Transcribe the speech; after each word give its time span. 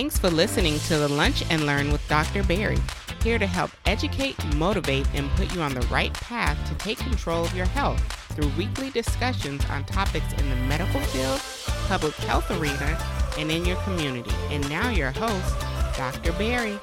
Thanks 0.00 0.18
for 0.18 0.30
listening 0.30 0.78
to 0.88 0.96
the 0.96 1.08
Lunch 1.08 1.44
and 1.50 1.66
Learn 1.66 1.92
with 1.92 2.00
Dr. 2.08 2.42
Barry, 2.44 2.78
here 3.22 3.38
to 3.38 3.46
help 3.46 3.70
educate, 3.84 4.42
motivate, 4.54 5.06
and 5.12 5.28
put 5.32 5.54
you 5.54 5.60
on 5.60 5.74
the 5.74 5.86
right 5.88 6.10
path 6.14 6.56
to 6.70 6.74
take 6.76 6.96
control 6.96 7.44
of 7.44 7.54
your 7.54 7.66
health 7.66 8.00
through 8.34 8.48
weekly 8.56 8.88
discussions 8.88 9.62
on 9.66 9.84
topics 9.84 10.32
in 10.38 10.48
the 10.48 10.56
medical 10.56 11.00
field, 11.00 11.38
public 11.86 12.14
health 12.14 12.50
arena, 12.50 12.98
and 13.38 13.50
in 13.50 13.66
your 13.66 13.76
community. 13.82 14.32
And 14.48 14.66
now, 14.70 14.88
your 14.88 15.10
host, 15.10 15.60
Dr. 15.98 16.32
Barry. 16.32 16.80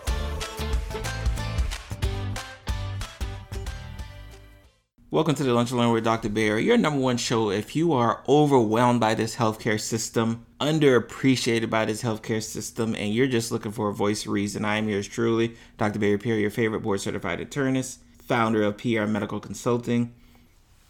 Welcome 5.09 5.35
to 5.35 5.43
the 5.45 5.53
Lunch 5.53 5.71
and 5.71 5.79
Learn 5.79 5.93
with 5.93 6.03
Dr. 6.03 6.27
Barry, 6.27 6.65
your 6.65 6.77
number 6.77 6.99
one 6.99 7.15
show. 7.15 7.49
If 7.49 7.77
you 7.77 7.93
are 7.93 8.25
overwhelmed 8.27 8.99
by 8.99 9.13
this 9.13 9.37
healthcare 9.37 9.79
system, 9.79 10.45
underappreciated 10.59 11.69
by 11.69 11.85
this 11.85 12.03
healthcare 12.03 12.43
system, 12.43 12.93
and 12.93 13.13
you're 13.13 13.25
just 13.25 13.49
looking 13.49 13.71
for 13.71 13.87
a 13.87 13.93
voice 13.93 14.27
reason, 14.27 14.65
I 14.65 14.75
am 14.75 14.89
yours 14.89 15.07
truly, 15.07 15.55
Dr. 15.77 15.99
Barry 15.99 16.17
Pierre, 16.17 16.37
your 16.37 16.49
favorite 16.49 16.81
board 16.81 16.99
certified 16.99 17.39
internist, 17.39 17.99
founder 18.19 18.63
of 18.63 18.77
PR 18.79 19.05
Medical 19.05 19.39
Consulting. 19.39 20.13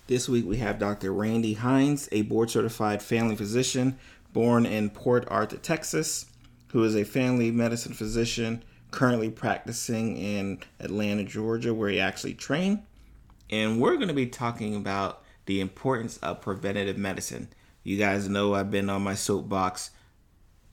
This 0.07 0.27
week 0.27 0.47
we 0.47 0.57
have 0.57 0.79
Dr. 0.79 1.13
Randy 1.13 1.53
Hines, 1.53 2.09
a 2.11 2.23
board 2.23 2.49
certified 2.49 3.03
family 3.03 3.35
physician 3.35 3.99
born 4.33 4.65
in 4.65 4.89
Port 4.89 5.25
Arthur, 5.27 5.57
Texas, 5.57 6.25
who 6.69 6.83
is 6.83 6.95
a 6.95 7.03
family 7.03 7.51
medicine 7.51 7.93
physician 7.93 8.63
currently 8.89 9.29
practicing 9.29 10.17
in 10.17 10.57
Atlanta, 10.79 11.23
Georgia, 11.23 11.71
where 11.71 11.89
he 11.89 11.99
actually 11.99 12.33
trained 12.33 12.81
and 13.49 13.79
we're 13.79 13.95
going 13.95 14.07
to 14.07 14.13
be 14.13 14.27
talking 14.27 14.75
about 14.75 15.23
the 15.45 15.61
importance 15.61 16.17
of 16.17 16.41
preventative 16.41 16.97
medicine. 16.97 17.47
You 17.83 17.97
guys 17.97 18.27
know 18.27 18.53
I've 18.53 18.71
been 18.71 18.89
on 18.89 19.01
my 19.01 19.15
soapbox 19.15 19.91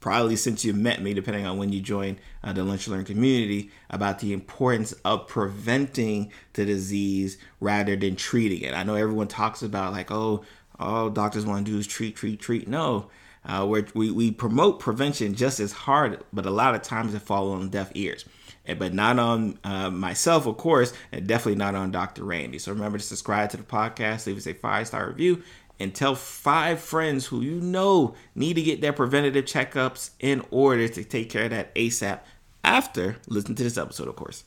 probably 0.00 0.36
since 0.36 0.66
you 0.66 0.74
met 0.74 1.00
me, 1.00 1.14
depending 1.14 1.46
on 1.46 1.56
when 1.56 1.72
you 1.72 1.80
joined 1.80 2.18
uh, 2.42 2.52
the 2.52 2.62
Lunch 2.62 2.86
Learn 2.88 3.06
community, 3.06 3.70
about 3.88 4.18
the 4.18 4.34
importance 4.34 4.92
of 5.04 5.26
preventing 5.26 6.30
the 6.52 6.66
disease 6.66 7.38
rather 7.58 7.96
than 7.96 8.14
treating 8.14 8.60
it. 8.60 8.74
I 8.74 8.82
know 8.82 8.96
everyone 8.96 9.28
talks 9.28 9.62
about 9.62 9.92
like, 9.92 10.10
oh, 10.10 10.44
all 10.78 11.08
doctors 11.08 11.46
want 11.46 11.64
to 11.64 11.72
do 11.72 11.78
is 11.78 11.86
treat, 11.86 12.16
treat, 12.16 12.38
treat. 12.38 12.68
No, 12.68 13.08
uh, 13.46 13.66
we 13.94 14.10
we 14.10 14.30
promote 14.30 14.80
prevention 14.80 15.34
just 15.34 15.58
as 15.58 15.72
hard, 15.72 16.22
but 16.32 16.44
a 16.44 16.50
lot 16.50 16.74
of 16.74 16.82
times 16.82 17.14
it 17.14 17.22
falls 17.22 17.58
on 17.58 17.70
deaf 17.70 17.90
ears 17.94 18.26
but 18.66 18.94
not 18.94 19.18
on 19.18 19.58
uh, 19.64 19.90
myself, 19.90 20.46
of 20.46 20.56
course, 20.56 20.92
and 21.12 21.26
definitely 21.26 21.58
not 21.58 21.74
on 21.74 21.90
Dr. 21.90 22.24
Randy. 22.24 22.58
So 22.58 22.72
remember 22.72 22.98
to 22.98 23.04
subscribe 23.04 23.50
to 23.50 23.58
the 23.58 23.62
podcast, 23.62 24.26
leave 24.26 24.38
us 24.38 24.46
a 24.46 24.54
five 24.54 24.86
star 24.86 25.08
review, 25.08 25.42
and 25.78 25.94
tell 25.94 26.14
five 26.14 26.80
friends 26.80 27.26
who 27.26 27.42
you 27.42 27.60
know 27.60 28.14
need 28.34 28.54
to 28.54 28.62
get 28.62 28.80
their 28.80 28.92
preventative 28.92 29.44
checkups 29.44 30.10
in 30.20 30.42
order 30.50 30.88
to 30.88 31.04
take 31.04 31.30
care 31.30 31.44
of 31.44 31.50
that 31.50 31.74
ASAP 31.74 32.20
after 32.62 33.16
listening 33.28 33.56
to 33.56 33.64
this 33.64 33.76
episode, 33.76 34.08
of 34.08 34.16
course. 34.16 34.44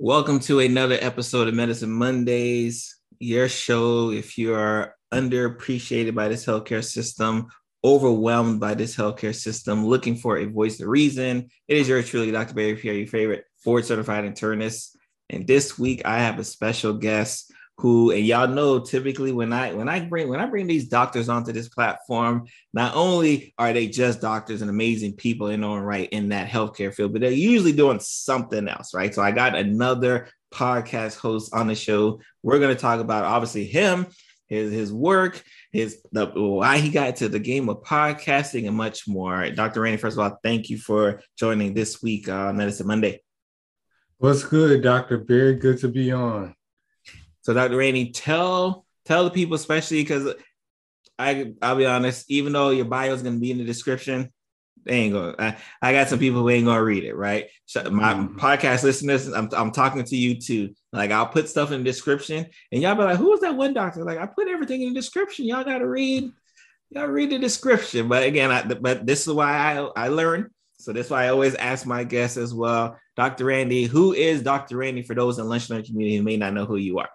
Welcome 0.00 0.40
to 0.40 0.60
another 0.60 0.98
episode 1.00 1.48
of 1.48 1.54
Medicine 1.54 1.92
Mondays, 1.92 2.96
your 3.18 3.48
show. 3.48 4.10
If 4.10 4.38
you 4.38 4.54
are 4.54 4.94
underappreciated 5.12 6.14
by 6.14 6.28
this 6.28 6.46
healthcare 6.46 6.84
system 6.84 7.48
overwhelmed 7.84 8.60
by 8.60 8.74
this 8.74 8.96
healthcare 8.96 9.34
system, 9.34 9.86
looking 9.86 10.16
for 10.16 10.38
a 10.38 10.46
voice 10.46 10.80
of 10.80 10.88
reason. 10.88 11.48
It 11.68 11.76
is 11.76 11.88
your 11.88 12.02
truly, 12.02 12.32
Dr. 12.32 12.54
Barry 12.54 12.76
Pierre, 12.76 12.94
your 12.94 13.06
favorite 13.06 13.44
board 13.64 13.84
certified 13.84 14.24
internist. 14.24 14.96
And 15.30 15.46
this 15.46 15.78
week 15.78 16.02
I 16.04 16.18
have 16.18 16.38
a 16.38 16.44
special 16.44 16.94
guest 16.94 17.52
who, 17.78 18.10
and 18.10 18.26
y'all 18.26 18.48
know 18.48 18.80
typically 18.80 19.30
when 19.30 19.52
I 19.52 19.72
when 19.72 19.88
I 19.88 20.00
bring 20.00 20.28
when 20.28 20.40
I 20.40 20.46
bring 20.46 20.66
these 20.66 20.88
doctors 20.88 21.28
onto 21.28 21.52
this 21.52 21.68
platform, 21.68 22.46
not 22.72 22.96
only 22.96 23.54
are 23.56 23.72
they 23.72 23.86
just 23.86 24.20
doctors 24.20 24.62
and 24.62 24.70
amazing 24.70 25.14
people 25.14 25.48
in 25.48 25.62
own 25.62 25.82
right 25.82 26.08
in 26.08 26.30
that 26.30 26.48
healthcare 26.48 26.92
field, 26.92 27.12
but 27.12 27.20
they're 27.20 27.30
usually 27.30 27.72
doing 27.72 28.00
something 28.00 28.66
else, 28.66 28.94
right? 28.94 29.14
So 29.14 29.22
I 29.22 29.30
got 29.30 29.54
another 29.54 30.28
podcast 30.52 31.18
host 31.18 31.54
on 31.54 31.68
the 31.68 31.74
show. 31.76 32.20
We're 32.42 32.58
going 32.58 32.74
to 32.74 32.80
talk 32.80 33.00
about 33.00 33.24
obviously 33.24 33.64
him 33.64 34.06
his 34.48 34.72
his 34.72 34.92
work, 34.92 35.42
his 35.72 36.02
the 36.12 36.26
why 36.26 36.78
he 36.78 36.90
got 36.90 37.16
to 37.16 37.28
the 37.28 37.38
game 37.38 37.68
of 37.68 37.82
podcasting 37.82 38.66
and 38.66 38.76
much 38.76 39.06
more. 39.06 39.50
Dr. 39.50 39.82
Randy, 39.82 39.98
first 39.98 40.18
of 40.18 40.20
all, 40.20 40.38
thank 40.42 40.70
you 40.70 40.78
for 40.78 41.20
joining 41.38 41.74
this 41.74 42.02
week 42.02 42.28
on 42.28 42.56
Medicine 42.56 42.86
Monday. 42.86 43.20
What's 44.18 44.42
good, 44.42 44.82
Dr. 44.82 45.18
Barry 45.18 45.54
Good 45.54 45.78
to 45.80 45.88
be 45.88 46.10
on. 46.10 46.54
So, 47.42 47.54
Dr. 47.54 47.76
Randy, 47.76 48.10
tell 48.10 48.84
tell 49.04 49.24
the 49.24 49.30
people, 49.30 49.54
especially 49.54 50.02
because 50.02 50.34
I 51.18 51.52
I'll 51.62 51.76
be 51.76 51.86
honest, 51.86 52.30
even 52.30 52.52
though 52.52 52.70
your 52.70 52.84
bio 52.84 53.12
is 53.12 53.22
going 53.22 53.34
to 53.34 53.40
be 53.40 53.50
in 53.50 53.58
the 53.58 53.64
description, 53.64 54.32
they 54.88 54.94
ain't 54.94 55.12
gonna. 55.12 55.34
I, 55.38 55.56
I, 55.82 55.92
got 55.92 56.08
some 56.08 56.18
people 56.18 56.40
who 56.40 56.50
ain't 56.50 56.64
gonna 56.64 56.82
read 56.82 57.04
it, 57.04 57.14
right? 57.14 57.48
So 57.66 57.88
my 57.90 58.14
mm-hmm. 58.14 58.38
podcast 58.38 58.82
listeners, 58.82 59.28
I'm, 59.28 59.48
I'm 59.52 59.70
talking 59.70 60.02
to 60.02 60.16
you 60.16 60.40
too. 60.40 60.74
Like 60.92 61.10
I'll 61.10 61.26
put 61.26 61.48
stuff 61.48 61.70
in 61.70 61.80
the 61.80 61.84
description, 61.84 62.46
and 62.72 62.82
y'all 62.82 62.94
be 62.94 63.02
like, 63.02 63.18
"Who 63.18 63.30
was 63.30 63.40
that 63.40 63.56
one 63.56 63.74
doctor?" 63.74 64.04
Like 64.04 64.18
I 64.18 64.26
put 64.26 64.48
everything 64.48 64.82
in 64.82 64.88
the 64.88 64.94
description. 64.94 65.44
Y'all 65.44 65.64
gotta 65.64 65.86
read. 65.86 66.30
Y'all 66.90 67.06
read 67.06 67.30
the 67.30 67.38
description. 67.38 68.08
But 68.08 68.22
again, 68.22 68.50
I, 68.50 68.62
but 68.64 69.06
this 69.06 69.26
is 69.26 69.32
why 69.32 69.52
I 69.52 70.04
I 70.04 70.08
learn. 70.08 70.50
So 70.78 70.92
that's 70.92 71.10
why 71.10 71.24
I 71.24 71.28
always 71.28 71.54
ask 71.56 71.86
my 71.86 72.04
guests 72.04 72.36
as 72.36 72.54
well, 72.54 72.98
Dr. 73.16 73.44
Randy. 73.44 73.84
Who 73.84 74.14
is 74.14 74.42
Dr. 74.42 74.78
Randy 74.78 75.02
for 75.02 75.14
those 75.14 75.38
in 75.38 75.48
lunch 75.48 75.68
learn 75.68 75.82
community 75.82 76.16
who 76.16 76.22
may 76.22 76.36
not 76.36 76.54
know 76.54 76.64
who 76.64 76.76
you 76.76 76.98
are? 76.98 77.10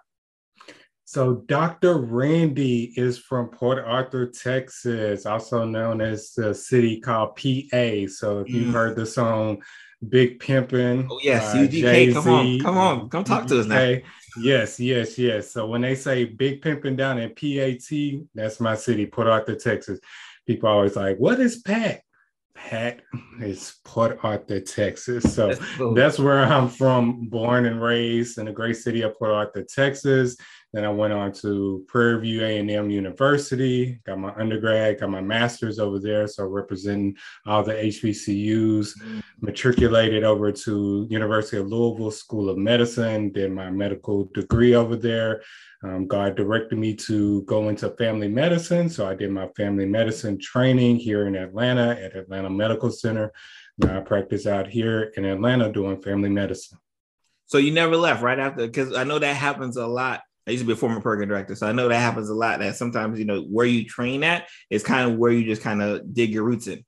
So 1.14 1.34
Dr. 1.46 1.98
Randy 1.98 2.92
is 2.96 3.18
from 3.18 3.46
Port 3.46 3.78
Arthur, 3.78 4.26
Texas, 4.26 5.26
also 5.26 5.64
known 5.64 6.00
as 6.00 6.32
the 6.32 6.52
city 6.52 7.00
called 7.00 7.36
PA. 7.36 8.08
So 8.08 8.40
if 8.40 8.48
you've 8.48 8.66
mm. 8.66 8.72
heard 8.72 8.96
the 8.96 9.06
song 9.06 9.62
Big 10.08 10.40
Pimpin'. 10.40 11.06
Oh 11.08 11.20
yes, 11.22 11.54
uh, 11.54 11.58
UGK, 11.58 11.70
Jay-Z, 11.70 12.14
come 12.14 12.28
on, 12.28 12.58
come 12.58 12.78
on, 12.78 13.08
come 13.10 13.22
talk 13.22 13.46
to 13.46 13.60
us 13.60 13.66
now. 13.66 13.94
Yes, 14.38 14.80
yes, 14.80 15.16
yes. 15.16 15.52
So 15.52 15.68
when 15.68 15.82
they 15.82 15.94
say 15.94 16.24
Big 16.24 16.60
Pimpin' 16.60 16.96
down 16.96 17.20
in 17.20 17.28
PAT, 17.32 18.26
that's 18.34 18.58
my 18.58 18.74
city, 18.74 19.06
Port 19.06 19.28
Arthur, 19.28 19.54
Texas. 19.54 20.00
People 20.48 20.68
always 20.68 20.96
like, 20.96 21.18
what 21.18 21.38
is 21.38 21.58
PAT? 21.58 22.02
Pat 22.54 23.00
is 23.40 23.76
Port 23.84 24.18
Arthur, 24.22 24.60
Texas. 24.60 25.34
So 25.34 25.48
that's, 25.48 25.60
cool. 25.76 25.94
that's, 25.94 26.18
where 26.18 26.44
I'm 26.44 26.68
from, 26.68 27.28
born 27.28 27.66
and 27.66 27.80
raised 27.80 28.38
in 28.38 28.46
the 28.46 28.52
great 28.52 28.76
city 28.76 29.02
of 29.02 29.18
Port 29.18 29.32
Arthur, 29.32 29.64
Texas. 29.64 30.36
Then 30.72 30.84
I 30.84 30.88
went 30.88 31.12
on 31.12 31.32
to 31.34 31.84
Prairie 31.86 32.20
View 32.20 32.44
A&M 32.44 32.90
University, 32.90 34.00
got 34.04 34.18
my 34.18 34.34
undergrad, 34.34 34.98
got 34.98 35.08
my 35.08 35.20
master's 35.20 35.78
over 35.78 36.00
there. 36.00 36.26
So 36.26 36.46
representing 36.46 37.16
all 37.46 37.62
the 37.62 37.74
HBCUs, 37.74 38.98
mm-hmm. 38.98 39.20
matriculated 39.40 40.24
over 40.24 40.50
to 40.50 41.06
University 41.08 41.58
of 41.58 41.68
Louisville 41.68 42.10
School 42.10 42.50
of 42.50 42.58
Medicine, 42.58 43.30
did 43.30 43.52
my 43.52 43.70
medical 43.70 44.24
degree 44.34 44.74
over 44.74 44.96
there. 44.96 45.42
Um, 45.84 46.06
God 46.06 46.34
directed 46.34 46.78
me 46.78 46.94
to 46.96 47.42
go 47.42 47.68
into 47.68 47.90
family 47.90 48.28
medicine. 48.28 48.88
So 48.88 49.06
I 49.06 49.14
did 49.14 49.30
my 49.30 49.48
family 49.56 49.86
medicine 49.86 50.38
training 50.38 50.96
here 50.96 51.26
in 51.26 51.36
Atlanta 51.36 51.90
at 51.90 52.16
Atlanta 52.16 52.48
Medical 52.48 52.90
Center. 52.90 53.32
Now 53.78 53.98
I 53.98 54.00
practice 54.00 54.46
out 54.46 54.66
here 54.66 55.12
in 55.16 55.24
Atlanta 55.24 55.70
doing 55.70 56.00
family 56.00 56.30
medicine. 56.30 56.78
So 57.46 57.58
you 57.58 57.70
never 57.70 57.96
left 57.96 58.22
right 58.22 58.38
after, 58.38 58.66
because 58.66 58.94
I 58.94 59.04
know 59.04 59.18
that 59.18 59.36
happens 59.36 59.76
a 59.76 59.86
lot 59.86 60.22
I 60.46 60.50
used 60.50 60.62
to 60.62 60.66
be 60.66 60.74
a 60.74 60.76
former 60.76 61.00
program 61.00 61.28
director, 61.28 61.54
so 61.54 61.66
I 61.66 61.72
know 61.72 61.88
that 61.88 61.98
happens 61.98 62.28
a 62.28 62.34
lot. 62.34 62.58
That 62.58 62.76
sometimes 62.76 63.18
you 63.18 63.24
know 63.24 63.42
where 63.42 63.66
you 63.66 63.84
train 63.84 64.22
at 64.22 64.48
is 64.68 64.82
kind 64.82 65.10
of 65.10 65.16
where 65.16 65.32
you 65.32 65.44
just 65.44 65.62
kind 65.62 65.80
of 65.80 66.12
dig 66.12 66.32
your 66.32 66.44
roots 66.44 66.66
in. 66.66 66.84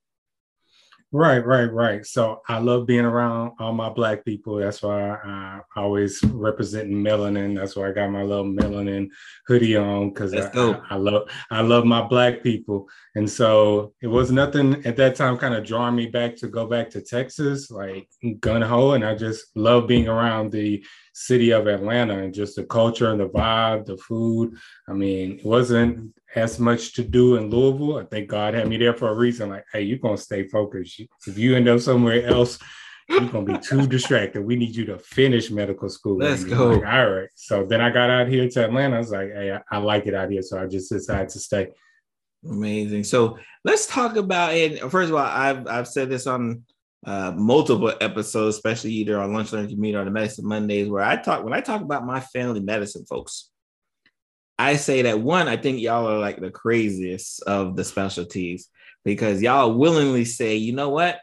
Right, 1.13 1.45
right, 1.47 1.73
right. 1.73 2.05
So 2.05 2.43
I 2.49 2.59
love 2.59 2.87
being 2.87 3.05
around 3.05 3.53
all 3.61 3.73
my 3.73 3.89
black 3.89 4.25
people. 4.25 4.57
That's 4.57 4.83
why 4.83 5.11
I, 5.11 5.61
I 5.75 5.81
always 5.81 6.23
representing 6.25 6.97
melanin. 6.97 7.57
That's 7.57 7.77
why 7.77 7.89
I 7.89 7.93
got 7.93 8.11
my 8.11 8.23
little 8.23 8.45
melanin 8.45 9.09
hoodie 9.47 9.77
on 9.77 10.11
because 10.11 10.35
I, 10.35 10.51
I, 10.53 10.81
I, 10.91 10.97
love 10.97 11.29
I 11.51 11.61
love 11.61 11.85
my 11.85 12.03
black 12.03 12.43
people. 12.43 12.89
And 13.15 13.31
so 13.31 13.95
it 14.03 14.09
was 14.09 14.33
nothing 14.33 14.85
at 14.85 14.97
that 14.97 15.15
time 15.15 15.39
kind 15.39 15.55
of 15.55 15.65
drawing 15.65 15.95
me 15.95 16.07
back 16.07 16.35
to 16.37 16.49
go 16.49 16.67
back 16.67 16.91
to 16.91 17.01
Texas, 17.01 17.71
like 17.71 18.09
gun 18.41 18.61
ho. 18.61 18.93
And 18.93 19.05
I 19.05 19.15
just 19.15 19.57
love 19.57 19.87
being 19.87 20.09
around 20.09 20.51
the 20.51 20.85
city 21.17 21.51
of 21.51 21.67
Atlanta 21.67 22.19
and 22.19 22.35
just 22.35 22.57
the 22.57 22.65
culture 22.65 23.11
and 23.11 23.19
the 23.19 23.29
vibe, 23.29 23.87
the 23.87 23.97
food. 23.97 24.55
I 24.87 24.93
mean, 24.93 25.39
it 25.39 25.47
wasn't 25.47 26.15
as 26.35 26.61
much 26.61 26.93
to 26.93 27.03
do 27.03 27.37
in 27.37 27.49
Louisville. 27.49 27.99
I 27.99 28.05
think 28.05 28.29
God 28.29 28.53
had 28.53 28.69
me 28.69 28.77
there 28.77 28.93
for 28.93 29.09
a 29.09 29.15
reason. 29.15 29.49
Like, 29.49 29.65
hey, 29.73 29.81
you're 29.81 29.99
gonna 29.99 30.19
stay 30.19 30.47
focused. 30.47 31.01
If 31.27 31.39
you 31.39 31.57
end 31.57 31.69
up 31.69 31.81
somewhere 31.81 32.27
else, 32.27 32.59
you're 33.09 33.29
gonna 33.31 33.47
be 33.47 33.59
too 33.59 33.87
distracted. 33.97 34.45
We 34.45 34.57
need 34.57 34.77
you 34.77 34.85
to 34.87 34.99
finish 34.99 35.51
medical 35.51 35.89
school. 35.89 36.19
Let's 36.19 36.45
go. 36.45 36.73
Like, 36.73 36.87
All 36.87 37.11
right. 37.11 37.29
So 37.35 37.65
then 37.65 37.81
I 37.81 37.89
got 37.89 38.11
out 38.11 38.29
here 38.29 38.47
to 38.51 38.65
Atlanta. 38.67 38.97
I 38.97 38.99
was 38.99 39.11
like, 39.11 39.33
hey, 39.33 39.53
I, 39.53 39.77
I 39.77 39.79
like 39.79 40.07
it 40.07 40.15
out 40.15 40.31
here. 40.31 40.43
So 40.43 40.61
I 40.61 40.67
just 40.67 40.91
decided 40.91 41.31
to 41.31 41.39
stay. 41.39 41.69
Amazing. 42.45 43.05
So 43.05 43.39
let's 43.65 43.87
talk 43.87 44.17
about 44.17 44.53
it. 44.53 44.81
First 44.91 45.09
of 45.09 45.15
all, 45.15 45.25
I've 45.25 45.67
I've 45.67 45.89
said 45.89 46.11
this 46.11 46.27
on 46.27 46.65
uh, 47.07 47.33
multiple 47.37 47.93
episodes, 48.01 48.57
especially 48.57 48.91
either 48.91 49.19
on 49.21 49.33
Lunch 49.33 49.53
Learning 49.53 49.71
Community 49.71 50.03
or 50.03 50.05
the 50.05 50.11
Medicine 50.11 50.47
Mondays, 50.47 50.89
where 50.89 51.05
I 51.05 51.17
talk 51.17 51.45
when 51.45 51.53
I 51.53 51.61
talk 51.61 51.81
about 51.81 52.05
my 52.05 52.21
family 52.21 52.61
medicine 52.61 53.07
folks. 53.07 53.51
I 54.59 54.77
say 54.77 55.03
that 55.03 55.21
one, 55.21 55.49
I 55.49 55.57
think 55.57 55.81
y'all 55.81 56.09
are 56.09 56.19
like 56.19 56.41
the 56.41 56.51
craziest 56.51 57.43
of 57.43 57.77
the 57.77 57.85
specialties 57.85 58.69
because 59.05 59.43
y'all 59.43 59.75
willingly 59.75 60.25
say, 60.25 60.57
you 60.57 60.73
know 60.73 60.89
what? 60.89 61.21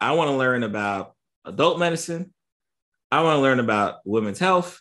I 0.00 0.12
want 0.12 0.30
to 0.30 0.36
learn 0.36 0.64
about 0.64 1.14
adult 1.44 1.78
medicine. 1.78 2.34
I 3.10 3.22
want 3.22 3.36
to 3.36 3.40
learn 3.40 3.60
about 3.60 4.00
women's 4.04 4.40
health 4.40 4.80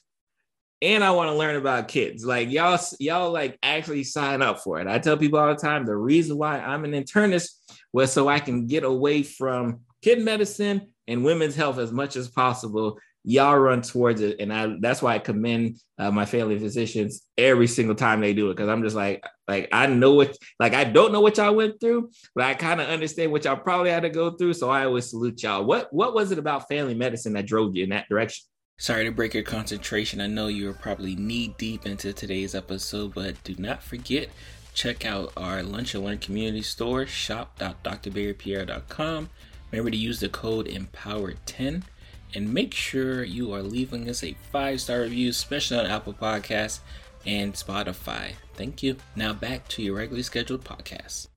and 0.81 1.03
I 1.03 1.11
want 1.11 1.29
to 1.29 1.37
learn 1.37 1.55
about 1.55 1.87
kids. 1.87 2.25
Like 2.25 2.51
y'all, 2.51 2.79
y'all 2.99 3.31
like 3.31 3.57
actually 3.63 4.03
sign 4.03 4.41
up 4.41 4.59
for 4.59 4.79
it. 4.79 4.87
I 4.87 4.99
tell 4.99 5.15
people 5.15 5.39
all 5.39 5.47
the 5.47 5.55
time 5.55 5.85
the 5.85 5.95
reason 5.95 6.37
why 6.37 6.59
I'm 6.59 6.83
an 6.85 6.91
internist 6.91 7.51
was 7.93 8.11
so 8.11 8.27
I 8.27 8.39
can 8.39 8.67
get 8.67 8.83
away 8.83 9.23
from 9.23 9.81
kid 10.05 10.21
medicine 10.21 10.93
and 11.07 11.25
women's 11.25 11.55
health 11.55 11.79
as 11.79 11.91
much 11.91 12.15
as 12.15 12.29
possible. 12.29 12.99
Y'all 13.23 13.57
run 13.57 13.81
towards 13.81 14.21
it, 14.21 14.39
and 14.39 14.53
I 14.53 14.75
that's 14.79 15.01
why 15.01 15.15
I 15.15 15.19
commend 15.19 15.79
uh, 15.97 16.11
my 16.11 16.25
family 16.25 16.59
physicians 16.59 17.23
every 17.39 17.65
single 17.65 17.95
time 17.95 18.21
they 18.21 18.35
do 18.35 18.51
it 18.51 18.55
because 18.55 18.69
I'm 18.69 18.83
just 18.83 18.95
like 18.95 19.25
like 19.47 19.67
I 19.71 19.87
know 19.87 20.13
what 20.13 20.37
like 20.59 20.75
I 20.75 20.83
don't 20.83 21.11
know 21.11 21.21
what 21.21 21.37
y'all 21.37 21.55
went 21.55 21.81
through, 21.81 22.11
but 22.35 22.43
I 22.43 22.53
kind 22.53 22.79
of 22.79 22.87
understand 22.87 23.31
what 23.31 23.45
y'all 23.45 23.55
probably 23.55 23.89
had 23.89 24.03
to 24.03 24.11
go 24.11 24.37
through. 24.37 24.53
So 24.53 24.69
I 24.69 24.85
always 24.85 25.09
salute 25.09 25.41
y'all. 25.41 25.65
What 25.65 25.91
what 25.91 26.13
was 26.13 26.31
it 26.31 26.37
about 26.37 26.67
family 26.67 26.93
medicine 26.93 27.33
that 27.33 27.47
drove 27.47 27.75
you 27.75 27.83
in 27.83 27.89
that 27.89 28.07
direction? 28.07 28.45
Sorry 28.77 29.05
to 29.05 29.11
break 29.11 29.33
your 29.33 29.41
concentration. 29.41 30.21
I 30.21 30.27
know 30.27 30.45
you're 30.47 30.73
probably 30.73 31.15
knee 31.15 31.55
deep 31.57 31.87
into 31.87 32.13
today's 32.13 32.53
episode, 32.53 33.15
but 33.15 33.43
do 33.43 33.55
not 33.57 33.81
forget 33.81 34.29
check 34.75 35.03
out 35.03 35.33
our 35.35 35.63
Lunch 35.63 35.95
and 35.95 36.03
Learn 36.03 36.19
community 36.19 36.61
store, 36.61 37.07
shop.drbarrypierre.com. 37.07 39.29
Remember 39.75 39.91
to 39.91 39.97
use 39.97 40.21
the 40.21 40.29
code 40.29 40.67
EMPOWER10 40.67 41.83
and 42.33 42.53
make 42.53 42.73
sure 42.73 43.25
you 43.25 43.51
are 43.53 43.61
leaving 43.61 44.09
us 44.09 44.23
a 44.23 44.33
five 44.49 44.79
star 44.79 45.01
review, 45.01 45.29
especially 45.29 45.77
on 45.77 45.85
Apple 45.85 46.13
Podcasts 46.13 46.79
and 47.25 47.53
Spotify. 47.53 48.35
Thank 48.53 48.81
you. 48.81 48.95
Now 49.17 49.33
back 49.33 49.67
to 49.67 49.83
your 49.83 49.97
regularly 49.97 50.23
scheduled 50.23 50.63
podcast. 50.63 51.27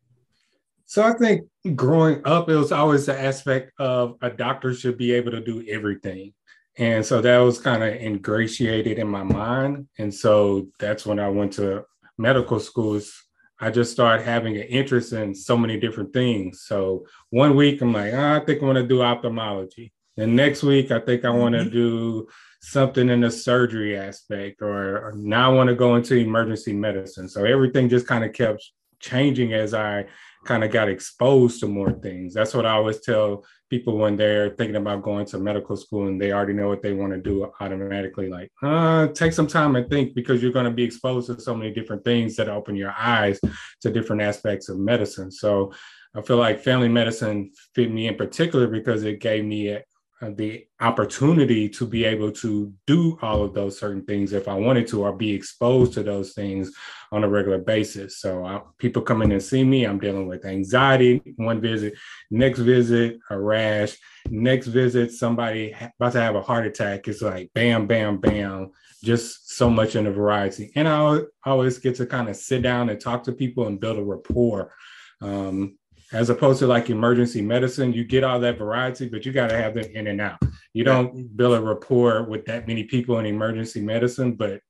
So 0.87 1.03
I 1.03 1.15
think 1.15 1.49
growing 1.75 2.23
up, 2.25 2.49
it 2.49 2.55
was 2.55 2.71
always 2.71 3.07
the 3.07 3.21
aspect 3.21 3.73
of 3.81 4.15
a 4.23 4.31
doctor 4.31 4.73
should 4.73 4.99
be 4.99 5.11
able 5.15 5.33
to 5.33 5.41
do 5.41 5.65
everything. 5.69 6.33
And 6.77 7.05
so 7.05 7.21
that 7.21 7.39
was 7.39 7.59
kind 7.59 7.83
of 7.83 7.93
ingratiated 7.95 9.01
in 9.01 9.09
my 9.09 9.25
mind. 9.25 9.89
And 9.99 10.15
so 10.15 10.69
that's 10.79 11.05
when 11.05 11.19
I 11.19 11.29
went 11.29 11.55
to 11.55 11.87
medical 12.19 12.61
schools. 12.61 13.21
I 13.61 13.71
just 13.71 13.93
started 13.93 14.25
having 14.25 14.57
an 14.57 14.65
interest 14.65 15.13
in 15.13 15.35
so 15.35 15.57
many 15.57 15.79
different 15.79 16.13
things. 16.13 16.63
So 16.63 17.07
one 17.31 17.57
week 17.57 17.81
I'm 17.81 17.93
like, 17.93 18.13
oh, 18.13 18.37
I 18.37 18.41
think 18.45 18.63
I 18.63 18.67
want 18.67 18.77
to 18.77 18.87
do 18.87 19.03
ophthalmology. 19.03 19.93
The 20.17 20.27
next 20.27 20.63
week, 20.63 20.91
I 20.91 20.99
think 20.99 21.25
I 21.25 21.31
want 21.31 21.55
to 21.55 21.61
mm-hmm. 21.61 21.71
do 21.71 22.29
something 22.61 23.09
in 23.09 23.21
the 23.21 23.31
surgery 23.31 23.97
aspect, 23.97 24.63
or, 24.63 24.99
or 24.99 25.13
now 25.15 25.53
I 25.53 25.55
want 25.55 25.69
to 25.69 25.77
go 25.77 25.95
into 25.95 26.17
emergency 26.17 26.73
medicine. 26.73 27.29
So 27.29 27.45
everything 27.45 27.89
just 27.89 28.07
kind 28.07 28.25
of 28.25 28.33
kept 28.33 28.69
changing 28.99 29.53
as 29.53 29.75
I 29.75 30.07
kind 30.49 30.65
of 30.65 30.73
got 30.73 30.89
exposed 30.89 31.61
to 31.61 31.67
more 31.67 31.93
things. 31.93 32.33
That's 32.33 32.55
what 32.55 32.65
I 32.65 32.71
always 32.71 33.01
tell 33.01 33.45
people 33.69 33.99
when 33.99 34.17
they're 34.17 34.49
thinking 34.57 34.77
about 34.77 35.03
going 35.03 35.27
to 35.27 35.39
medical 35.39 35.77
school 35.77 36.07
and 36.07 36.19
they 36.19 36.33
already 36.33 36.55
know 36.55 36.69
what 36.69 36.81
they 36.81 36.95
want 36.95 37.13
to 37.13 37.21
do 37.21 37.53
automatically. 37.61 38.31
Like, 38.31 38.51
uh, 38.63 39.09
take 39.09 39.35
some 39.35 39.47
time 39.47 39.77
and 39.77 39.91
think 39.91 40.15
because 40.15 40.43
you're 40.43 40.59
going 40.59 40.65
to 40.65 40.71
be 40.71 40.85
exposed 40.85 41.27
to 41.27 41.39
so 41.39 41.55
many 41.55 41.71
different 41.71 42.03
things 42.03 42.35
that 42.37 42.49
open 42.49 42.77
your 42.77 42.95
eyes 42.99 43.39
to 43.83 43.91
different 43.91 44.23
aspects 44.23 44.71
of 44.71 44.79
medicine. 44.79 45.31
So 45.31 45.71
I 46.17 46.23
feel 46.23 46.39
like 46.39 46.65
family 46.65 46.89
medicine 46.89 47.53
fit 47.75 47.93
me 47.93 48.09
in 48.09 48.17
particular 48.17 48.69
because 48.69 49.05
it 49.05 49.21
gave 49.21 49.45
me 49.45 49.69
a, 49.69 49.85
the 50.21 50.67
opportunity 50.81 51.69
to 51.69 51.87
be 51.87 52.05
able 52.05 52.33
to 52.33 52.73
do 52.87 53.19
all 53.23 53.43
of 53.43 53.55
those 53.55 53.79
certain 53.79 54.05
things 54.05 54.33
if 54.33 54.49
I 54.49 54.55
wanted 54.55 54.87
to, 54.89 55.03
or 55.03 55.13
be 55.13 55.33
exposed 55.33 55.93
to 55.95 56.03
those 56.03 56.33
things 56.33 56.73
on 57.13 57.25
a 57.25 57.29
regular 57.29 57.59
basis. 57.59 58.19
So 58.19 58.45
uh, 58.45 58.61
people 58.79 59.03
come 59.03 59.23
in 59.23 59.33
and 59.33 59.43
see 59.43 59.65
me. 59.65 59.85
I'm 59.85 60.01
dealing 60.01 60.27
with 60.27 60.45
anxiety 60.45 61.23
one 61.37 61.61
visit, 61.61 61.95
next 62.31 62.59
visit 62.59 63.19
a 63.31 63.39
rash, 63.39 63.97
next 64.29 64.67
visit 64.67 65.13
somebody 65.13 65.75
about 65.99 66.13
to 66.13 66.21
have 66.21 66.35
a 66.35 66.43
heart 66.43 66.67
attack. 66.67 67.07
It's 67.07 67.23
like 67.23 67.51
bam, 67.55 67.87
bam, 67.87 68.19
bam, 68.19 68.73
just 69.05 69.57
so 69.57 69.71
much 69.71 69.95
in 69.95 70.07
a 70.07 70.11
variety. 70.11 70.73
And 70.75 70.89
I 70.89 71.21
always 71.45 71.79
get 71.79 71.95
to 71.97 72.07
kind 72.07 72.29
of 72.29 72.37
sit 72.37 72.63
down 72.63 72.89
and 72.89 73.01
talk 73.01 73.23
to 73.25 73.33
people 73.33 73.69
and 73.69 73.81
build 73.81 73.99
a 73.99 74.05
rapport. 74.05 74.73
Um, 75.21 75.78
as 76.13 76.31
opposed 76.31 76.59
to 76.61 76.67
like 76.67 76.91
emergency 76.91 77.43
medicine, 77.43 77.93
you 77.93 78.05
get 78.05 78.25
all 78.25 78.41
that 78.41 78.59
variety, 78.59 79.09
but 79.09 79.27
you 79.27 79.33
got 79.33 79.51
to 79.51 79.57
have 79.57 79.75
them 79.75 79.85
in 79.93 80.07
and 80.07 80.21
out. 80.21 80.39
You 80.73 80.85
don't 80.85 81.37
build 81.37 81.59
a 81.59 81.61
rapport 81.61 82.23
with 82.23 82.47
that 82.47 82.67
many 82.67 82.85
people 82.85 83.19
in 83.19 83.27
emergency 83.27 83.81
medicine, 83.81 84.35
but 84.35 84.61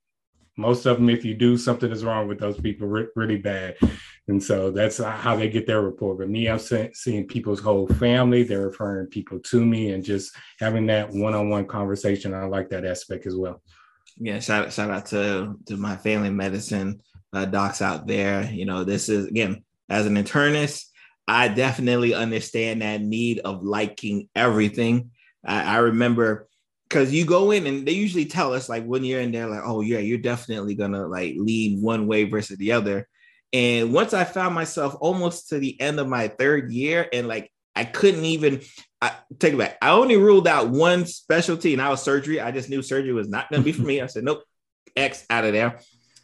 most 0.57 0.87
of 0.87 0.97
them, 0.97 1.09
if 1.09 1.25
you 1.25 1.35
do, 1.35 1.57
something 1.57 1.91
is 1.93 2.05
wrong 2.05 2.27
with 2.27 2.41
those 2.41 2.61
people 2.61 2.89
re- 2.89 3.07
really 3.15 3.37
bad. 3.37 3.77
And 4.27 4.43
so 4.43 4.73
that's 4.73 4.99
how 4.99 5.37
they 5.37 5.49
get 5.49 5.67
their 5.67 5.83
rapport. 5.83 6.17
But 6.17 6.29
me, 6.29 6.49
I'm 6.49 6.59
seeing 6.59 7.29
people's 7.29 7.61
whole 7.61 7.87
family, 7.87 8.43
they're 8.43 8.67
referring 8.67 9.07
people 9.07 9.39
to 9.39 9.65
me 9.65 9.93
and 9.93 10.05
just 10.05 10.35
having 10.59 10.87
that 10.87 11.11
one 11.11 11.35
on 11.35 11.49
one 11.49 11.67
conversation. 11.67 12.35
I 12.35 12.45
like 12.47 12.71
that 12.71 12.85
aspect 12.85 13.27
as 13.27 13.37
well. 13.37 13.63
Yeah, 14.17 14.41
shout, 14.41 14.73
shout 14.73 14.91
out 14.91 15.07
to, 15.07 15.57
to 15.67 15.77
my 15.77 15.97
family 15.97 16.31
medicine 16.31 17.01
uh, 17.33 17.45
docs 17.45 17.81
out 17.81 18.09
there. 18.09 18.51
You 18.51 18.67
know, 18.67 18.83
this 18.83 19.09
is, 19.09 19.27
again, 19.27 19.63
as 19.89 20.07
an 20.07 20.17
internist, 20.17 20.87
I 21.29 21.49
definitely 21.49 22.15
understand 22.15 22.81
that 22.81 23.03
need 23.03 23.41
of 23.41 23.63
liking 23.63 24.31
everything. 24.35 25.11
I, 25.45 25.63
I 25.63 25.77
remember 25.79 26.49
because 26.89 27.13
you 27.13 27.27
go 27.27 27.51
in 27.51 27.67
and 27.67 27.87
they 27.87 27.93
usually 27.93 28.25
tell 28.25 28.55
us 28.55 28.71
like 28.71 28.87
when 28.87 29.05
you're 29.05 29.21
in 29.21 29.31
there, 29.31 29.47
like, 29.47 29.61
oh 29.63 29.83
yeah, 29.83 29.99
you're 29.99 30.19
definitely 30.19 30.75
gonna 30.75 31.07
like 31.07 31.35
lean 31.37 31.83
one 31.83 32.07
way 32.07 32.25
versus 32.25 32.57
the 32.57 32.73
other. 32.73 33.07
And 33.53 33.93
once 33.93 34.15
I 34.15 34.25
found 34.25 34.55
myself 34.55 34.97
almost 35.01 35.51
to 35.51 35.59
the 35.59 35.79
end 35.81 36.01
of 36.01 36.09
my 36.09 36.29
third 36.29 36.73
year, 36.73 37.07
and 37.13 37.29
like 37.29 37.53
I 37.77 37.85
couldn't 37.85 38.25
even 38.25 38.63
I, 39.03 39.13
take 39.39 39.53
it 39.53 39.59
back. 39.59 39.77
I 39.83 39.91
only 39.91 40.17
ruled 40.17 40.49
out 40.49 40.71
one 40.71 41.05
specialty, 41.05 41.75
and 41.75 41.81
that 41.81 41.91
was 41.91 42.03
surgery. 42.03 42.41
I 42.41 42.53
just 42.53 42.71
knew 42.71 42.81
surgery 42.81 43.13
was 43.13 43.29
not 43.29 43.51
gonna 43.51 43.63
be 43.63 43.73
for 43.73 43.83
me. 43.83 44.01
I 44.01 44.07
said, 44.07 44.25
nope, 44.25 44.45
X 44.97 45.27
out 45.29 45.45
of 45.45 45.53
there. 45.53 45.79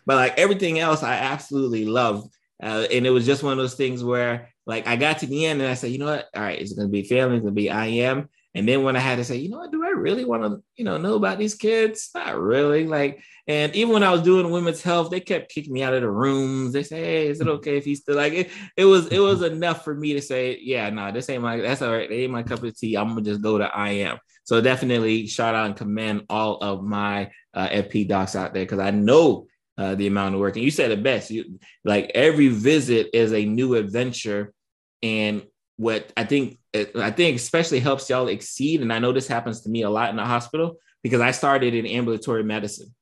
But 0.06 0.16
like 0.16 0.38
everything 0.38 0.78
else, 0.78 1.02
I 1.02 1.14
absolutely 1.14 1.84
love. 1.84 2.24
Uh, 2.62 2.86
and 2.90 3.06
it 3.06 3.10
was 3.10 3.26
just 3.26 3.42
one 3.42 3.52
of 3.52 3.58
those 3.58 3.74
things 3.74 4.02
where 4.02 4.53
like 4.66 4.86
I 4.86 4.96
got 4.96 5.18
to 5.18 5.26
the 5.26 5.46
end 5.46 5.60
and 5.60 5.70
I 5.70 5.74
said, 5.74 5.90
you 5.90 5.98
know 5.98 6.06
what? 6.06 6.28
All 6.34 6.42
right, 6.42 6.60
it's 6.60 6.72
gonna 6.72 6.88
be 6.88 7.02
family, 7.02 7.36
it's 7.36 7.44
gonna 7.44 7.52
be 7.52 7.70
I 7.70 7.86
am. 7.86 8.28
And 8.56 8.68
then 8.68 8.84
when 8.84 8.94
I 8.94 9.00
had 9.00 9.16
to 9.16 9.24
say, 9.24 9.36
you 9.36 9.48
know 9.48 9.58
what, 9.58 9.72
do 9.72 9.84
I 9.84 9.90
really 9.90 10.24
want 10.24 10.44
to, 10.44 10.62
you 10.76 10.84
know, 10.84 10.96
know 10.96 11.16
about 11.16 11.38
these 11.38 11.56
kids? 11.56 12.10
Not 12.14 12.38
really. 12.38 12.86
Like, 12.86 13.20
and 13.48 13.74
even 13.74 13.92
when 13.92 14.04
I 14.04 14.12
was 14.12 14.22
doing 14.22 14.48
women's 14.48 14.80
health, 14.80 15.10
they 15.10 15.18
kept 15.18 15.52
kicking 15.52 15.72
me 15.72 15.82
out 15.82 15.92
of 15.92 16.02
the 16.02 16.10
rooms. 16.10 16.72
They 16.72 16.84
say, 16.84 17.02
hey, 17.02 17.26
is 17.26 17.40
it 17.40 17.48
okay 17.48 17.76
if 17.76 17.84
he's 17.84 18.00
still 18.00 18.16
like 18.16 18.32
it? 18.32 18.50
It 18.76 18.84
was 18.84 19.08
it 19.08 19.18
was 19.18 19.42
enough 19.42 19.82
for 19.82 19.94
me 19.94 20.12
to 20.14 20.22
say, 20.22 20.58
yeah, 20.62 20.88
no, 20.90 21.06
nah, 21.06 21.10
this 21.10 21.28
ain't 21.28 21.42
my 21.42 21.58
that's 21.58 21.82
all 21.82 21.92
right. 21.92 22.08
They 22.08 22.22
ain't 22.22 22.32
my 22.32 22.44
cup 22.44 22.62
of 22.62 22.78
tea. 22.78 22.96
I'm 22.96 23.08
gonna 23.08 23.22
just 23.22 23.42
go 23.42 23.58
to 23.58 23.64
I 23.64 23.90
am. 23.90 24.18
So 24.44 24.60
definitely 24.60 25.26
shout 25.26 25.54
out 25.54 25.66
and 25.66 25.76
commend 25.76 26.26
all 26.30 26.58
of 26.58 26.84
my 26.84 27.30
uh, 27.54 27.68
FP 27.68 28.08
docs 28.08 28.36
out 28.36 28.54
there 28.54 28.64
because 28.64 28.78
I 28.78 28.90
know 28.90 29.46
uh, 29.76 29.94
the 29.94 30.06
amount 30.06 30.34
of 30.34 30.40
work. 30.40 30.56
And 30.56 30.64
you 30.64 30.70
said 30.70 30.90
it 30.90 31.02
best. 31.02 31.30
You 31.30 31.58
like 31.84 32.10
every 32.14 32.48
visit 32.48 33.10
is 33.12 33.32
a 33.32 33.44
new 33.44 33.74
adventure, 33.74 34.52
and 35.02 35.42
what 35.76 36.12
I 36.16 36.24
think 36.24 36.58
I 36.74 37.10
think 37.10 37.36
especially 37.36 37.80
helps 37.80 38.08
y'all 38.08 38.28
exceed. 38.28 38.82
And 38.82 38.92
I 38.92 38.98
know 38.98 39.12
this 39.12 39.28
happens 39.28 39.62
to 39.62 39.70
me 39.70 39.82
a 39.82 39.90
lot 39.90 40.10
in 40.10 40.16
the 40.16 40.24
hospital 40.24 40.78
because 41.02 41.20
I 41.20 41.30
started 41.30 41.74
in 41.74 41.86
ambulatory 41.86 42.42
medicine. 42.42 42.94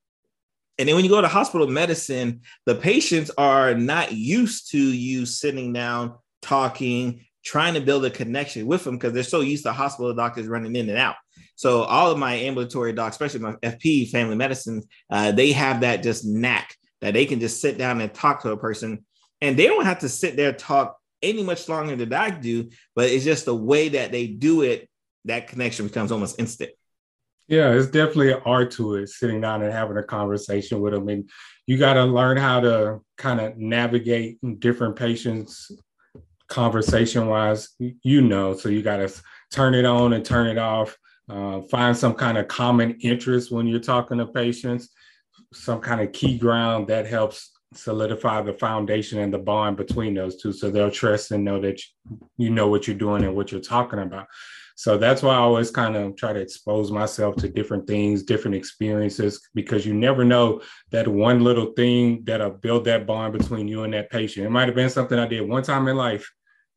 And 0.77 0.87
then 0.87 0.95
when 0.95 1.05
you 1.05 1.11
go 1.11 1.21
to 1.21 1.27
hospital 1.27 1.67
medicine, 1.67 2.41
the 2.65 2.75
patients 2.75 3.29
are 3.37 3.75
not 3.75 4.11
used 4.11 4.71
to 4.71 4.79
you 4.79 5.25
sitting 5.25 5.71
down, 5.71 6.15
talking, 6.41 7.25
trying 7.43 7.75
to 7.75 7.81
build 7.81 8.05
a 8.05 8.09
connection 8.09 8.65
with 8.65 8.83
them 8.83 8.97
because 8.97 9.13
they're 9.13 9.23
so 9.23 9.41
used 9.41 9.63
to 9.65 9.73
hospital 9.73 10.13
doctors 10.13 10.47
running 10.47 10.75
in 10.75 10.89
and 10.89 10.97
out. 10.97 11.15
So 11.55 11.83
all 11.83 12.11
of 12.11 12.17
my 12.17 12.35
ambulatory 12.35 12.93
docs, 12.93 13.15
especially 13.15 13.39
my 13.39 13.53
FP 13.63 14.09
family 14.09 14.35
medicine, 14.35 14.83
uh, 15.09 15.31
they 15.31 15.51
have 15.51 15.81
that 15.81 16.03
just 16.03 16.25
knack 16.25 16.75
that 17.01 17.13
they 17.13 17.25
can 17.25 17.39
just 17.39 17.61
sit 17.61 17.77
down 17.77 18.01
and 18.01 18.13
talk 18.13 18.41
to 18.41 18.51
a 18.51 18.57
person, 18.57 19.05
and 19.41 19.57
they 19.57 19.67
don't 19.67 19.85
have 19.85 19.99
to 19.99 20.09
sit 20.09 20.35
there 20.35 20.53
talk 20.53 20.97
any 21.21 21.43
much 21.43 21.67
longer 21.69 21.95
than 21.95 22.13
I 22.13 22.29
do. 22.29 22.69
But 22.95 23.09
it's 23.09 23.25
just 23.25 23.45
the 23.45 23.55
way 23.55 23.89
that 23.89 24.11
they 24.11 24.27
do 24.27 24.61
it 24.61 24.89
that 25.25 25.47
connection 25.47 25.87
becomes 25.87 26.11
almost 26.11 26.39
instant. 26.39 26.71
Yeah, 27.47 27.73
it's 27.73 27.87
definitely 27.87 28.31
an 28.31 28.41
art 28.45 28.71
to 28.71 28.95
it, 28.95 29.09
sitting 29.09 29.41
down 29.41 29.63
and 29.63 29.71
having 29.71 29.97
a 29.97 30.03
conversation 30.03 30.79
with 30.79 30.93
them. 30.93 31.09
And 31.09 31.29
you 31.67 31.77
got 31.77 31.93
to 31.93 32.03
learn 32.05 32.37
how 32.37 32.61
to 32.61 33.01
kind 33.17 33.39
of 33.39 33.57
navigate 33.57 34.39
different 34.59 34.95
patients 34.95 35.71
conversation 36.47 37.27
wise, 37.27 37.69
you 37.79 38.21
know. 38.21 38.53
So 38.53 38.69
you 38.69 38.81
got 38.81 38.97
to 38.97 39.11
turn 39.51 39.75
it 39.75 39.85
on 39.85 40.13
and 40.13 40.23
turn 40.23 40.47
it 40.47 40.57
off 40.57 40.97
uh, 41.29 41.61
find 41.61 41.95
some 41.95 42.13
kind 42.13 42.37
of 42.37 42.47
common 42.47 42.97
interest 43.01 43.51
when 43.51 43.67
you're 43.67 43.79
talking 43.79 44.17
to 44.17 44.25
patients, 44.25 44.89
some 45.53 45.79
kind 45.79 46.01
of 46.01 46.11
key 46.11 46.37
ground 46.37 46.87
that 46.87 47.05
helps 47.05 47.51
solidify 47.73 48.41
the 48.41 48.53
foundation 48.53 49.19
and 49.19 49.33
the 49.33 49.39
bond 49.39 49.77
between 49.77 50.13
those 50.13 50.39
two 50.41 50.53
so 50.53 50.69
they'll 50.69 50.91
trust 50.91 51.31
and 51.31 51.43
know 51.43 51.59
that 51.59 51.81
you 52.37 52.49
know 52.49 52.67
what 52.67 52.87
you're 52.87 52.95
doing 52.95 53.23
and 53.23 53.35
what 53.35 53.51
you're 53.51 53.61
talking 53.61 53.99
about. 53.99 54.27
So 54.75 54.97
that's 54.97 55.21
why 55.21 55.33
i 55.33 55.37
always 55.37 55.69
kind 55.69 55.95
of 55.95 56.15
try 56.15 56.33
to 56.33 56.39
expose 56.39 56.91
myself 56.91 57.35
to 57.37 57.47
different 57.47 57.87
things 57.87 58.23
different 58.23 58.55
experiences 58.55 59.39
because 59.53 59.85
you 59.85 59.93
never 59.93 60.25
know 60.25 60.61
that 60.91 61.07
one 61.07 61.43
little 61.43 61.73
thing 61.73 62.23
that'll 62.25 62.51
build 62.51 62.85
that 62.85 63.05
bond 63.05 63.33
between 63.33 63.67
you 63.67 63.83
and 63.83 63.93
that 63.93 64.09
patient. 64.09 64.45
It 64.45 64.49
might 64.49 64.67
have 64.67 64.75
been 64.75 64.89
something 64.89 65.19
i 65.19 65.27
did 65.27 65.47
one 65.47 65.63
time 65.63 65.87
in 65.87 65.95
life 65.95 66.29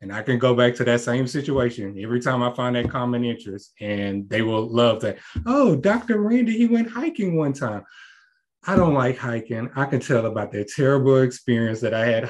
And 0.03 0.12
I 0.12 0.23
can 0.23 0.38
go 0.38 0.55
back 0.55 0.75
to 0.76 0.85
that 0.85 1.00
same 1.00 1.26
situation 1.26 1.97
every 1.99 2.21
time 2.21 2.43
I 2.43 2.53
find 2.53 2.76
that 2.76 2.91
common 2.91 3.25
interest, 3.25 3.73
and 3.81 4.29
they 4.29 4.43
will 4.43 4.69
love 4.69 5.00
that. 5.00 5.19
Oh, 5.47 5.75
Dr. 5.75 6.19
Randy, 6.19 6.57
he 6.57 6.67
went 6.67 6.91
hiking 6.91 7.37
one 7.37 7.55
time. 7.55 7.85
I 8.69 8.75
don't 8.75 8.95
like 8.95 9.17
hiking. 9.17 9.71
I 9.76 9.85
can 9.85 10.00
tell 10.00 10.26
about 10.26 10.50
that 10.50 10.69
terrible 10.69 11.23
experience 11.23 11.81
that 11.81 11.95
I 11.95 12.05
had 12.05 12.25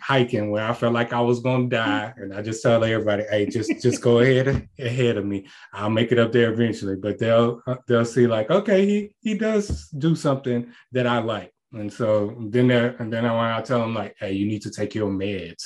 hiking 0.00 0.50
where 0.50 0.66
I 0.66 0.72
felt 0.72 0.94
like 0.94 1.12
I 1.12 1.20
was 1.20 1.40
going 1.40 1.68
to 1.68 1.76
die. 1.76 2.14
And 2.16 2.34
I 2.34 2.40
just 2.40 2.62
tell 2.62 2.82
everybody, 2.82 3.24
hey, 3.30 3.44
just 3.44 3.82
just 3.82 4.00
go 4.00 4.20
ahead 4.20 4.68
ahead 4.78 5.18
of 5.18 5.26
me. 5.26 5.46
I'll 5.74 5.90
make 5.90 6.10
it 6.10 6.18
up 6.18 6.32
there 6.32 6.50
eventually. 6.50 6.96
But 6.96 7.18
they'll 7.18 7.60
they'll 7.86 8.06
see 8.06 8.26
like, 8.26 8.50
okay, 8.50 8.86
he 8.86 9.14
he 9.20 9.34
does 9.34 9.88
do 9.90 10.14
something 10.16 10.72
that 10.92 11.06
I 11.06 11.18
like. 11.18 11.52
And 11.74 11.92
so 11.92 12.36
then 12.40 12.70
and 12.70 13.12
then 13.12 13.26
I 13.26 13.60
tell 13.60 13.80
them 13.80 13.94
like, 13.94 14.16
hey, 14.18 14.32
you 14.32 14.46
need 14.46 14.62
to 14.62 14.70
take 14.70 14.94
your 14.94 15.10
meds. 15.10 15.64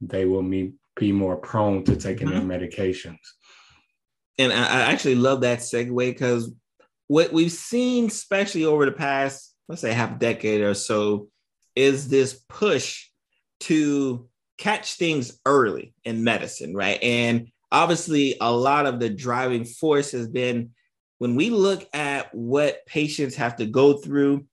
They 0.00 0.26
will 0.26 0.42
be, 0.44 0.74
be 0.96 1.12
more 1.12 1.36
prone 1.36 1.84
to 1.84 1.96
taking 1.96 2.28
mm-hmm. 2.28 2.48
their 2.48 2.58
medications. 2.58 3.18
And 4.38 4.52
I 4.52 4.92
actually 4.92 5.14
love 5.14 5.42
that 5.42 5.60
segue 5.60 5.96
because 5.96 6.52
what 7.08 7.32
we've 7.32 7.52
seen, 7.52 8.06
especially 8.06 8.64
over 8.64 8.84
the 8.84 8.92
past 8.92 9.56
let's 9.68 9.80
say 9.80 9.92
half 9.92 10.16
a 10.16 10.18
decade 10.18 10.60
or 10.60 10.74
so 10.74 11.28
is 11.74 12.08
this 12.08 12.40
push 12.48 13.06
to 13.60 14.28
catch 14.58 14.94
things 14.94 15.38
early 15.44 15.94
in 16.04 16.24
medicine, 16.24 16.74
right? 16.74 17.02
And 17.02 17.48
obviously, 17.70 18.36
a 18.40 18.50
lot 18.50 18.86
of 18.86 19.00
the 19.00 19.10
driving 19.10 19.64
force 19.64 20.12
has 20.12 20.28
been 20.28 20.70
when 21.18 21.34
we 21.34 21.50
look 21.50 21.86
at 21.92 22.34
what 22.34 22.86
patients 22.86 23.36
have 23.36 23.56
to 23.56 23.66
go 23.66 23.94
through 23.94 24.46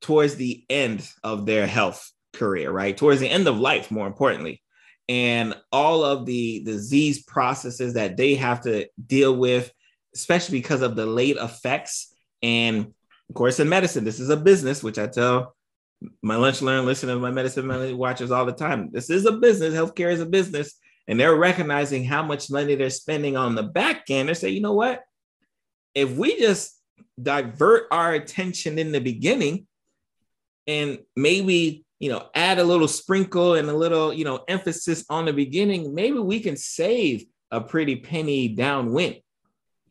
towards 0.00 0.36
the 0.36 0.64
end 0.70 1.08
of 1.24 1.46
their 1.46 1.66
health 1.66 2.10
career, 2.32 2.70
right? 2.70 2.96
Towards 2.96 3.20
the 3.20 3.28
end 3.28 3.48
of 3.48 3.58
life, 3.58 3.90
more 3.90 4.06
importantly. 4.06 4.62
And 5.08 5.54
all 5.72 6.04
of 6.04 6.26
the 6.26 6.62
disease 6.64 7.22
processes 7.22 7.94
that 7.94 8.16
they 8.16 8.34
have 8.34 8.62
to 8.62 8.88
deal 9.04 9.34
with, 9.34 9.72
especially 10.14 10.58
because 10.58 10.82
of 10.82 10.96
the 10.96 11.06
late 11.06 11.36
effects 11.36 12.14
and 12.42 12.92
of 13.28 13.34
course, 13.34 13.60
in 13.60 13.68
medicine, 13.68 14.04
this 14.04 14.20
is 14.20 14.30
a 14.30 14.36
business, 14.36 14.82
which 14.82 14.98
I 14.98 15.06
tell 15.06 15.54
my 16.22 16.36
lunch 16.36 16.62
learn 16.62 16.86
listeners, 16.86 17.18
my 17.18 17.30
medicine 17.30 17.96
watchers 17.98 18.30
all 18.30 18.46
the 18.46 18.52
time. 18.52 18.90
This 18.92 19.10
is 19.10 19.26
a 19.26 19.32
business. 19.32 19.74
Healthcare 19.74 20.12
is 20.12 20.20
a 20.20 20.26
business. 20.26 20.74
And 21.06 21.18
they're 21.18 21.34
recognizing 21.34 22.04
how 22.04 22.22
much 22.22 22.50
money 22.50 22.74
they're 22.74 22.90
spending 22.90 23.36
on 23.36 23.54
the 23.54 23.62
back 23.62 24.04
end. 24.10 24.28
They 24.28 24.34
say, 24.34 24.50
you 24.50 24.60
know 24.60 24.74
what? 24.74 25.02
If 25.94 26.12
we 26.12 26.38
just 26.38 26.78
divert 27.20 27.88
our 27.90 28.14
attention 28.14 28.78
in 28.78 28.92
the 28.92 29.00
beginning 29.00 29.66
and 30.66 30.98
maybe 31.16 31.84
you 32.00 32.10
know 32.10 32.26
add 32.34 32.58
a 32.58 32.64
little 32.64 32.88
sprinkle 32.88 33.54
and 33.54 33.68
a 33.68 33.76
little 33.76 34.12
you 34.12 34.24
know 34.24 34.44
emphasis 34.48 35.04
on 35.10 35.24
the 35.24 35.32
beginning 35.32 35.94
maybe 35.94 36.18
we 36.18 36.40
can 36.40 36.56
save 36.56 37.24
a 37.50 37.60
pretty 37.60 37.96
penny 37.96 38.48
downwind. 38.48 39.20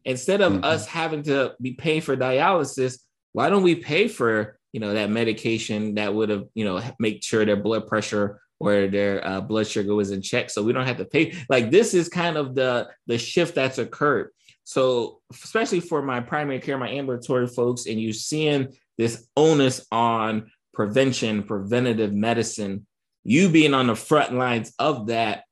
Instead 0.05 0.41
of 0.41 0.53
mm-hmm. 0.53 0.63
us 0.63 0.85
having 0.85 1.23
to 1.23 1.53
be 1.61 1.73
paying 1.73 2.01
for 2.01 2.15
dialysis 2.15 2.99
why 3.33 3.49
don't 3.49 3.63
we 3.63 3.75
pay 3.75 4.07
for 4.07 4.57
you 4.73 4.79
know 4.79 4.93
that 4.93 5.09
medication 5.09 5.95
that 5.95 6.13
would 6.13 6.29
have 6.29 6.45
you 6.53 6.65
know 6.65 6.81
make 6.99 7.23
sure 7.23 7.45
their 7.45 7.55
blood 7.55 7.87
pressure 7.87 8.41
or 8.59 8.87
their 8.87 9.25
uh, 9.25 9.41
blood 9.41 9.67
sugar 9.67 9.93
was 9.93 10.11
in 10.11 10.21
check 10.21 10.49
so 10.49 10.63
we 10.63 10.73
don't 10.73 10.87
have 10.87 10.97
to 10.97 11.05
pay? 11.05 11.35
Like 11.49 11.69
this 11.71 11.93
is 11.93 12.09
kind 12.09 12.37
of 12.37 12.55
the 12.55 12.89
the 13.05 13.17
shift 13.17 13.55
that's 13.55 13.77
occurred. 13.77 14.31
So 14.63 15.21
especially 15.31 15.79
for 15.79 16.01
my 16.01 16.19
primary 16.19 16.59
care 16.59 16.77
my 16.77 16.89
ambulatory 16.89 17.47
folks 17.47 17.85
and 17.85 17.99
you 18.01 18.11
seeing 18.13 18.75
this 18.97 19.27
onus 19.37 19.85
on 19.91 20.49
prevention 20.77 21.43
preventative 21.43 22.13
medicine 22.13 22.87
you 23.25 23.49
being 23.49 23.73
on 23.73 23.87
the 23.87 23.95
front 23.95 24.33
lines 24.33 24.71
of 24.79 25.07
that 25.07 25.43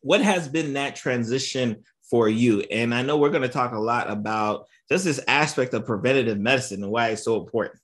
what 0.00 0.22
has 0.22 0.48
been 0.48 0.72
that 0.72 0.96
transition 0.96 1.82
for 2.08 2.28
you 2.28 2.60
and 2.70 2.94
i 2.94 3.02
know 3.02 3.18
we're 3.18 3.30
going 3.30 3.42
to 3.42 3.48
talk 3.48 3.72
a 3.72 3.78
lot 3.78 4.10
about 4.10 4.66
just 4.90 5.04
this 5.04 5.20
aspect 5.28 5.74
of 5.74 5.86
preventative 5.86 6.38
medicine 6.38 6.82
and 6.82 6.92
why 6.92 7.08
it's 7.08 7.24
so 7.24 7.40
important. 7.40 7.80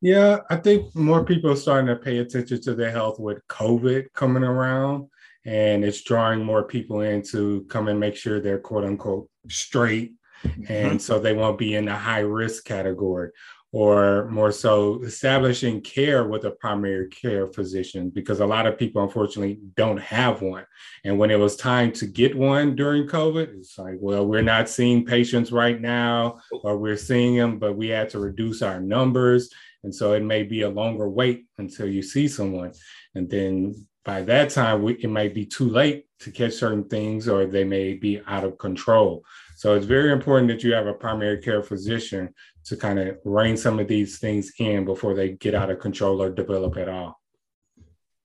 Yeah, 0.00 0.38
I 0.50 0.56
think 0.56 0.94
more 0.94 1.24
people 1.24 1.50
are 1.52 1.56
starting 1.56 1.86
to 1.86 1.96
pay 1.96 2.18
attention 2.18 2.60
to 2.62 2.74
their 2.74 2.90
health 2.90 3.20
with 3.20 3.46
COVID 3.48 4.12
coming 4.14 4.42
around, 4.42 5.08
and 5.46 5.84
it's 5.84 6.02
drawing 6.02 6.44
more 6.44 6.64
people 6.64 7.02
in 7.02 7.22
to 7.30 7.64
come 7.68 7.88
and 7.88 8.00
make 8.00 8.16
sure 8.16 8.40
they're 8.40 8.58
quote 8.58 8.84
unquote 8.84 9.28
straight. 9.48 10.14
Mm-hmm. 10.44 10.72
And 10.72 11.00
so 11.00 11.20
they 11.20 11.34
won't 11.34 11.56
be 11.56 11.76
in 11.76 11.84
the 11.84 11.94
high 11.94 12.20
risk 12.20 12.64
category 12.64 13.30
or 13.72 14.28
more 14.28 14.52
so 14.52 15.02
establishing 15.02 15.80
care 15.80 16.24
with 16.24 16.44
a 16.44 16.50
primary 16.50 17.08
care 17.08 17.48
physician 17.48 18.10
because 18.10 18.40
a 18.40 18.46
lot 18.46 18.66
of 18.66 18.78
people 18.78 19.02
unfortunately 19.02 19.58
don't 19.76 20.00
have 20.00 20.42
one. 20.42 20.66
And 21.04 21.18
when 21.18 21.30
it 21.30 21.38
was 21.38 21.56
time 21.56 21.90
to 21.92 22.06
get 22.06 22.36
one 22.36 22.76
during 22.76 23.08
covid 23.08 23.58
it's 23.58 23.78
like 23.78 23.96
well 23.98 24.26
we're 24.26 24.42
not 24.42 24.68
seeing 24.68 25.06
patients 25.06 25.50
right 25.52 25.80
now 25.80 26.38
or 26.62 26.76
we're 26.76 26.96
seeing 26.96 27.36
them 27.36 27.58
but 27.58 27.76
we 27.76 27.88
had 27.88 28.10
to 28.10 28.18
reduce 28.18 28.60
our 28.62 28.78
numbers. 28.78 29.50
And 29.84 29.94
so 29.94 30.12
it 30.12 30.22
may 30.22 30.42
be 30.42 30.62
a 30.62 30.70
longer 30.70 31.08
wait 31.08 31.46
until 31.58 31.88
you 31.88 32.02
see 32.02 32.28
someone. 32.28 32.72
And 33.14 33.28
then 33.28 33.86
by 34.04 34.22
that 34.22 34.50
time 34.50 34.82
we, 34.82 34.94
it 34.94 35.08
might 35.08 35.34
be 35.34 35.46
too 35.46 35.68
late 35.68 36.06
to 36.20 36.30
catch 36.30 36.52
certain 36.52 36.84
things 36.84 37.28
or 37.28 37.46
they 37.46 37.64
may 37.64 37.94
be 37.94 38.20
out 38.26 38.44
of 38.44 38.58
control. 38.58 39.24
So 39.56 39.74
it's 39.74 39.86
very 39.86 40.12
important 40.12 40.48
that 40.48 40.64
you 40.64 40.72
have 40.72 40.86
a 40.86 40.92
primary 40.92 41.38
care 41.38 41.62
physician 41.62 42.34
to 42.64 42.76
kind 42.76 42.98
of 42.98 43.18
rein 43.24 43.56
some 43.56 43.78
of 43.78 43.88
these 43.88 44.18
things 44.18 44.52
in 44.58 44.84
before 44.84 45.14
they 45.14 45.30
get 45.30 45.54
out 45.54 45.70
of 45.70 45.80
control 45.80 46.22
or 46.22 46.30
develop 46.30 46.76
at 46.76 46.88
all. 46.88 47.20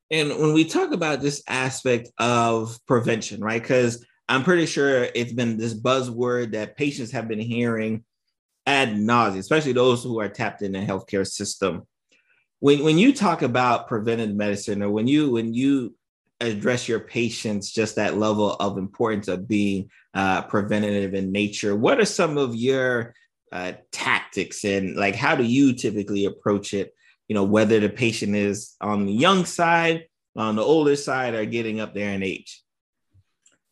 And 0.10 0.30
when 0.30 0.54
we 0.54 0.64
talk 0.64 0.94
about 0.94 1.22
this 1.22 1.44
aspect 1.48 2.10
of 2.18 2.78
prevention, 2.86 3.42
right? 3.42 3.62
Because 3.62 4.06
I'm 4.30 4.44
pretty 4.44 4.66
sure 4.66 5.08
it's 5.16 5.34
been 5.34 5.58
this 5.58 5.74
buzzword 5.74 6.52
that 6.52 6.78
patients 6.78 7.12
have 7.12 7.28
been 7.28 7.40
hearing 7.40 8.04
ad 8.66 8.90
nauseum, 8.90 9.38
especially 9.38 9.74
those 9.74 10.04
who 10.04 10.20
are 10.20 10.30
tapped 10.30 10.62
in 10.62 10.74
the 10.74 10.80
healthcare 10.80 11.28
system. 11.28 11.84
When, 12.60 12.84
when 12.84 12.98
you 12.98 13.14
talk 13.14 13.42
about 13.42 13.88
preventive 13.88 14.36
medicine 14.36 14.82
or 14.82 14.90
when 14.90 15.08
you 15.08 15.32
when 15.32 15.54
you 15.54 15.96
address 16.40 16.88
your 16.88 17.00
patients 17.00 17.72
just 17.72 17.96
that 17.96 18.18
level 18.18 18.54
of 18.54 18.78
importance 18.78 19.28
of 19.28 19.48
being 19.48 19.90
uh, 20.14 20.42
preventative 20.44 21.14
in 21.14 21.32
nature, 21.32 21.76
what 21.76 22.00
are 22.00 22.06
some 22.06 22.38
of 22.38 22.56
your 22.56 23.14
uh, 23.52 23.74
tactics 23.92 24.64
and 24.64 24.96
like 24.96 25.16
how 25.16 25.36
do 25.36 25.44
you 25.44 25.74
typically 25.74 26.26
approach 26.26 26.74
it? 26.74 26.94
You 27.28 27.36
know 27.36 27.44
whether 27.44 27.80
the 27.80 27.90
patient 27.90 28.36
is 28.36 28.76
on 28.82 29.06
the 29.06 29.14
young 29.14 29.46
side 29.46 30.06
on 30.36 30.56
the 30.56 30.62
older 30.62 30.96
side 30.96 31.34
or 31.34 31.46
getting 31.46 31.80
up 31.80 31.94
there 31.94 32.12
in 32.12 32.24
age? 32.24 32.64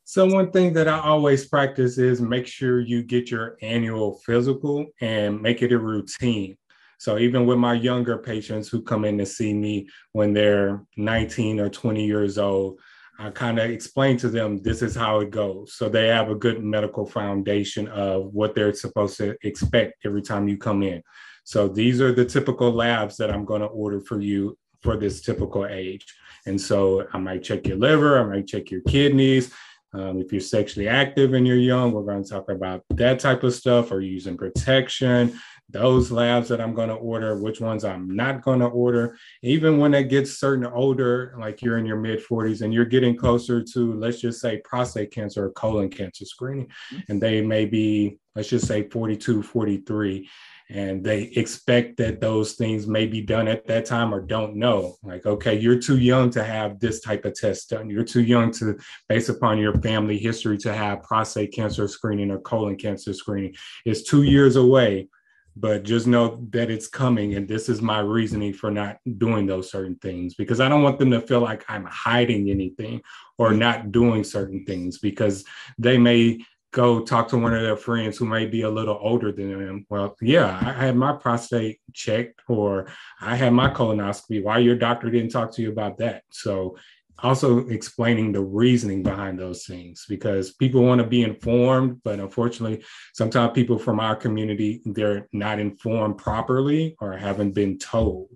So 0.08 0.28
one 0.28 0.52
thing 0.52 0.74
that 0.74 0.88
i 0.88 1.00
always 1.00 1.48
practice 1.48 1.98
is 1.98 2.22
make 2.22 2.46
sure 2.46 2.80
you 2.80 3.02
get 3.02 3.32
your 3.32 3.58
annual 3.64 4.20
physical 4.24 4.86
and 5.02 5.42
make 5.42 5.64
it 5.64 5.72
a 5.72 5.80
routine. 5.80 6.58
So 7.00 7.18
even 7.18 7.46
with 7.46 7.58
my 7.58 7.74
younger 7.74 8.20
patients 8.20 8.70
who 8.70 8.84
come 8.84 9.04
in 9.04 9.18
to 9.18 9.26
see 9.26 9.54
me 9.54 9.90
when 10.14 10.32
they're 10.34 10.86
19 10.96 11.60
or 11.60 11.70
20 11.70 12.06
years 12.06 12.38
old 12.38 12.80
I 13.18 13.30
kind 13.30 13.60
of 13.60 13.70
explain 13.70 14.18
to 14.18 14.30
them 14.30 14.58
this 14.58 14.82
is 14.82 14.96
how 14.96 15.20
it 15.20 15.32
goes. 15.32 15.74
So 15.74 15.88
they 15.88 16.08
have 16.08 16.30
a 16.30 16.36
good 16.36 16.64
medical 16.64 17.06
foundation 17.06 17.88
of 17.88 18.34
what 18.34 18.56
they're 18.56 18.74
supposed 18.74 19.18
to 19.18 19.36
expect 19.44 20.06
every 20.06 20.22
time 20.22 20.48
you 20.48 20.58
come 20.58 20.84
in. 20.84 21.02
So 21.44 21.68
these 21.68 22.02
are 22.02 22.12
the 22.12 22.26
typical 22.26 22.72
labs 22.72 23.18
that 23.18 23.32
I'm 23.32 23.46
going 23.46 23.62
to 23.62 23.68
order 23.68 24.02
for 24.02 24.20
you 24.20 24.58
for 24.82 24.98
this 24.98 25.22
typical 25.22 25.66
age. 25.66 26.06
And 26.46 26.60
so 26.60 27.08
I 27.14 27.18
might 27.18 27.44
check 27.44 27.68
your 27.68 27.78
liver, 27.78 28.20
I 28.20 28.24
might 28.24 28.48
check 28.48 28.70
your 28.70 28.82
kidneys. 28.82 29.54
Um, 29.94 30.20
if 30.20 30.32
you're 30.34 30.42
sexually 30.42 30.90
active 30.90 31.34
and 31.34 31.48
you're 31.48 31.56
young, 31.56 31.94
we're 31.94 32.04
going 32.04 32.22
to 32.22 32.30
talk 32.30 32.50
about 32.50 32.84
that 32.90 33.20
type 33.20 33.44
of 33.44 33.54
stuff 33.54 33.92
or 33.92 34.02
using 34.02 34.36
protection 34.36 35.40
those 35.70 36.12
labs 36.12 36.48
that 36.50 36.62
I'm 36.62 36.74
going 36.74 36.90
to 36.90 36.96
order, 36.96 37.38
which 37.38 37.60
ones 37.60 37.84
I'm 37.84 38.16
not 38.16 38.44
going 38.44 38.60
to 38.60 38.68
order. 38.68 39.18
Even 39.42 39.78
when 39.78 39.94
it 39.94 40.10
gets 40.10 40.40
certain 40.40 40.66
older, 40.66 41.36
like 41.40 41.62
you're 41.62 41.78
in 41.78 41.86
your 41.86 42.00
mid 42.00 42.24
40s 42.24 42.62
and 42.62 42.74
you're 42.74 42.86
getting 42.86 43.18
closer 43.18 43.64
to, 43.64 43.94
let's 43.94 44.22
just 44.22 44.40
say, 44.40 44.62
prostate 44.64 45.12
cancer 45.12 45.46
or 45.46 45.52
colon 45.52 45.90
cancer 45.90 46.26
screening, 46.26 46.68
mm-hmm. 46.68 47.00
and 47.10 47.22
they 47.22 47.42
may 47.42 47.66
be, 47.66 48.18
let's 48.36 48.50
just 48.50 48.68
say, 48.68 48.88
42, 48.88 49.42
43 49.42 50.30
and 50.70 51.04
they 51.04 51.24
expect 51.36 51.98
that 51.98 52.20
those 52.20 52.54
things 52.54 52.88
may 52.88 53.06
be 53.06 53.22
done 53.22 53.48
at 53.48 53.68
that 53.68 53.86
time 53.86 54.14
or 54.14 54.20
don't 54.20 54.56
know 54.56 54.96
like 55.04 55.26
okay 55.26 55.58
you're 55.58 55.80
too 55.80 56.00
young 56.00 56.30
to 56.30 56.44
have 56.44 56.80
this 56.80 57.02
type 57.02 57.24
of 57.26 57.36
test 57.36 57.70
done 57.70 57.90
you're 57.90 58.04
too 58.04 58.24
young 58.24 58.52
to 58.52 58.76
based 59.08 59.30
upon 59.30 59.60
your 59.60 59.74
family 59.82 60.18
history 60.18 60.58
to 60.58 60.74
have 60.74 61.04
prostate 61.04 61.54
cancer 61.54 61.88
screening 61.88 62.32
or 62.32 62.40
colon 62.40 62.76
cancer 62.76 63.14
screening 63.14 63.54
it's 63.86 64.04
two 64.04 64.24
years 64.24 64.56
away 64.56 65.08
but 65.56 65.84
just 65.84 66.08
know 66.08 66.46
that 66.50 66.70
it's 66.70 66.88
coming 66.88 67.36
and 67.36 67.48
this 67.48 67.70
is 67.70 67.82
my 67.82 68.00
reasoning 68.00 68.54
for 68.54 68.70
not 68.70 68.98
doing 69.18 69.46
those 69.46 69.72
certain 69.72 69.96
things 69.96 70.36
because 70.36 70.60
i 70.60 70.68
don't 70.68 70.84
want 70.84 71.00
them 71.00 71.12
to 71.12 71.22
feel 71.22 71.40
like 71.40 71.64
i'm 71.70 71.86
hiding 71.86 72.50
anything 72.50 73.02
or 73.38 73.50
mm-hmm. 73.50 73.60
not 73.60 73.92
doing 73.92 74.24
certain 74.24 74.66
things 74.66 75.00
because 75.00 75.46
they 75.78 75.98
may 75.98 76.40
go 76.72 77.00
talk 77.00 77.30
to 77.30 77.38
one 77.38 77.54
of 77.54 77.62
their 77.62 77.78
friends 77.78 78.18
who 78.18 78.26
may 78.26 78.46
be 78.46 78.64
a 78.64 78.70
little 78.70 79.00
older 79.02 79.32
than 79.32 79.50
them. 79.50 79.86
Well 79.90 80.18
yeah 80.22 80.60
i 80.62 80.86
had 80.86 80.98
my 80.98 81.14
prostate 81.14 81.80
checked 81.94 82.42
or 82.50 82.88
i 83.22 83.36
had 83.36 83.54
my 83.54 83.70
colonoscopy. 83.70 84.44
Why 84.44 84.58
your 84.58 84.76
doctor 84.76 85.10
didn't 85.10 85.32
talk 85.32 85.54
to 85.54 85.62
you 85.62 85.72
about 85.72 85.98
that? 86.00 86.24
So 86.32 86.78
also 87.20 87.68
explaining 87.68 88.32
the 88.32 88.42
reasoning 88.42 89.02
behind 89.02 89.40
those 89.40 89.66
things 89.66 90.06
because 90.10 90.54
people 90.54 90.84
want 90.84 91.00
to 91.00 91.08
be 91.08 91.24
informed 91.24 92.02
but 92.04 92.20
unfortunately 92.20 92.84
sometimes 93.14 93.54
people 93.54 93.80
from 93.80 94.00
our 94.00 94.16
community 94.16 94.82
they're 94.86 95.28
not 95.32 95.60
informed 95.60 96.18
properly 96.18 96.96
or 97.00 97.14
haven't 97.14 97.52
been 97.52 97.78
told. 97.78 98.30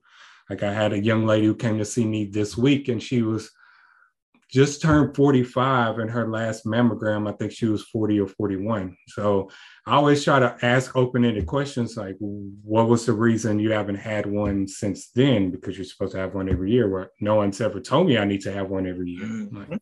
Like 0.50 0.64
i 0.64 0.74
had 0.74 0.94
a 0.94 1.04
young 1.04 1.26
lady 1.26 1.46
who 1.46 1.56
came 1.56 1.78
to 1.78 1.86
see 1.86 2.06
me 2.06 2.26
this 2.26 2.58
week 2.58 2.88
and 2.88 3.02
she 3.02 3.22
was 3.22 3.52
just 4.50 4.82
turned 4.82 5.16
45 5.16 6.00
in 6.00 6.08
her 6.08 6.28
last 6.28 6.66
mammogram. 6.66 7.30
I 7.30 7.34
think 7.34 7.52
she 7.52 7.68
was 7.68 7.84
40 7.84 8.20
or 8.20 8.28
41. 8.28 8.98
So 9.08 9.52
I 9.86 9.96
always 9.96 10.24
try 10.24 10.40
to 10.40 10.58
ask 10.64 10.96
open 10.96 11.24
ended 11.24 11.46
questions 11.46 11.96
like, 11.96 12.16
what 12.20 12.88
was 12.88 13.06
the 13.06 13.14
reason 13.14 13.60
you 13.60 13.72
haven't 13.72 13.96
had 13.96 14.26
one 14.26 14.68
since 14.68 15.12
then? 15.12 15.52
Because 15.52 15.78
you're 15.78 15.86
supposed 15.86 16.14
to 16.14 16.20
have 16.20 16.34
one 16.34 16.50
every 16.50 16.72
year. 16.72 16.90
Where 16.90 17.12
no 17.22 17.36
one's 17.36 17.62
ever 17.62 17.80
told 17.80 18.08
me 18.08 18.18
I 18.18 18.26
need 18.26 18.42
to 18.42 18.52
have 18.52 18.70
one 18.70 18.88
every 18.88 19.12
year. 19.12 19.26
Mm-hmm. 19.26 19.58
Like, 19.72 19.82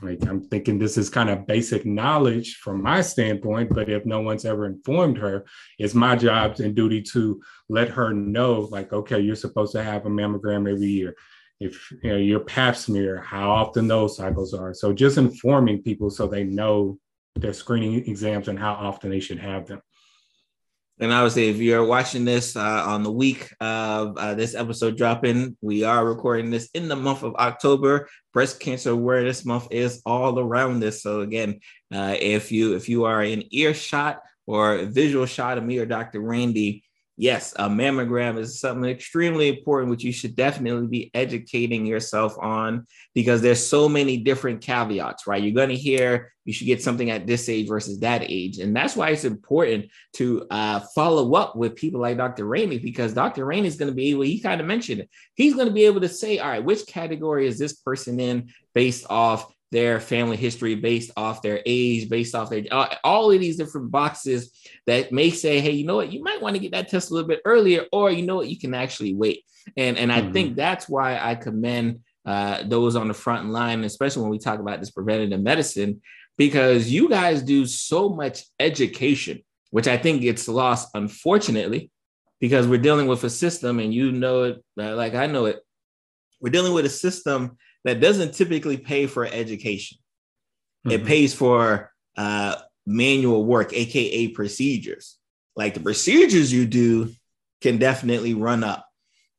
like 0.00 0.26
I'm 0.26 0.42
thinking 0.42 0.78
this 0.78 0.96
is 0.96 1.10
kind 1.10 1.28
of 1.28 1.46
basic 1.46 1.84
knowledge 1.84 2.56
from 2.62 2.82
my 2.82 3.02
standpoint, 3.02 3.74
but 3.74 3.90
if 3.90 4.06
no 4.06 4.20
one's 4.20 4.46
ever 4.46 4.64
informed 4.64 5.18
her, 5.18 5.44
it's 5.78 5.94
my 5.94 6.16
job 6.16 6.60
and 6.60 6.74
duty 6.74 7.02
to 7.12 7.42
let 7.68 7.90
her 7.90 8.14
know, 8.14 8.68
like, 8.70 8.92
okay, 8.92 9.18
you're 9.18 9.36
supposed 9.36 9.72
to 9.72 9.82
have 9.82 10.06
a 10.06 10.08
mammogram 10.08 10.70
every 10.70 10.86
year 10.86 11.14
if 11.60 11.90
you 12.02 12.10
know 12.10 12.16
your 12.16 12.40
pap 12.40 12.76
smear, 12.76 13.20
how 13.20 13.50
often 13.50 13.88
those 13.88 14.16
cycles 14.16 14.54
are. 14.54 14.74
So 14.74 14.92
just 14.92 15.18
informing 15.18 15.82
people 15.82 16.10
so 16.10 16.26
they 16.26 16.44
know 16.44 16.98
their 17.36 17.52
screening 17.52 17.94
exams 18.06 18.48
and 18.48 18.58
how 18.58 18.72
often 18.74 19.10
they 19.10 19.20
should 19.20 19.38
have 19.38 19.66
them. 19.66 19.80
And 21.00 21.12
obviously, 21.12 21.48
if 21.48 21.58
you're 21.58 21.84
watching 21.84 22.24
this 22.24 22.56
uh, 22.56 22.84
on 22.84 23.04
the 23.04 23.12
week 23.12 23.54
of 23.60 24.16
uh, 24.16 24.34
this 24.34 24.56
episode 24.56 24.96
dropping, 24.96 25.56
we 25.60 25.84
are 25.84 26.04
recording 26.04 26.50
this 26.50 26.70
in 26.74 26.88
the 26.88 26.96
month 26.96 27.22
of 27.22 27.36
October. 27.36 28.08
Breast 28.32 28.58
Cancer 28.58 28.90
Awareness 28.90 29.44
Month 29.44 29.68
is 29.70 30.02
all 30.04 30.40
around 30.40 30.80
this. 30.80 31.02
So 31.02 31.20
again, 31.20 31.60
uh, 31.94 32.16
if 32.18 32.50
you 32.50 32.74
if 32.74 32.88
you 32.88 33.04
are 33.04 33.22
in 33.22 33.44
earshot 33.54 34.20
or 34.46 34.78
visual 34.86 35.26
shot 35.26 35.56
of 35.56 35.62
me 35.62 35.78
or 35.78 35.86
Dr. 35.86 36.20
Randy, 36.20 36.82
yes, 37.18 37.52
a 37.56 37.68
mammogram 37.68 38.38
is 38.38 38.60
something 38.60 38.88
extremely 38.88 39.48
important, 39.48 39.90
which 39.90 40.04
you 40.04 40.12
should 40.12 40.36
definitely 40.36 40.86
be 40.86 41.10
educating 41.12 41.84
yourself 41.84 42.38
on 42.38 42.86
because 43.12 43.42
there's 43.42 43.64
so 43.64 43.88
many 43.88 44.16
different 44.18 44.60
caveats, 44.60 45.26
right? 45.26 45.42
You're 45.42 45.52
going 45.52 45.68
to 45.70 45.74
hear 45.74 46.32
you 46.44 46.52
should 46.52 46.68
get 46.68 46.80
something 46.80 47.10
at 47.10 47.26
this 47.26 47.48
age 47.48 47.68
versus 47.68 47.98
that 47.98 48.22
age. 48.22 48.58
And 48.58 48.74
that's 48.74 48.96
why 48.96 49.10
it's 49.10 49.24
important 49.24 49.86
to 50.14 50.46
uh, 50.50 50.80
follow 50.94 51.34
up 51.34 51.56
with 51.56 51.74
people 51.74 52.00
like 52.00 52.16
Dr. 52.16 52.46
Randy 52.46 52.78
because 52.78 53.12
Dr. 53.12 53.44
Randy 53.44 53.68
is 53.68 53.76
going 53.76 53.90
to 53.90 53.96
be 53.96 54.10
able, 54.10 54.22
he 54.22 54.40
kind 54.40 54.60
of 54.60 54.66
mentioned 54.66 55.00
it, 55.00 55.10
he's 55.34 55.54
going 55.54 55.68
to 55.68 55.74
be 55.74 55.84
able 55.84 56.00
to 56.00 56.08
say, 56.08 56.38
all 56.38 56.48
right, 56.48 56.64
which 56.64 56.86
category 56.86 57.46
is 57.46 57.58
this 57.58 57.74
person 57.74 58.20
in 58.20 58.50
based 58.74 59.04
off 59.10 59.52
their 59.70 60.00
family 60.00 60.36
history 60.36 60.74
based 60.74 61.10
off 61.16 61.42
their 61.42 61.60
age, 61.66 62.08
based 62.08 62.34
off 62.34 62.50
their 62.50 62.64
all 63.04 63.30
of 63.30 63.40
these 63.40 63.56
different 63.56 63.90
boxes 63.90 64.50
that 64.86 65.12
may 65.12 65.30
say, 65.30 65.60
hey, 65.60 65.72
you 65.72 65.84
know 65.84 65.96
what, 65.96 66.12
you 66.12 66.22
might 66.22 66.40
want 66.40 66.54
to 66.54 66.60
get 66.60 66.72
that 66.72 66.88
test 66.88 67.10
a 67.10 67.14
little 67.14 67.28
bit 67.28 67.42
earlier, 67.44 67.84
or 67.92 68.10
you 68.10 68.24
know 68.24 68.36
what, 68.36 68.48
you 68.48 68.58
can 68.58 68.74
actually 68.74 69.14
wait. 69.14 69.44
And 69.76 69.98
and 69.98 70.12
I 70.12 70.22
mm-hmm. 70.22 70.32
think 70.32 70.56
that's 70.56 70.88
why 70.88 71.18
I 71.18 71.34
commend 71.34 72.00
uh, 72.24 72.62
those 72.64 72.96
on 72.96 73.08
the 73.08 73.14
front 73.14 73.50
line, 73.50 73.84
especially 73.84 74.22
when 74.22 74.30
we 74.30 74.38
talk 74.38 74.60
about 74.60 74.80
this 74.80 74.90
preventative 74.90 75.40
medicine, 75.40 76.00
because 76.36 76.90
you 76.90 77.08
guys 77.08 77.42
do 77.42 77.66
so 77.66 78.08
much 78.08 78.44
education, 78.58 79.42
which 79.70 79.88
I 79.88 79.96
think 79.96 80.22
gets 80.22 80.48
lost, 80.48 80.88
unfortunately, 80.94 81.90
because 82.40 82.66
we're 82.66 82.78
dealing 82.78 83.06
with 83.06 83.24
a 83.24 83.30
system, 83.30 83.80
and 83.80 83.92
you 83.92 84.12
know 84.12 84.44
it, 84.44 84.64
uh, 84.78 84.94
like 84.96 85.14
I 85.14 85.26
know 85.26 85.46
it. 85.46 85.60
We're 86.40 86.52
dealing 86.52 86.72
with 86.72 86.86
a 86.86 86.90
system 86.90 87.58
that 87.88 88.00
doesn't 88.00 88.34
typically 88.34 88.76
pay 88.76 89.06
for 89.06 89.24
education. 89.24 89.98
Mm-hmm. 90.86 91.02
It 91.02 91.06
pays 91.06 91.34
for 91.34 91.92
uh, 92.16 92.56
manual 92.86 93.44
work, 93.44 93.72
aka 93.72 94.28
procedures. 94.28 95.16
Like 95.56 95.74
the 95.74 95.80
procedures 95.80 96.52
you 96.52 96.66
do 96.66 97.10
can 97.60 97.78
definitely 97.78 98.34
run 98.34 98.62
up, 98.62 98.86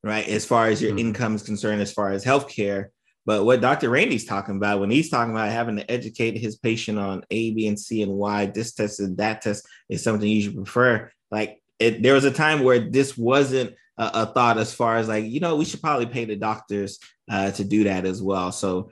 right? 0.04 0.28
As 0.28 0.45
far 0.45 0.67
as 0.67 0.82
your 0.82 0.91
mm-hmm. 0.91 1.00
income 1.00 1.36
is 1.36 1.43
concerned, 1.43 1.82
as 1.82 1.93
far 1.93 2.12
as 2.12 2.26
healthcare. 2.26 2.88
But 3.26 3.45
what 3.45 3.62
Dr. 3.62 3.89
Randy's 3.89 4.26
talking 4.26 4.56
about 4.56 4.80
when 4.80 4.89
he's 4.89 5.10
talking 5.10 5.34
about 5.34 5.52
having 5.52 5.76
to 5.78 5.91
educate 5.91 6.38
his 6.38 6.58
patient 6.58 6.97
on 6.97 7.24
A, 7.30 7.52
B, 7.52 7.67
and 7.67 7.80
C 7.80 8.02
and 8.02 8.13
why 8.13 8.47
this 8.47 8.74
test 8.74 9.00
and 9.00 9.17
that 9.17 9.41
test 9.41 9.67
is 9.88 10.04
something 10.04 10.28
you 10.28 10.41
should 10.41 10.56
prefer, 10.56 11.12
like 11.30 11.62
it, 11.78 12.02
there 12.02 12.15
was 12.15 12.26
a 12.26 12.32
time 12.32 12.63
where 12.63 12.80
this 12.80 13.17
wasn't 13.17 13.76
a, 13.97 14.12
a, 14.13 14.26
thought 14.26 14.58
as 14.58 14.74
far 14.74 14.97
as 14.97 15.08
like 15.08 15.26
you 15.26 15.39
know 15.39 15.56
we 15.56 15.65
should 15.65 15.82
probably 15.82 16.06
pay 16.06 16.26
the 16.26 16.36
doctors 16.36 17.00
uh, 17.30 17.52
to 17.52 17.63
do 17.63 17.84
that 17.86 18.06
as 18.06 18.22
well. 18.22 18.52
So 18.52 18.92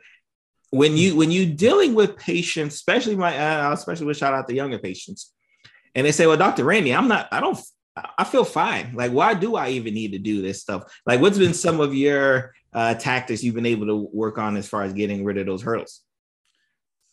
when 0.70 0.98
you 0.98 1.16
when 1.16 1.32
you 1.32 1.46
dealing 1.46 1.94
with 1.96 2.18
patients, 2.18 2.76
especially 2.76 3.16
my 3.16 3.38
uh, 3.38 3.74
especially 3.74 4.06
with 4.06 4.18
shout 4.18 4.34
out 4.34 4.48
the 4.48 4.56
younger 4.56 4.80
patients, 4.80 5.34
and 5.96 6.06
they 6.06 6.12
say, 6.12 6.28
"Well, 6.28 6.38
Doctor 6.38 6.64
Randy, 6.64 6.94
I'm 6.94 7.08
not. 7.08 7.28
I 7.32 7.40
don't. 7.40 7.58
I 8.18 8.26
feel 8.26 8.46
fine. 8.46 8.94
Like, 8.94 9.12
why 9.12 9.34
do 9.34 9.56
I 9.56 9.70
even 9.70 9.96
need 9.96 10.12
to 10.12 10.20
do 10.20 10.42
this 10.42 10.62
stuff? 10.62 10.84
Like, 11.08 11.20
what's 11.20 11.40
been 11.40 11.56
some 11.56 11.80
of 11.80 11.96
your 11.96 12.54
uh, 12.72 12.94
tactics 12.94 13.44
you've 13.44 13.56
been 13.56 13.66
able 13.66 13.88
to 13.88 13.96
work 14.14 14.38
on 14.38 14.56
as 14.56 14.68
far 14.68 14.84
as 14.84 14.94
getting 14.94 15.24
rid 15.24 15.38
of 15.38 15.46
those 15.46 15.64
hurdles?" 15.64 16.02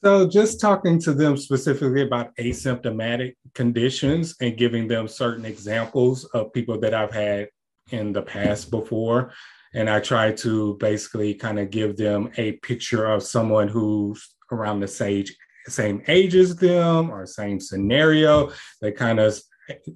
So, 0.03 0.29
just 0.29 0.61
talking 0.61 0.99
to 1.01 1.15
them 1.15 1.37
specifically 1.37 2.03
about 2.03 2.37
asymptomatic 2.37 3.37
conditions 3.55 4.35
and 4.41 4.57
giving 4.59 4.89
them 4.89 5.09
certain 5.09 5.47
examples 5.47 6.25
of 6.27 6.53
people 6.53 6.79
that 6.81 6.93
I've 6.93 7.15
had 7.15 7.49
in 7.91 8.13
the 8.13 8.23
past 8.23 8.71
before 8.71 9.33
and 9.75 9.91
I 9.91 10.01
try 10.01 10.33
to 10.33 10.77
basically 10.79 11.35
kind 11.35 11.59
of 11.59 11.71
give 11.71 11.97
them 11.97 12.31
a 12.37 12.53
picture 12.53 13.07
of 13.07 13.23
someone 13.23 13.69
who's 13.69 14.35
around 14.51 14.81
the 14.81 14.89
same 14.89 15.25
same 15.67 16.03
age 16.09 16.35
as 16.35 16.57
them 16.57 17.11
or 17.11 17.25
same 17.27 17.59
scenario 17.59 18.53
that 18.83 18.97
kind 18.97 19.19
of 19.19 19.39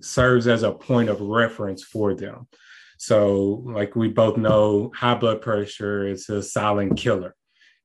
serves 0.00 0.46
as 0.46 0.62
a 0.62 0.72
point 0.72 1.10
of 1.10 1.20
reference 1.20 1.84
for 1.84 2.14
them. 2.14 2.48
So, 2.96 3.62
like 3.66 3.94
we 3.94 4.08
both 4.08 4.38
know, 4.38 4.90
high 4.94 5.14
blood 5.14 5.42
pressure 5.42 6.06
is 6.06 6.28
a 6.30 6.42
silent 6.42 6.96
killer 6.96 7.34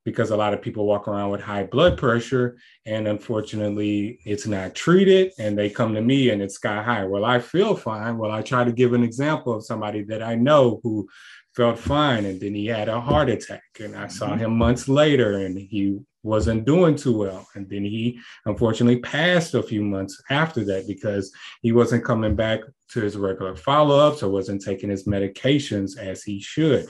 because 0.04 0.30
a 0.30 0.36
lot 0.36 0.52
of 0.52 0.60
people 0.60 0.86
walk 0.86 1.08
around 1.08 1.30
with 1.30 1.40
high 1.40 1.64
blood 1.64 1.96
pressure 1.96 2.58
and 2.84 3.08
unfortunately 3.08 4.18
it's 4.24 4.46
not 4.46 4.74
treated 4.74 5.32
and 5.38 5.56
they 5.56 5.70
come 5.70 5.94
to 5.94 6.02
me 6.02 6.30
and 6.30 6.42
it's 6.42 6.56
sky 6.56 6.82
high. 6.82 7.04
Well, 7.04 7.24
I 7.24 7.38
feel 7.38 7.76
fine. 7.76 8.18
Well, 8.18 8.30
I 8.30 8.42
try 8.42 8.64
to 8.64 8.72
give 8.72 8.92
an 8.92 9.02
example 9.02 9.54
of 9.54 9.64
somebody 9.64 10.02
that 10.04 10.22
I 10.22 10.34
know 10.34 10.80
who 10.82 11.08
felt 11.54 11.78
fine 11.78 12.24
and 12.24 12.40
then 12.40 12.54
he 12.54 12.66
had 12.66 12.88
a 12.88 13.00
heart 13.00 13.28
attack 13.28 13.62
and 13.80 13.96
i 13.96 14.06
saw 14.06 14.28
mm-hmm. 14.28 14.38
him 14.38 14.56
months 14.56 14.88
later 14.88 15.38
and 15.38 15.58
he 15.58 15.98
wasn't 16.22 16.64
doing 16.64 16.96
too 16.96 17.16
well 17.16 17.46
and 17.54 17.68
then 17.68 17.84
he 17.84 18.18
unfortunately 18.46 18.98
passed 19.00 19.54
a 19.54 19.62
few 19.62 19.82
months 19.82 20.20
after 20.30 20.64
that 20.64 20.86
because 20.88 21.32
he 21.62 21.70
wasn't 21.70 22.04
coming 22.04 22.34
back 22.34 22.60
to 22.88 23.00
his 23.00 23.16
regular 23.16 23.54
follow-ups 23.54 24.22
or 24.22 24.30
wasn't 24.30 24.62
taking 24.62 24.90
his 24.90 25.06
medications 25.06 25.98
as 25.98 26.22
he 26.22 26.40
should 26.40 26.86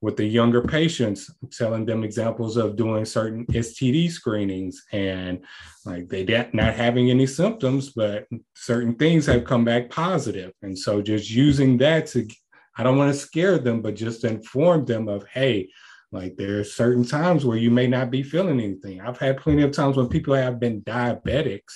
with 0.00 0.16
the 0.16 0.24
younger 0.24 0.62
patients 0.62 1.30
telling 1.50 1.84
them 1.84 2.02
examples 2.02 2.56
of 2.56 2.76
doing 2.76 3.04
certain 3.04 3.44
std 3.46 4.10
screenings 4.10 4.82
and 4.92 5.44
like 5.84 6.08
they 6.08 6.24
not 6.52 6.74
having 6.74 7.10
any 7.10 7.26
symptoms 7.26 7.90
but 7.90 8.26
certain 8.54 8.94
things 8.94 9.26
have 9.26 9.44
come 9.44 9.64
back 9.64 9.90
positive 9.90 10.52
and 10.62 10.78
so 10.78 11.02
just 11.02 11.30
using 11.30 11.76
that 11.76 12.06
to 12.06 12.26
I 12.78 12.84
don't 12.84 12.96
want 12.96 13.12
to 13.12 13.18
scare 13.18 13.58
them, 13.58 13.82
but 13.82 13.96
just 13.96 14.24
inform 14.24 14.84
them 14.84 15.08
of, 15.08 15.26
hey, 15.26 15.68
like 16.12 16.36
there 16.36 16.60
are 16.60 16.64
certain 16.64 17.04
times 17.04 17.44
where 17.44 17.58
you 17.58 17.70
may 17.70 17.86
not 17.86 18.10
be 18.10 18.22
feeling 18.22 18.60
anything. 18.60 19.00
I've 19.00 19.18
had 19.18 19.38
plenty 19.38 19.62
of 19.62 19.72
times 19.72 19.96
when 19.96 20.08
people 20.08 20.34
have 20.34 20.60
been 20.60 20.82
diabetics 20.82 21.74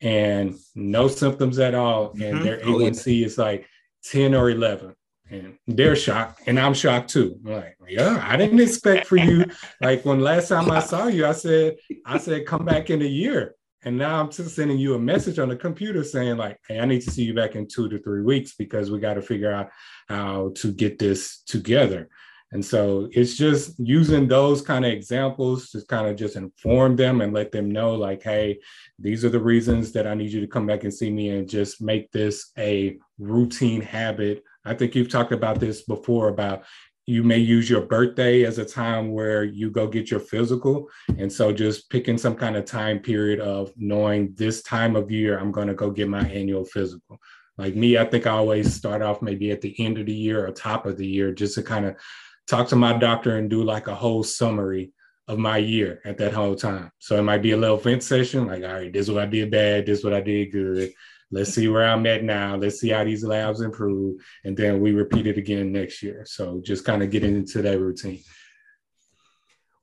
and 0.00 0.56
no 0.74 1.08
symptoms 1.08 1.58
at 1.58 1.74
all, 1.74 2.10
and 2.12 2.20
mm-hmm. 2.20 2.42
their 2.42 2.58
A1C 2.58 3.24
is 3.24 3.38
like 3.38 3.66
10 4.04 4.34
or 4.34 4.50
11. 4.50 4.94
And 5.30 5.56
they're 5.68 5.94
shocked, 5.94 6.42
and 6.46 6.58
I'm 6.58 6.74
shocked 6.74 7.10
too. 7.10 7.38
I'm 7.46 7.52
like, 7.52 7.76
yeah, 7.88 8.18
I 8.28 8.36
didn't 8.36 8.58
expect 8.58 9.06
for 9.06 9.16
you. 9.16 9.44
like 9.80 10.04
when 10.04 10.20
last 10.20 10.48
time 10.48 10.68
I 10.72 10.80
saw 10.80 11.06
you, 11.06 11.24
I 11.24 11.32
said, 11.32 11.76
I 12.04 12.18
said, 12.18 12.46
come 12.46 12.64
back 12.64 12.90
in 12.90 13.00
a 13.00 13.06
year. 13.06 13.54
And 13.82 13.96
now 13.96 14.20
I'm 14.20 14.30
just 14.30 14.54
sending 14.54 14.78
you 14.78 14.94
a 14.94 14.98
message 14.98 15.38
on 15.38 15.48
the 15.48 15.56
computer 15.56 16.04
saying, 16.04 16.36
like, 16.36 16.60
hey, 16.68 16.80
I 16.80 16.84
need 16.84 17.00
to 17.02 17.10
see 17.10 17.22
you 17.22 17.34
back 17.34 17.56
in 17.56 17.66
two 17.66 17.88
to 17.88 17.98
three 17.98 18.22
weeks 18.22 18.54
because 18.54 18.90
we 18.90 19.00
got 19.00 19.14
to 19.14 19.22
figure 19.22 19.52
out 19.52 19.70
how 20.08 20.52
to 20.56 20.72
get 20.72 20.98
this 20.98 21.42
together. 21.46 22.10
And 22.52 22.64
so 22.64 23.08
it's 23.12 23.36
just 23.36 23.78
using 23.78 24.26
those 24.26 24.60
kind 24.60 24.84
of 24.84 24.90
examples 24.90 25.70
to 25.70 25.82
kind 25.86 26.08
of 26.08 26.16
just 26.16 26.34
inform 26.34 26.96
them 26.96 27.20
and 27.20 27.32
let 27.32 27.52
them 27.52 27.70
know, 27.70 27.94
like, 27.94 28.22
hey, 28.22 28.58
these 28.98 29.24
are 29.24 29.28
the 29.28 29.40
reasons 29.40 29.92
that 29.92 30.06
I 30.06 30.14
need 30.14 30.32
you 30.32 30.40
to 30.40 30.48
come 30.48 30.66
back 30.66 30.82
and 30.82 30.92
see 30.92 31.10
me 31.10 31.30
and 31.30 31.48
just 31.48 31.80
make 31.80 32.10
this 32.10 32.50
a 32.58 32.98
routine 33.18 33.80
habit. 33.80 34.42
I 34.64 34.74
think 34.74 34.94
you've 34.94 35.08
talked 35.08 35.32
about 35.32 35.60
this 35.60 35.82
before 35.82 36.28
about 36.28 36.64
you 37.10 37.24
may 37.24 37.38
use 37.38 37.68
your 37.68 37.80
birthday 37.80 38.44
as 38.44 38.58
a 38.58 38.64
time 38.64 39.10
where 39.10 39.42
you 39.42 39.68
go 39.68 39.88
get 39.88 40.12
your 40.12 40.20
physical. 40.20 40.88
And 41.18 41.30
so 41.32 41.52
just 41.52 41.90
picking 41.90 42.16
some 42.16 42.36
kind 42.36 42.56
of 42.56 42.64
time 42.66 43.00
period 43.00 43.40
of 43.40 43.72
knowing 43.76 44.32
this 44.36 44.62
time 44.62 44.94
of 44.94 45.10
year, 45.10 45.36
I'm 45.36 45.50
going 45.50 45.66
to 45.66 45.74
go 45.74 45.90
get 45.90 46.08
my 46.08 46.22
annual 46.28 46.64
physical. 46.64 47.20
Like 47.58 47.74
me, 47.74 47.98
I 47.98 48.04
think 48.04 48.28
I 48.28 48.30
always 48.30 48.72
start 48.72 49.02
off 49.02 49.22
maybe 49.22 49.50
at 49.50 49.60
the 49.60 49.74
end 49.84 49.98
of 49.98 50.06
the 50.06 50.14
year 50.14 50.46
or 50.46 50.52
top 50.52 50.86
of 50.86 50.96
the 50.96 51.06
year 51.06 51.32
just 51.32 51.56
to 51.56 51.64
kind 51.64 51.84
of 51.84 51.96
talk 52.46 52.68
to 52.68 52.76
my 52.76 52.92
doctor 52.92 53.38
and 53.38 53.50
do 53.50 53.64
like 53.64 53.88
a 53.88 53.94
whole 53.94 54.22
summary 54.22 54.92
of 55.26 55.36
my 55.36 55.58
year 55.58 56.00
at 56.04 56.16
that 56.18 56.32
whole 56.32 56.54
time. 56.54 56.92
So 57.00 57.16
it 57.16 57.22
might 57.22 57.42
be 57.42 57.52
a 57.52 57.56
little 57.56 57.76
vent 57.76 58.04
session, 58.04 58.46
like, 58.46 58.62
all 58.62 58.74
right, 58.74 58.92
this 58.92 59.08
is 59.08 59.12
what 59.12 59.24
I 59.24 59.26
did 59.26 59.50
bad, 59.50 59.86
this 59.86 59.98
is 59.98 60.04
what 60.04 60.14
I 60.14 60.20
did 60.20 60.52
good. 60.52 60.92
Let's 61.32 61.54
see 61.54 61.68
where 61.68 61.86
I'm 61.88 62.06
at 62.06 62.24
now. 62.24 62.56
Let's 62.56 62.80
see 62.80 62.88
how 62.88 63.04
these 63.04 63.24
labs 63.24 63.60
improve. 63.60 64.20
And 64.44 64.56
then 64.56 64.80
we 64.80 64.92
repeat 64.92 65.26
it 65.26 65.38
again 65.38 65.70
next 65.70 66.02
year. 66.02 66.24
So 66.26 66.60
just 66.64 66.84
kind 66.84 67.02
of 67.02 67.10
getting 67.10 67.36
into 67.36 67.62
that 67.62 67.78
routine. 67.78 68.22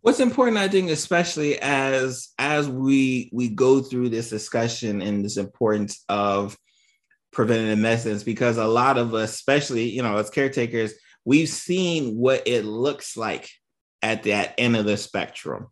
What's 0.02 0.20
important, 0.20 0.58
I 0.58 0.68
think, 0.68 0.90
especially 0.90 1.60
as 1.60 2.30
as 2.38 2.70
we 2.70 3.30
we 3.34 3.50
go 3.50 3.82
through 3.82 4.10
this 4.10 4.30
discussion 4.30 5.02
and 5.02 5.24
this 5.24 5.38
importance 5.38 6.04
of 6.08 6.58
preventative 7.32 7.80
medicines, 7.80 8.24
because 8.24 8.58
a 8.58 8.68
lot 8.68 8.98
of 8.98 9.14
us, 9.14 9.34
especially 9.34 9.90
you 9.90 10.04
know, 10.04 10.18
as 10.18 10.30
caretakers, 10.30 10.94
we've 11.26 11.50
seen 11.50 12.16
what 12.16 12.44
it 12.48 12.64
looks 12.64 13.18
like 13.18 13.50
at 14.02 14.24
that 14.24 14.54
end 14.58 14.78
of 14.78 14.86
the 14.86 14.98
spectrum. 14.98 15.68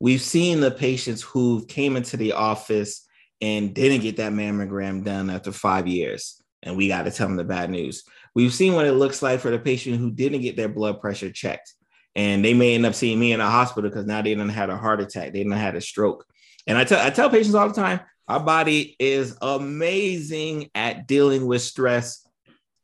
We've 0.00 0.20
seen 0.20 0.60
the 0.60 0.72
patients 0.72 1.22
who 1.22 1.64
came 1.66 1.96
into 1.96 2.16
the 2.16 2.32
office 2.32 3.05
and 3.40 3.74
didn't 3.74 4.00
get 4.00 4.16
that 4.16 4.32
mammogram 4.32 5.04
done 5.04 5.30
after 5.30 5.52
five 5.52 5.86
years, 5.86 6.42
and 6.62 6.76
we 6.76 6.88
got 6.88 7.04
to 7.04 7.10
tell 7.10 7.28
them 7.28 7.36
the 7.36 7.44
bad 7.44 7.70
news. 7.70 8.04
We've 8.34 8.52
seen 8.52 8.74
what 8.74 8.86
it 8.86 8.92
looks 8.92 9.22
like 9.22 9.40
for 9.40 9.50
the 9.50 9.58
patient 9.58 9.98
who 9.98 10.10
didn't 10.10 10.42
get 10.42 10.56
their 10.56 10.68
blood 10.68 11.00
pressure 11.00 11.30
checked, 11.30 11.74
and 12.14 12.44
they 12.44 12.54
may 12.54 12.74
end 12.74 12.86
up 12.86 12.94
seeing 12.94 13.18
me 13.18 13.32
in 13.32 13.40
a 13.40 13.50
hospital 13.50 13.90
because 13.90 14.06
now 14.06 14.22
they 14.22 14.34
didn't 14.34 14.48
had 14.48 14.70
a 14.70 14.76
heart 14.76 15.00
attack, 15.00 15.32
they 15.32 15.38
didn't 15.38 15.52
had 15.52 15.76
a 15.76 15.80
stroke. 15.80 16.24
And 16.66 16.76
I 16.76 16.84
tell 16.84 17.04
I 17.04 17.10
tell 17.10 17.30
patients 17.30 17.54
all 17.54 17.68
the 17.68 17.74
time, 17.74 18.00
our 18.28 18.40
body 18.40 18.96
is 18.98 19.36
amazing 19.40 20.70
at 20.74 21.06
dealing 21.06 21.46
with 21.46 21.62
stress 21.62 22.26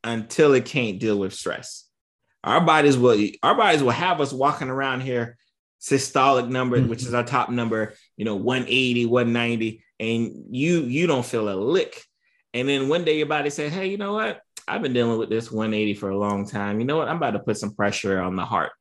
until 0.03 0.53
it 0.53 0.65
can't 0.65 0.99
deal 0.99 1.17
with 1.17 1.33
stress. 1.33 1.87
Our 2.43 2.61
bodies 2.61 2.97
will 2.97 3.17
our 3.41 3.55
bodies 3.55 3.83
will 3.83 3.91
have 3.91 4.21
us 4.21 4.33
walking 4.33 4.69
around 4.69 5.01
here 5.01 5.37
systolic 5.83 6.47
number, 6.47 6.77
mm-hmm. 6.77 6.89
which 6.89 7.03
is 7.03 7.13
our 7.13 7.23
top 7.23 7.49
number, 7.49 7.93
you 8.15 8.23
know, 8.23 8.35
180, 8.35 9.05
190, 9.05 9.83
and 10.03 10.55
you 10.55 10.81
you 10.81 11.07
don't 11.07 11.25
feel 11.25 11.49
a 11.49 11.55
lick. 11.55 12.03
And 12.53 12.69
then 12.69 12.89
one 12.89 13.03
day 13.03 13.17
your 13.17 13.27
body 13.27 13.49
says, 13.49 13.73
Hey, 13.73 13.87
you 13.87 13.97
know 13.97 14.13
what? 14.13 14.41
I've 14.67 14.81
been 14.81 14.93
dealing 14.93 15.17
with 15.17 15.29
this 15.29 15.51
180 15.51 15.95
for 15.95 16.09
a 16.09 16.17
long 16.17 16.47
time. 16.47 16.79
You 16.79 16.85
know 16.85 16.97
what? 16.97 17.09
I'm 17.09 17.17
about 17.17 17.31
to 17.31 17.39
put 17.39 17.57
some 17.57 17.73
pressure 17.73 18.19
on 18.21 18.35
the 18.35 18.45
heart. 18.45 18.71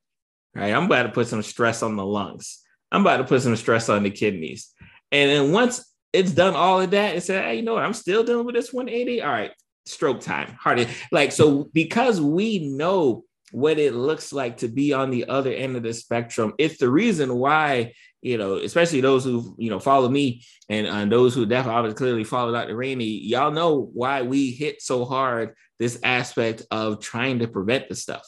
Right? 0.55 0.73
I'm 0.73 0.85
about 0.85 1.05
to 1.05 1.09
put 1.09 1.29
some 1.29 1.43
stress 1.43 1.83
on 1.83 1.97
the 1.97 2.05
lungs. 2.05 2.61
I'm 2.91 3.01
about 3.01 3.19
to 3.19 3.25
put 3.25 3.43
some 3.43 3.57
stress 3.57 3.89
on 3.89 4.03
the 4.03 4.11
kidneys. 4.11 4.71
And 5.11 5.31
then 5.31 5.53
once 5.53 5.85
it's 6.13 6.33
done 6.33 6.55
all 6.55 6.81
of 6.81 6.91
that, 6.91 7.17
it 7.17 7.23
said, 7.23 7.45
Hey, 7.45 7.57
you 7.57 7.63
know 7.63 7.75
what? 7.75 7.85
I'm 7.85 7.95
still 7.95 8.25
dealing 8.25 8.47
with 8.47 8.55
this 8.55 8.73
180. 8.73 9.23
All 9.23 9.31
right, 9.31 9.53
stroke 9.87 10.21
time. 10.21 10.57
Heart. 10.61 10.89
Like, 11.11 11.33
so 11.33 11.71
because 11.73 12.21
we 12.21 12.59
know 12.59 13.25
what 13.53 13.79
it 13.79 13.95
looks 13.95 14.33
like 14.33 14.59
to 14.59 14.69
be 14.69 14.93
on 14.93 15.11
the 15.11 15.27
other 15.29 15.53
end 15.53 15.77
of 15.77 15.83
the 15.83 15.93
spectrum. 15.93 16.55
It's 16.59 16.79
the 16.79 16.91
reason 16.91 17.35
why, 17.35 17.93
you 18.23 18.39
know, 18.39 18.55
especially 18.55 19.01
those 19.01 19.25
who, 19.25 19.55
you 19.59 19.69
know, 19.69 19.81
follow 19.81 20.09
me 20.09 20.45
and, 20.69 20.87
and 20.87 21.11
those 21.11 21.35
who 21.35 21.45
definitely 21.45 21.93
clearly 21.93 22.25
follow 22.25 22.53
Dr. 22.53 22.77
Randy, 22.77 23.21
y'all 23.25 23.51
know 23.51 23.91
why 23.93 24.23
we 24.23 24.53
hit 24.53 24.81
so 24.81 25.05
hard 25.05 25.55
this 25.81 25.99
aspect 26.05 26.63
of 26.71 27.01
trying 27.01 27.41
to 27.41 27.49
prevent 27.49 27.89
the 27.89 27.97
stuff. 27.97 28.25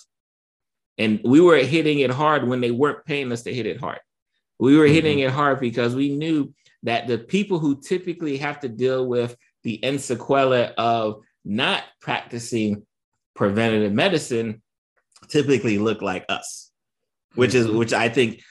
And 0.98 1.20
we 1.24 1.40
were 1.40 1.58
hitting 1.58 2.00
it 2.00 2.10
hard 2.10 2.46
when 2.46 2.60
they 2.60 2.72
weren't 2.72 3.04
paying 3.04 3.30
us 3.30 3.42
to 3.42 3.54
hit 3.54 3.66
it 3.66 3.80
hard. 3.80 4.00
We 4.58 4.76
were 4.76 4.84
mm-hmm. 4.84 4.94
hitting 4.94 5.18
it 5.20 5.30
hard 5.30 5.60
because 5.60 5.94
we 5.94 6.16
knew 6.16 6.52
that 6.82 7.06
the 7.06 7.18
people 7.18 7.60
who 7.60 7.80
typically 7.80 8.38
have 8.38 8.60
to 8.60 8.68
deal 8.68 9.06
with 9.06 9.36
the 9.62 9.82
end 9.82 9.98
sequela 9.98 10.74
of 10.74 11.22
not 11.44 11.84
practicing 12.00 12.84
preventative 13.34 13.92
medicine 13.92 14.62
typically 15.28 15.78
look 15.78 16.02
like 16.02 16.24
us, 16.28 16.70
which 17.34 17.54
is 17.54 17.66
mm-hmm. 17.66 17.78
which 17.78 17.92
I 17.92 18.08
think 18.08 18.42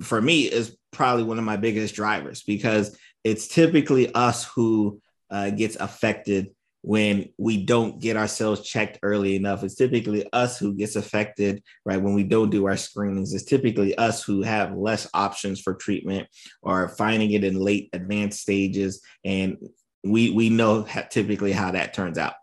for 0.00 0.20
me 0.20 0.42
is 0.42 0.76
probably 0.94 1.24
one 1.24 1.38
of 1.38 1.44
my 1.44 1.56
biggest 1.56 1.94
drivers 1.94 2.42
because 2.42 2.96
it's 3.22 3.48
typically 3.48 4.12
us 4.14 4.44
who 4.44 5.00
uh, 5.30 5.50
gets 5.50 5.76
affected 5.76 6.54
when 6.82 7.30
we 7.38 7.64
don't 7.64 7.98
get 7.98 8.14
ourselves 8.14 8.60
checked 8.60 8.98
early 9.02 9.36
enough. 9.36 9.64
It's 9.64 9.74
typically 9.74 10.28
us 10.34 10.58
who 10.58 10.74
gets 10.74 10.96
affected, 10.96 11.62
right? 11.86 12.00
When 12.00 12.12
we 12.12 12.24
don't 12.24 12.50
do 12.50 12.66
our 12.66 12.76
screenings, 12.76 13.32
it's 13.32 13.44
typically 13.44 13.96
us 13.96 14.22
who 14.22 14.42
have 14.42 14.76
less 14.76 15.08
options 15.14 15.62
for 15.62 15.74
treatment 15.74 16.28
or 16.62 16.90
finding 16.90 17.30
it 17.30 17.42
in 17.42 17.54
late 17.54 17.88
advanced 17.94 18.40
stages. 18.40 19.00
And 19.24 19.56
we 20.04 20.30
we 20.30 20.50
know 20.50 20.86
typically 21.10 21.52
how 21.52 21.70
that 21.70 21.94
turns 21.94 22.18
out. 22.18 22.34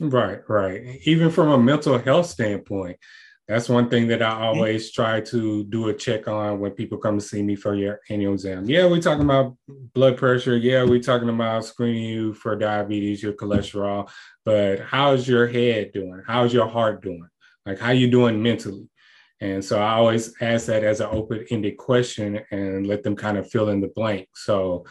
Right, 0.00 0.40
right. 0.48 0.98
Even 1.04 1.30
from 1.30 1.50
a 1.50 1.58
mental 1.58 1.98
health 1.98 2.26
standpoint, 2.26 2.96
that's 3.48 3.68
one 3.68 3.88
thing 3.88 4.08
that 4.08 4.22
I 4.22 4.30
mm-hmm. 4.30 4.42
always 4.42 4.90
try 4.90 5.20
to 5.20 5.64
do 5.64 5.88
a 5.88 5.94
check 5.94 6.26
on 6.26 6.58
when 6.58 6.72
people 6.72 6.98
come 6.98 7.18
to 7.18 7.24
see 7.24 7.42
me 7.42 7.54
for 7.54 7.74
your 7.74 8.00
annual 8.10 8.34
exam. 8.34 8.68
Yeah, 8.68 8.86
we're 8.86 9.00
talking 9.00 9.24
about 9.24 9.56
blood 9.94 10.16
pressure. 10.16 10.56
Yeah, 10.56 10.82
we're 10.82 11.02
talking 11.02 11.28
about 11.28 11.64
screening 11.64 12.04
you 12.04 12.34
for 12.34 12.56
diabetes, 12.56 13.22
your 13.22 13.34
cholesterol. 13.34 14.10
But 14.44 14.80
how's 14.80 15.28
your 15.28 15.46
head 15.46 15.92
doing? 15.92 16.22
How's 16.26 16.52
your 16.52 16.66
heart 16.66 17.02
doing? 17.02 17.28
Like, 17.64 17.78
how 17.78 17.90
you 17.92 18.10
doing 18.10 18.42
mentally? 18.42 18.88
And 19.40 19.64
so 19.64 19.80
I 19.80 19.92
always 19.92 20.34
ask 20.40 20.66
that 20.66 20.82
as 20.82 21.00
an 21.00 21.08
open-ended 21.10 21.76
question 21.76 22.40
and 22.50 22.86
let 22.86 23.02
them 23.02 23.14
kind 23.14 23.36
of 23.36 23.50
fill 23.50 23.68
in 23.68 23.80
the 23.80 23.92
blank. 23.94 24.28
So, 24.34 24.86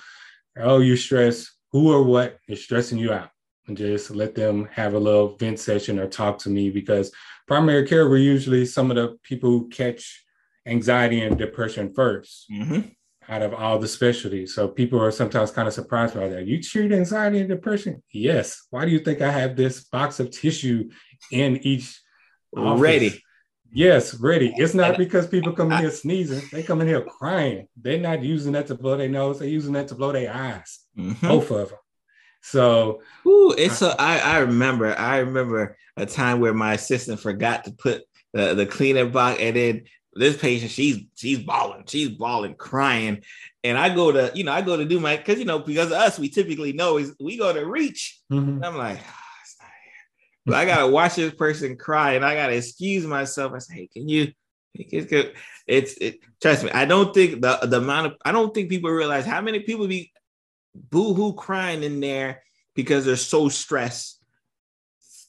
oh, 0.58 0.80
you 0.80 0.96
stress. 0.96 1.52
Who 1.72 1.92
or 1.92 2.04
what 2.04 2.38
is 2.48 2.64
stressing 2.64 3.00
you 3.00 3.12
out? 3.12 3.30
And 3.68 3.78
just 3.78 4.12
let 4.12 4.36
them 4.36 4.68
have 4.72 4.94
a 4.94 5.00
little 5.00 5.36
vent 5.38 5.60
session 5.60 6.00
or 6.00 6.08
talk 6.08 6.38
to 6.40 6.50
me 6.50 6.70
because 6.70 7.12
primary 7.48 7.88
care 7.88 8.10
we're 8.10 8.18
usually 8.18 8.66
some 8.66 8.92
of 8.92 8.98
the 8.98 9.18
people 9.24 9.50
who 9.50 9.68
catch 9.70 10.24
anxiety 10.66 11.22
and 11.22 11.38
depression 11.38 11.94
1st 11.94 12.44
mm-hmm. 12.52 12.80
out 13.30 13.42
of 13.42 13.54
all 13.54 13.78
the 13.78 13.88
specialties 13.88 14.54
so 14.54 14.68
people 14.68 15.02
are 15.02 15.12
sometimes 15.12 15.52
kind 15.52 15.68
of 15.68 15.74
surprised 15.74 16.16
by 16.16 16.28
that 16.28 16.46
you 16.46 16.62
treat 16.62 16.92
anxiety 16.92 17.40
and 17.40 17.50
depression 17.50 18.02
yes 18.12 18.66
why 18.70 18.86
do 18.86 18.92
you 18.92 19.00
think 19.00 19.22
i 19.22 19.32
have 19.32 19.56
this 19.56 19.84
box 19.86 20.20
of 20.20 20.32
tissue 20.32 20.90
in 21.32 21.58
each 21.58 22.02
office? 22.56 22.82
ready 22.82 23.22
Yes, 23.76 24.14
ready. 24.22 24.54
It's 24.56 24.74
not 24.74 24.98
because 24.98 25.28
people 25.28 25.52
come 25.52 25.70
in 25.74 25.80
here 25.80 25.92
sneezing. 25.92 26.42
They 26.50 26.64
come 26.64 26.80
in 26.80 26.88
here 26.88 27.02
crying. 27.02 27.68
They're 27.76 28.00
not 28.00 28.24
using 28.24 28.54
that 28.54 28.68
to 28.68 28.76
blow 28.76 28.96
their 28.96 29.10
nose. 29.10 29.40
They're 29.40 29.50
using 29.50 29.74
that 29.74 29.90
to 29.90 29.96
blow 29.96 30.14
their 30.14 30.34
eyes. 30.34 30.80
Mm-hmm. 30.98 31.28
Both 31.28 31.52
of 31.52 31.70
them. 31.70 31.80
So 32.46 33.02
Ooh, 33.26 33.56
it's 33.58 33.80
so 33.80 33.96
I, 33.98 34.20
I 34.20 34.38
remember 34.40 34.98
I 34.98 35.18
remember 35.18 35.78
a 35.98 36.06
time 36.06 36.40
where 36.40 36.54
my 36.54 36.74
assistant 36.74 37.20
forgot 37.20 37.64
to 37.66 37.72
put 37.72 38.04
the, 38.34 38.54
the 38.54 38.66
cleaning 38.68 39.12
box 39.12 39.40
and 39.40 39.56
then 39.56 39.84
this 40.14 40.38
patient 40.38 40.72
she's 40.72 41.04
she's 41.16 41.40
bawling 41.40 41.84
she's 41.88 42.10
bawling 42.10 42.54
crying 42.54 43.22
and 43.64 43.78
i 43.78 43.94
go 43.94 44.12
to 44.12 44.32
you 44.36 44.44
know 44.44 44.52
i 44.52 44.62
go 44.62 44.78
to 44.78 44.86
do 44.86 45.00
my 45.00 45.18
because 45.18 45.40
you 45.40 45.46
know 45.46 45.60
because 45.60 45.88
of 45.88 45.94
us 45.94 46.20
we 46.20 46.30
typically 46.30 46.72
know 46.72 46.98
is 46.98 47.14
we 47.20 47.36
go 47.36 47.52
to 47.52 47.66
reach 47.66 48.20
mm-hmm. 48.32 48.64
i'm 48.64 48.78
like 48.78 48.98
oh, 48.98 49.42
it's 49.42 49.58
not 49.60 49.70
here. 49.84 50.46
but 50.46 50.56
i 50.56 50.66
gotta 50.66 50.88
watch 50.88 51.16
this 51.16 51.34
person 51.34 51.76
cry 51.76 52.14
and 52.14 52.24
i 52.24 52.34
gotta 52.36 52.56
excuse 52.56 53.06
myself 53.06 53.52
i 53.54 53.58
say 53.58 53.74
hey 53.74 53.88
can 53.88 54.08
you 54.08 54.32
it's 54.74 55.08
good 55.08 55.34
it's 55.68 55.94
it 56.00 56.20
trust 56.42 56.64
me 56.64 56.72
i 56.72 56.86
don't 56.86 57.14
think 57.14 57.42
the 57.42 57.58
the 57.64 57.78
amount 57.78 58.08
of 58.08 58.14
i 58.24 58.32
don't 58.32 58.54
think 58.54 58.70
people 58.70 58.90
realize 58.90 59.26
how 59.26 59.42
many 59.42 59.60
people 59.62 59.88
be 59.88 60.12
boo-hoo 60.90 61.34
crying 61.34 61.84
in 61.84 62.00
there 62.00 62.42
because 62.76 63.06
they're 63.06 63.16
so 63.16 63.50
stressed 63.50 64.20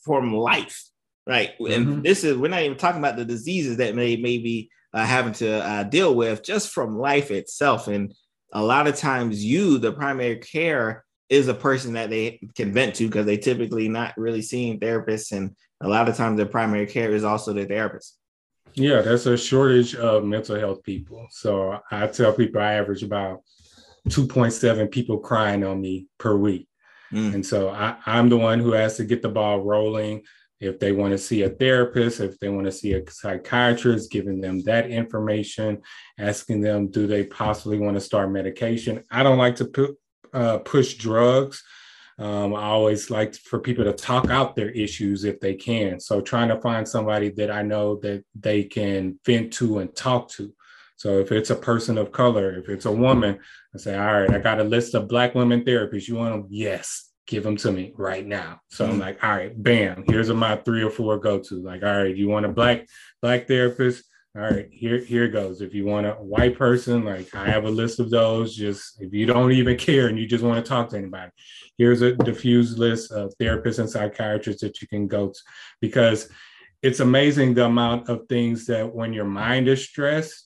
from 0.02 0.35
life 0.35 0.82
right? 1.26 1.59
Mm-hmm. 1.59 1.72
and 1.72 2.04
this 2.04 2.24
is 2.24 2.37
we're 2.37 2.48
not 2.48 2.62
even 2.62 2.78
talking 2.78 3.00
about 3.00 3.16
the 3.16 3.24
diseases 3.24 3.78
that 3.78 3.94
may 3.94 4.16
maybe 4.16 4.70
uh, 4.94 5.04
having 5.04 5.32
to 5.35 5.62
uh, 5.62 5.82
deal 5.82 6.14
with 6.14 6.42
just 6.42 6.72
from 6.72 6.98
life 6.98 7.30
itself. 7.30 7.88
And 7.88 8.14
a 8.52 8.62
lot 8.62 8.87
of 8.87 8.96
times 8.96 9.44
you 9.44 9.78
the 9.78 9.92
primary 9.92 10.37
care 10.37 11.04
is 11.28 11.48
a 11.48 11.54
person 11.54 11.94
that 11.94 12.09
they 12.09 12.40
can 12.54 12.72
vent 12.72 12.94
to 12.94 13.06
because 13.06 13.26
they 13.26 13.37
typically 13.37 13.88
not 13.88 14.14
really 14.16 14.42
seeing 14.42 14.78
therapists. 14.78 15.32
And 15.32 15.56
a 15.80 15.88
lot 15.88 16.09
of 16.09 16.16
times 16.16 16.38
the 16.38 16.46
primary 16.46 16.87
care 16.87 17.12
is 17.12 17.24
also 17.24 17.52
the 17.52 17.66
therapist. 17.66 18.16
Yeah 18.74 19.02
that's 19.02 19.26
a 19.26 19.37
shortage 19.37 19.94
of 19.94 20.24
mental 20.24 20.59
health 20.59 20.82
people. 20.82 21.26
So 21.30 21.78
i 21.90 22.06
tell 22.06 22.32
people 22.32 22.61
i 22.61 22.74
average 22.74 23.02
about 23.02 23.42
2.7 24.09 24.90
people 24.90 25.19
crying 25.19 25.64
on 25.64 25.81
me 25.81 26.07
per 26.19 26.37
week. 26.37 26.69
Mm. 27.12 27.35
And 27.35 27.47
so 27.47 27.71
I, 27.71 27.97
I'm 28.07 28.29
the 28.29 28.37
one 28.37 28.61
who 28.61 28.73
has 28.73 28.97
to 28.97 29.05
get 29.05 29.23
the 29.23 29.29
ball 29.29 29.61
rolling. 29.61 30.23
If 30.59 30.79
they 30.79 30.92
want 30.92 31.12
to 31.12 31.19
see 31.19 31.42
a 31.42 31.51
therapist, 31.51 32.21
if 32.21 32.38
they 32.38 32.49
want 32.49 32.66
to 32.66 32.73
see 32.73 32.95
a 32.95 33.11
psychiatrist, 33.11 34.11
giving 34.11 34.40
them 34.40 34.62
that 34.62 34.90
information, 34.90 35.83
asking 36.19 36.62
them, 36.62 36.88
do 36.88 37.07
they 37.07 37.25
possibly 37.25 37.79
want 37.79 37.97
to 37.97 38.01
start 38.01 38.31
medication? 38.31 39.05
I 39.11 39.23
don't 39.23 39.38
like 39.38 39.57
to 39.57 39.66
put, 39.66 39.97
uh, 40.33 40.59
push 40.59 40.95
drugs. 40.95 41.62
Um, 42.19 42.55
I 42.55 42.62
always 42.62 43.11
like 43.11 43.35
for 43.35 43.59
people 43.61 43.85
to 43.85 43.92
talk 43.92 44.31
out 44.31 44.57
their 44.57 44.71
issues 44.71 45.25
if 45.25 45.38
they 45.40 45.55
can. 45.55 46.01
So 46.01 46.23
trying 46.23 46.49
to 46.49 46.61
find 46.62 46.88
somebody 46.88 47.29
that 47.37 47.51
I 47.51 47.61
know 47.61 47.97
that 47.97 48.25
they 48.35 48.64
can 48.64 49.21
vent 49.27 49.53
to 49.55 49.79
and 49.79 49.95
talk 49.95 50.31
to. 50.31 50.55
So 50.96 51.18
if 51.18 51.30
it's 51.30 51.50
a 51.50 51.56
person 51.56 51.98
of 51.98 52.12
color, 52.12 52.59
if 52.59 52.68
it's 52.68 52.87
a 52.87 52.92
woman, 52.92 53.38
I 53.74 53.78
say, 53.78 53.96
all 53.96 54.20
right, 54.20 54.35
I 54.35 54.38
got 54.38 54.61
a 54.61 54.64
list 54.64 54.94
of 54.94 55.09
black 55.09 55.35
women 55.35 55.64
therapists. 55.64 56.09
You 56.09 56.16
want 56.16 56.35
them? 56.35 56.46
Yes, 56.50 57.11
give 57.26 57.42
them 57.42 57.56
to 57.59 57.70
me 57.70 57.92
right 57.96 58.26
now. 58.26 58.61
So 58.68 58.85
mm-hmm. 58.85 58.94
I'm 58.94 58.98
like, 59.00 59.22
all 59.22 59.30
right, 59.30 59.62
bam, 59.62 60.04
here's 60.06 60.30
my 60.30 60.56
three 60.56 60.82
or 60.82 60.90
four 60.90 61.18
go 61.18 61.38
to. 61.38 61.62
Like, 61.62 61.82
all 61.82 62.02
right, 62.02 62.16
you 62.16 62.28
want 62.28 62.46
a 62.46 62.50
black 62.50 62.87
black 63.20 63.46
therapist? 63.46 64.04
all 64.37 64.42
right, 64.42 64.68
here 64.70 64.98
here 64.98 65.28
goes. 65.28 65.62
If 65.62 65.72
you 65.72 65.87
want 65.87 66.06
a 66.06 66.12
white 66.12 66.59
person, 66.59 67.04
like 67.04 67.35
I 67.35 67.46
have 67.46 67.64
a 67.64 67.70
list 67.70 68.00
of 68.00 68.11
those. 68.11 68.54
Just 68.54 69.00
if 69.00 69.14
you 69.14 69.24
don't 69.24 69.52
even 69.52 69.76
care 69.78 70.09
and 70.09 70.18
you 70.18 70.26
just 70.26 70.44
want 70.44 70.62
to 70.62 70.68
talk 70.68 70.90
to 70.90 70.98
anybody, 70.98 71.30
here's 71.78 72.02
a 72.02 72.14
diffused 72.14 72.78
list 72.78 73.12
of 73.12 73.32
therapists 73.40 73.78
and 73.78 73.88
psychiatrists 73.88 74.61
that 74.61 74.82
you 74.82 74.88
can 74.88 75.06
go 75.06 75.28
to 75.28 75.40
because 75.80 76.28
it's 76.82 77.00
amazing 77.00 77.54
the 77.54 77.64
amount 77.64 78.11
of 78.11 78.28
things 78.28 78.66
that 78.66 78.94
when 78.94 79.14
your 79.14 79.24
mind 79.24 79.68
is 79.68 79.82
stressed, 79.82 80.45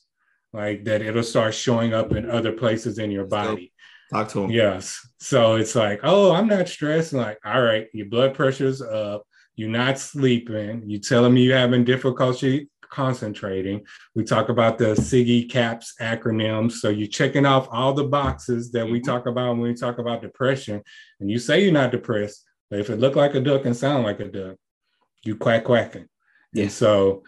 like 0.53 0.83
that 0.85 1.01
it'll 1.01 1.23
start 1.23 1.53
showing 1.53 1.93
up 1.93 2.11
in 2.13 2.29
other 2.29 2.51
places 2.51 2.97
in 2.99 3.11
your 3.11 3.25
body. 3.25 3.71
Talk 4.11 4.27
to 4.29 4.43
him. 4.43 4.51
Yes. 4.51 4.99
So 5.19 5.55
it's 5.55 5.75
like, 5.75 6.01
oh, 6.03 6.33
I'm 6.33 6.47
not 6.47 6.67
stressed. 6.67 7.13
Like, 7.13 7.39
all 7.45 7.61
right, 7.61 7.87
your 7.93 8.07
blood 8.07 8.33
pressure's 8.33 8.81
up. 8.81 9.23
You're 9.55 9.69
not 9.69 9.99
sleeping. 9.99 10.83
You're 10.85 10.99
telling 10.99 11.33
me 11.33 11.43
you're 11.43 11.57
having 11.57 11.85
difficulty 11.85 12.69
concentrating. 12.89 13.85
We 14.15 14.23
talk 14.23 14.49
about 14.49 14.77
the 14.77 14.95
SIGECAPS 14.95 15.93
acronyms. 15.99 16.73
So 16.73 16.89
you're 16.89 17.07
checking 17.07 17.45
off 17.45 17.67
all 17.71 17.93
the 17.93 18.03
boxes 18.03 18.71
that 18.73 18.85
we 18.85 18.99
mm-hmm. 18.99 19.09
talk 19.09 19.25
about 19.25 19.51
when 19.51 19.61
we 19.61 19.73
talk 19.73 19.97
about 19.97 20.21
depression. 20.21 20.83
And 21.19 21.31
you 21.31 21.39
say 21.39 21.63
you're 21.63 21.71
not 21.71 21.91
depressed, 21.91 22.43
but 22.69 22.79
if 22.79 22.89
it 22.89 22.99
look 22.99 23.15
like 23.15 23.33
a 23.33 23.39
duck 23.39 23.65
and 23.65 23.75
sound 23.75 24.03
like 24.03 24.19
a 24.19 24.27
duck, 24.27 24.57
you 25.23 25.35
quack 25.37 25.63
quacking. 25.63 26.07
Yeah. 26.53 26.63
And 26.63 26.71
so 26.71 27.23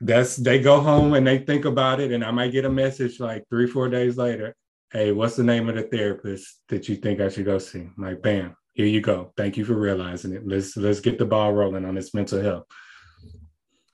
that's 0.00 0.36
they 0.36 0.60
go 0.60 0.80
home 0.80 1.14
and 1.14 1.26
they 1.26 1.38
think 1.38 1.64
about 1.64 2.00
it. 2.00 2.12
And 2.12 2.24
I 2.24 2.30
might 2.30 2.52
get 2.52 2.64
a 2.64 2.70
message 2.70 3.20
like 3.20 3.44
three, 3.48 3.66
four 3.66 3.88
days 3.88 4.16
later. 4.16 4.54
Hey, 4.92 5.12
what's 5.12 5.36
the 5.36 5.44
name 5.44 5.68
of 5.68 5.76
the 5.76 5.82
therapist 5.82 6.62
that 6.68 6.88
you 6.88 6.96
think 6.96 7.20
I 7.20 7.28
should 7.28 7.44
go 7.44 7.58
see? 7.58 7.80
I'm 7.80 7.94
like, 7.96 8.22
bam, 8.22 8.56
here 8.74 8.86
you 8.86 9.00
go. 9.00 9.32
Thank 9.36 9.56
you 9.56 9.64
for 9.64 9.74
realizing 9.74 10.32
it. 10.32 10.46
Let's 10.46 10.76
let's 10.76 11.00
get 11.00 11.18
the 11.18 11.24
ball 11.24 11.52
rolling 11.52 11.84
on 11.84 11.94
this 11.94 12.14
mental 12.14 12.42
health. 12.42 12.66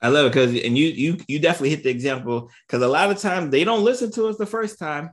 I 0.01 0.09
love 0.09 0.25
it 0.25 0.29
because 0.29 0.49
and 0.49 0.77
you 0.77 0.87
you 0.87 1.17
you 1.27 1.39
definitely 1.39 1.69
hit 1.69 1.83
the 1.83 1.89
example 1.89 2.51
because 2.67 2.83
a 2.83 2.87
lot 2.87 3.09
of 3.09 3.19
times 3.19 3.51
they 3.51 3.63
don't 3.63 3.85
listen 3.85 4.11
to 4.11 4.27
us 4.27 4.37
the 4.37 4.45
first 4.45 4.77
time 4.77 5.11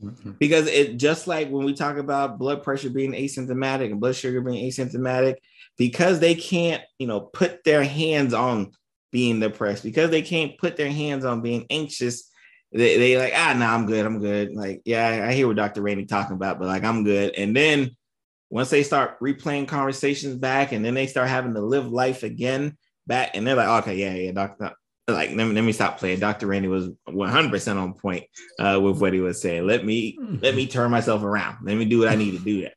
mm-hmm. 0.00 0.32
because 0.38 0.68
it 0.68 0.96
just 0.96 1.26
like 1.26 1.50
when 1.50 1.66
we 1.66 1.74
talk 1.74 1.96
about 1.96 2.38
blood 2.38 2.62
pressure 2.62 2.88
being 2.88 3.12
asymptomatic 3.12 3.90
and 3.90 4.00
blood 4.00 4.14
sugar 4.14 4.40
being 4.40 4.70
asymptomatic 4.70 5.34
because 5.76 6.20
they 6.20 6.36
can't 6.36 6.82
you 7.00 7.08
know 7.08 7.20
put 7.20 7.64
their 7.64 7.82
hands 7.82 8.32
on 8.32 8.70
being 9.10 9.40
depressed 9.40 9.82
because 9.82 10.10
they 10.10 10.22
can't 10.22 10.58
put 10.58 10.76
their 10.76 10.90
hands 10.90 11.24
on 11.24 11.40
being 11.40 11.66
anxious 11.70 12.30
they, 12.72 12.98
they 12.98 13.16
like 13.16 13.32
ah 13.34 13.54
no 13.54 13.60
nah, 13.60 13.74
I'm 13.74 13.86
good 13.86 14.04
I'm 14.04 14.18
good 14.18 14.54
like 14.54 14.82
yeah 14.84 15.06
I, 15.06 15.28
I 15.28 15.32
hear 15.32 15.46
what 15.46 15.56
Dr. 15.56 15.80
Randy 15.80 16.04
talking 16.04 16.36
about 16.36 16.58
but 16.58 16.68
like 16.68 16.84
I'm 16.84 17.04
good 17.04 17.34
and 17.34 17.56
then 17.56 17.96
once 18.50 18.70
they 18.70 18.82
start 18.82 19.20
replaying 19.20 19.68
conversations 19.68 20.36
back 20.36 20.72
and 20.72 20.84
then 20.84 20.94
they 20.94 21.06
start 21.06 21.28
having 21.28 21.54
to 21.54 21.60
live 21.60 21.90
life 21.90 22.22
again 22.22 22.76
back 23.06 23.30
and 23.34 23.46
they're 23.46 23.56
like, 23.56 23.82
okay, 23.82 23.96
yeah, 23.96 24.14
yeah, 24.14 24.32
doctor. 24.32 24.72
Like, 25.06 25.30
let 25.30 25.46
me, 25.46 25.54
let 25.54 25.64
me 25.64 25.72
stop 25.72 25.98
playing. 25.98 26.20
Dr. 26.20 26.46
Randy 26.46 26.68
was 26.68 26.90
100% 27.08 27.76
on 27.80 27.94
point 27.94 28.24
uh, 28.58 28.78
with 28.82 29.00
what 29.00 29.14
he 29.14 29.20
was 29.20 29.40
saying. 29.40 29.66
Let 29.66 29.82
me 29.82 30.18
let 30.42 30.54
me 30.54 30.66
turn 30.66 30.90
myself 30.90 31.22
around. 31.22 31.64
Let 31.64 31.78
me 31.78 31.86
do 31.86 32.00
what 32.00 32.08
I 32.08 32.14
need 32.14 32.32
to 32.32 32.44
do 32.44 32.68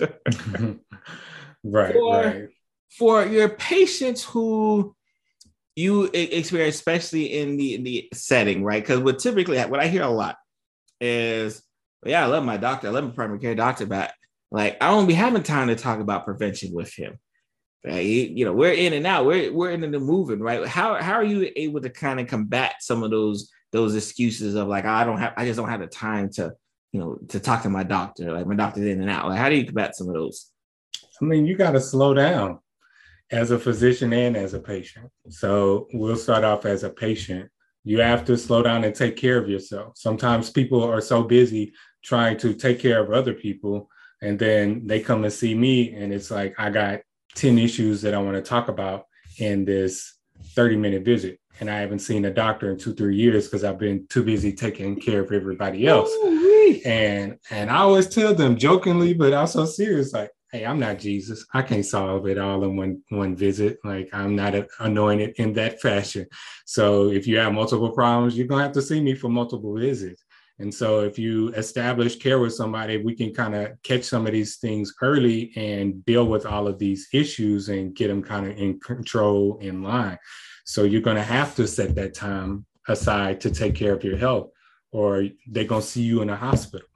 that. 0.00 0.18
right, 1.64 1.92
for, 1.92 2.16
right. 2.16 2.48
For 2.98 3.24
your 3.24 3.50
patients 3.50 4.24
who 4.24 4.96
you 5.76 6.04
experience, 6.12 6.76
especially 6.76 7.38
in 7.38 7.56
the 7.56 7.74
in 7.74 7.84
the 7.84 8.08
setting, 8.12 8.62
right? 8.62 8.82
Because 8.82 9.00
what 9.00 9.18
typically 9.18 9.60
what 9.62 9.80
I 9.80 9.88
hear 9.88 10.02
a 10.02 10.08
lot 10.08 10.36
is, 11.00 11.62
yeah, 12.04 12.22
I 12.22 12.26
love 12.26 12.44
my 12.44 12.56
doctor, 12.56 12.88
I 12.88 12.90
love 12.90 13.04
my 13.04 13.10
primary 13.10 13.40
care 13.40 13.54
doctor, 13.54 13.86
but 13.86 14.12
like 14.50 14.76
I 14.80 14.92
won't 14.92 15.08
be 15.08 15.14
having 15.14 15.42
time 15.42 15.68
to 15.68 15.76
talk 15.76 15.98
about 16.00 16.24
prevention 16.24 16.72
with 16.72 16.94
him. 16.94 17.18
Right? 17.84 18.00
You 18.06 18.46
know, 18.46 18.52
we're 18.52 18.72
in 18.72 18.94
and 18.94 19.06
out. 19.06 19.26
We're 19.26 19.52
we're 19.52 19.72
in 19.72 19.80
the 19.80 19.98
moving, 19.98 20.40
right? 20.40 20.66
How 20.66 20.94
how 20.94 21.14
are 21.14 21.24
you 21.24 21.50
able 21.56 21.80
to 21.80 21.90
kind 21.90 22.20
of 22.20 22.28
combat 22.28 22.76
some 22.80 23.02
of 23.02 23.10
those 23.10 23.50
those 23.72 23.96
excuses 23.96 24.54
of 24.54 24.68
like 24.68 24.84
I 24.84 25.04
don't 25.04 25.18
have 25.18 25.34
I 25.36 25.44
just 25.44 25.58
don't 25.58 25.68
have 25.68 25.80
the 25.80 25.86
time 25.88 26.30
to 26.34 26.54
you 26.92 27.00
know 27.00 27.18
to 27.28 27.40
talk 27.40 27.62
to 27.64 27.68
my 27.68 27.82
doctor. 27.82 28.32
Like 28.32 28.46
my 28.46 28.54
doctor's 28.54 28.86
in 28.86 29.02
and 29.02 29.10
out. 29.10 29.28
Like 29.28 29.38
how 29.38 29.48
do 29.48 29.56
you 29.56 29.66
combat 29.66 29.96
some 29.96 30.08
of 30.08 30.14
those? 30.14 30.50
I 31.20 31.24
mean, 31.24 31.46
you 31.46 31.56
got 31.56 31.72
to 31.72 31.80
slow 31.80 32.14
down 32.14 32.60
as 33.34 33.50
a 33.50 33.58
physician 33.58 34.12
and 34.12 34.36
as 34.36 34.54
a 34.54 34.60
patient. 34.60 35.10
So 35.28 35.88
we'll 35.92 36.16
start 36.16 36.44
off 36.44 36.64
as 36.64 36.84
a 36.84 36.90
patient. 36.90 37.50
You 37.82 37.98
have 38.00 38.24
to 38.26 38.38
slow 38.38 38.62
down 38.62 38.84
and 38.84 38.94
take 38.94 39.16
care 39.16 39.38
of 39.38 39.48
yourself. 39.48 39.94
Sometimes 39.96 40.50
people 40.50 40.82
are 40.84 41.00
so 41.00 41.24
busy 41.24 41.72
trying 42.02 42.36
to 42.38 42.54
take 42.54 42.78
care 42.78 43.02
of 43.02 43.10
other 43.12 43.34
people, 43.34 43.90
and 44.22 44.38
then 44.38 44.86
they 44.86 45.00
come 45.00 45.24
and 45.24 45.32
see 45.32 45.54
me, 45.54 45.94
and 45.94 46.12
it's 46.14 46.30
like 46.30 46.54
I 46.58 46.70
got 46.70 47.00
10 47.34 47.58
issues 47.58 48.00
that 48.02 48.14
I 48.14 48.18
want 48.18 48.36
to 48.36 48.42
talk 48.42 48.68
about 48.68 49.06
in 49.38 49.64
this 49.64 50.14
30 50.54 50.76
minute 50.76 51.04
visit. 51.04 51.40
And 51.60 51.68
I 51.70 51.80
haven't 51.80 52.00
seen 52.00 52.24
a 52.24 52.32
doctor 52.32 52.70
in 52.70 52.78
two, 52.78 52.94
three 52.94 53.16
years 53.16 53.46
because 53.46 53.64
I've 53.64 53.78
been 53.78 54.06
too 54.08 54.22
busy 54.22 54.52
taking 54.52 55.00
care 55.00 55.20
of 55.20 55.32
everybody 55.32 55.86
else. 55.86 56.10
Ooh-wee. 56.10 56.82
And 56.84 57.38
and 57.50 57.70
I 57.70 57.78
always 57.78 58.08
tell 58.08 58.34
them 58.34 58.56
jokingly, 58.56 59.12
but 59.12 59.32
also 59.32 59.64
serious, 59.64 60.12
like, 60.12 60.30
hey, 60.54 60.64
I'm 60.64 60.78
not 60.78 61.00
Jesus. 61.00 61.44
I 61.52 61.62
can't 61.62 61.84
solve 61.84 62.28
it 62.28 62.38
all 62.38 62.62
in 62.62 62.76
one 62.76 63.02
one 63.08 63.34
visit. 63.34 63.78
Like 63.82 64.08
I'm 64.12 64.36
not 64.36 64.54
anointed 64.78 65.34
in 65.38 65.52
that 65.54 65.80
fashion. 65.86 66.26
So 66.64 67.10
if 67.10 67.26
you 67.26 67.38
have 67.38 67.52
multiple 67.52 67.90
problems, 67.90 68.38
you're 68.38 68.46
gonna 68.46 68.62
have 68.62 68.72
to 68.72 68.82
see 68.82 69.00
me 69.00 69.16
for 69.16 69.28
multiple 69.28 69.76
visits. 69.76 70.22
And 70.60 70.72
so 70.72 71.00
if 71.00 71.18
you 71.18 71.48
establish 71.54 72.14
care 72.14 72.38
with 72.38 72.54
somebody, 72.54 72.98
we 72.98 73.16
can 73.16 73.34
kind 73.34 73.56
of 73.56 73.72
catch 73.82 74.04
some 74.04 74.24
of 74.26 74.32
these 74.32 74.58
things 74.58 74.94
early 75.02 75.52
and 75.56 76.04
deal 76.04 76.26
with 76.26 76.46
all 76.46 76.68
of 76.68 76.78
these 76.78 77.08
issues 77.12 77.68
and 77.68 77.96
get 77.96 78.06
them 78.06 78.22
kind 78.22 78.46
of 78.46 78.56
in 78.56 78.78
control 78.78 79.58
in 79.60 79.82
line. 79.82 80.16
So 80.64 80.84
you're 80.84 81.00
going 81.00 81.16
to 81.16 81.24
have 81.24 81.56
to 81.56 81.66
set 81.66 81.96
that 81.96 82.14
time 82.14 82.66
aside 82.86 83.40
to 83.40 83.50
take 83.50 83.74
care 83.74 83.94
of 83.94 84.04
your 84.04 84.16
health 84.16 84.50
or 84.92 85.24
they're 85.48 85.64
going 85.64 85.82
to 85.82 85.88
see 85.88 86.02
you 86.02 86.22
in 86.22 86.30
a 86.30 86.36
hospital. 86.36 86.86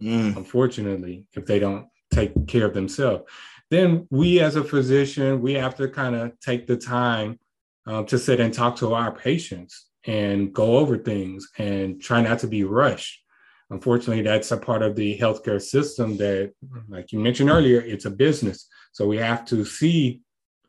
Mm. 0.00 0.36
Unfortunately, 0.36 1.26
if 1.34 1.44
they 1.44 1.58
don't 1.58 1.88
take 2.10 2.46
care 2.46 2.66
of 2.66 2.74
themselves, 2.74 3.24
then 3.70 4.06
we 4.10 4.40
as 4.40 4.56
a 4.56 4.64
physician, 4.64 5.42
we 5.42 5.54
have 5.54 5.74
to 5.76 5.88
kind 5.88 6.14
of 6.14 6.38
take 6.40 6.66
the 6.66 6.76
time 6.76 7.38
um, 7.86 8.06
to 8.06 8.18
sit 8.18 8.40
and 8.40 8.52
talk 8.52 8.76
to 8.76 8.94
our 8.94 9.12
patients 9.12 9.86
and 10.06 10.52
go 10.52 10.78
over 10.78 10.96
things 10.96 11.48
and 11.58 12.00
try 12.00 12.22
not 12.22 12.38
to 12.40 12.46
be 12.46 12.64
rushed. 12.64 13.22
Unfortunately, 13.70 14.22
that's 14.22 14.50
a 14.50 14.56
part 14.56 14.82
of 14.82 14.96
the 14.96 15.18
healthcare 15.18 15.60
system 15.60 16.16
that, 16.16 16.52
like 16.88 17.12
you 17.12 17.18
mentioned 17.18 17.50
earlier, 17.50 17.80
it's 17.80 18.06
a 18.06 18.10
business. 18.10 18.66
So 18.92 19.06
we 19.06 19.18
have 19.18 19.44
to 19.46 19.64
see 19.64 20.22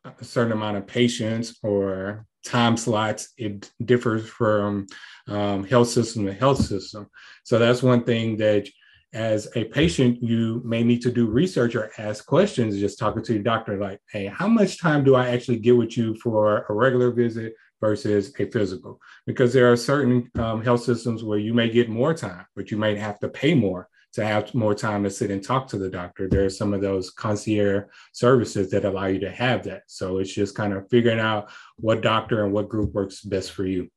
a 0.04 0.23
certain 0.23 0.52
amount 0.52 0.78
of 0.78 0.88
patients 0.88 1.58
or 1.63 2.25
time 2.45 2.75
slots. 2.75 3.30
It 3.38 3.71
differs 3.84 4.28
from 4.28 4.88
um, 5.28 5.63
health 5.63 5.89
system 5.89 6.25
to 6.25 6.34
health 6.34 6.62
system. 6.65 7.08
So 7.43 7.58
that's 7.60 7.82
one 7.82 8.04
thing 8.04 8.38
that 8.38 8.67
as 9.13 9.47
a 9.55 9.65
patient, 9.65 10.21
you 10.21 10.61
may 10.63 10.83
need 10.83 11.01
to 11.01 11.11
do 11.11 11.27
research 11.27 11.75
or 11.75 11.91
ask 11.97 12.25
questions, 12.25 12.79
just 12.79 12.99
talking 12.99 13.23
to 13.23 13.33
your 13.33 13.43
doctor, 13.43 13.77
like, 13.77 13.99
hey, 14.11 14.27
how 14.27 14.47
much 14.47 14.79
time 14.79 15.03
do 15.03 15.15
I 15.15 15.29
actually 15.29 15.57
get 15.57 15.75
with 15.75 15.97
you 15.97 16.15
for 16.15 16.65
a 16.69 16.73
regular 16.73 17.11
visit 17.11 17.53
versus 17.81 18.33
a 18.39 18.45
physical? 18.45 18.99
Because 19.25 19.51
there 19.51 19.71
are 19.71 19.75
certain 19.75 20.29
um, 20.35 20.63
health 20.63 20.83
systems 20.83 21.23
where 21.23 21.39
you 21.39 21.53
may 21.53 21.69
get 21.69 21.89
more 21.89 22.13
time 22.13 22.45
but 22.55 22.71
you 22.71 22.77
might 22.77 22.97
have 22.97 23.19
to 23.19 23.29
pay 23.29 23.53
more 23.53 23.87
to 24.11 24.25
have 24.25 24.53
more 24.55 24.73
time 24.73 25.03
to 25.03 25.09
sit 25.09 25.29
and 25.31 25.43
talk 25.43 25.67
to 25.67 25.77
the 25.77 25.89
doctor. 25.89 26.27
There 26.27 26.45
are 26.45 26.49
some 26.49 26.73
of 26.73 26.81
those 26.81 27.11
concierge 27.11 27.85
services 28.11 28.71
that 28.71 28.85
allow 28.85 29.05
you 29.05 29.19
to 29.19 29.31
have 29.31 29.63
that. 29.63 29.83
So 29.87 30.17
it's 30.17 30.33
just 30.33 30.55
kind 30.55 30.73
of 30.73 30.89
figuring 30.89 31.19
out 31.19 31.51
what 31.77 32.01
doctor 32.01 32.43
and 32.43 32.51
what 32.51 32.69
group 32.69 32.93
works 32.93 33.21
best 33.21 33.51
for 33.51 33.65
you 33.65 33.89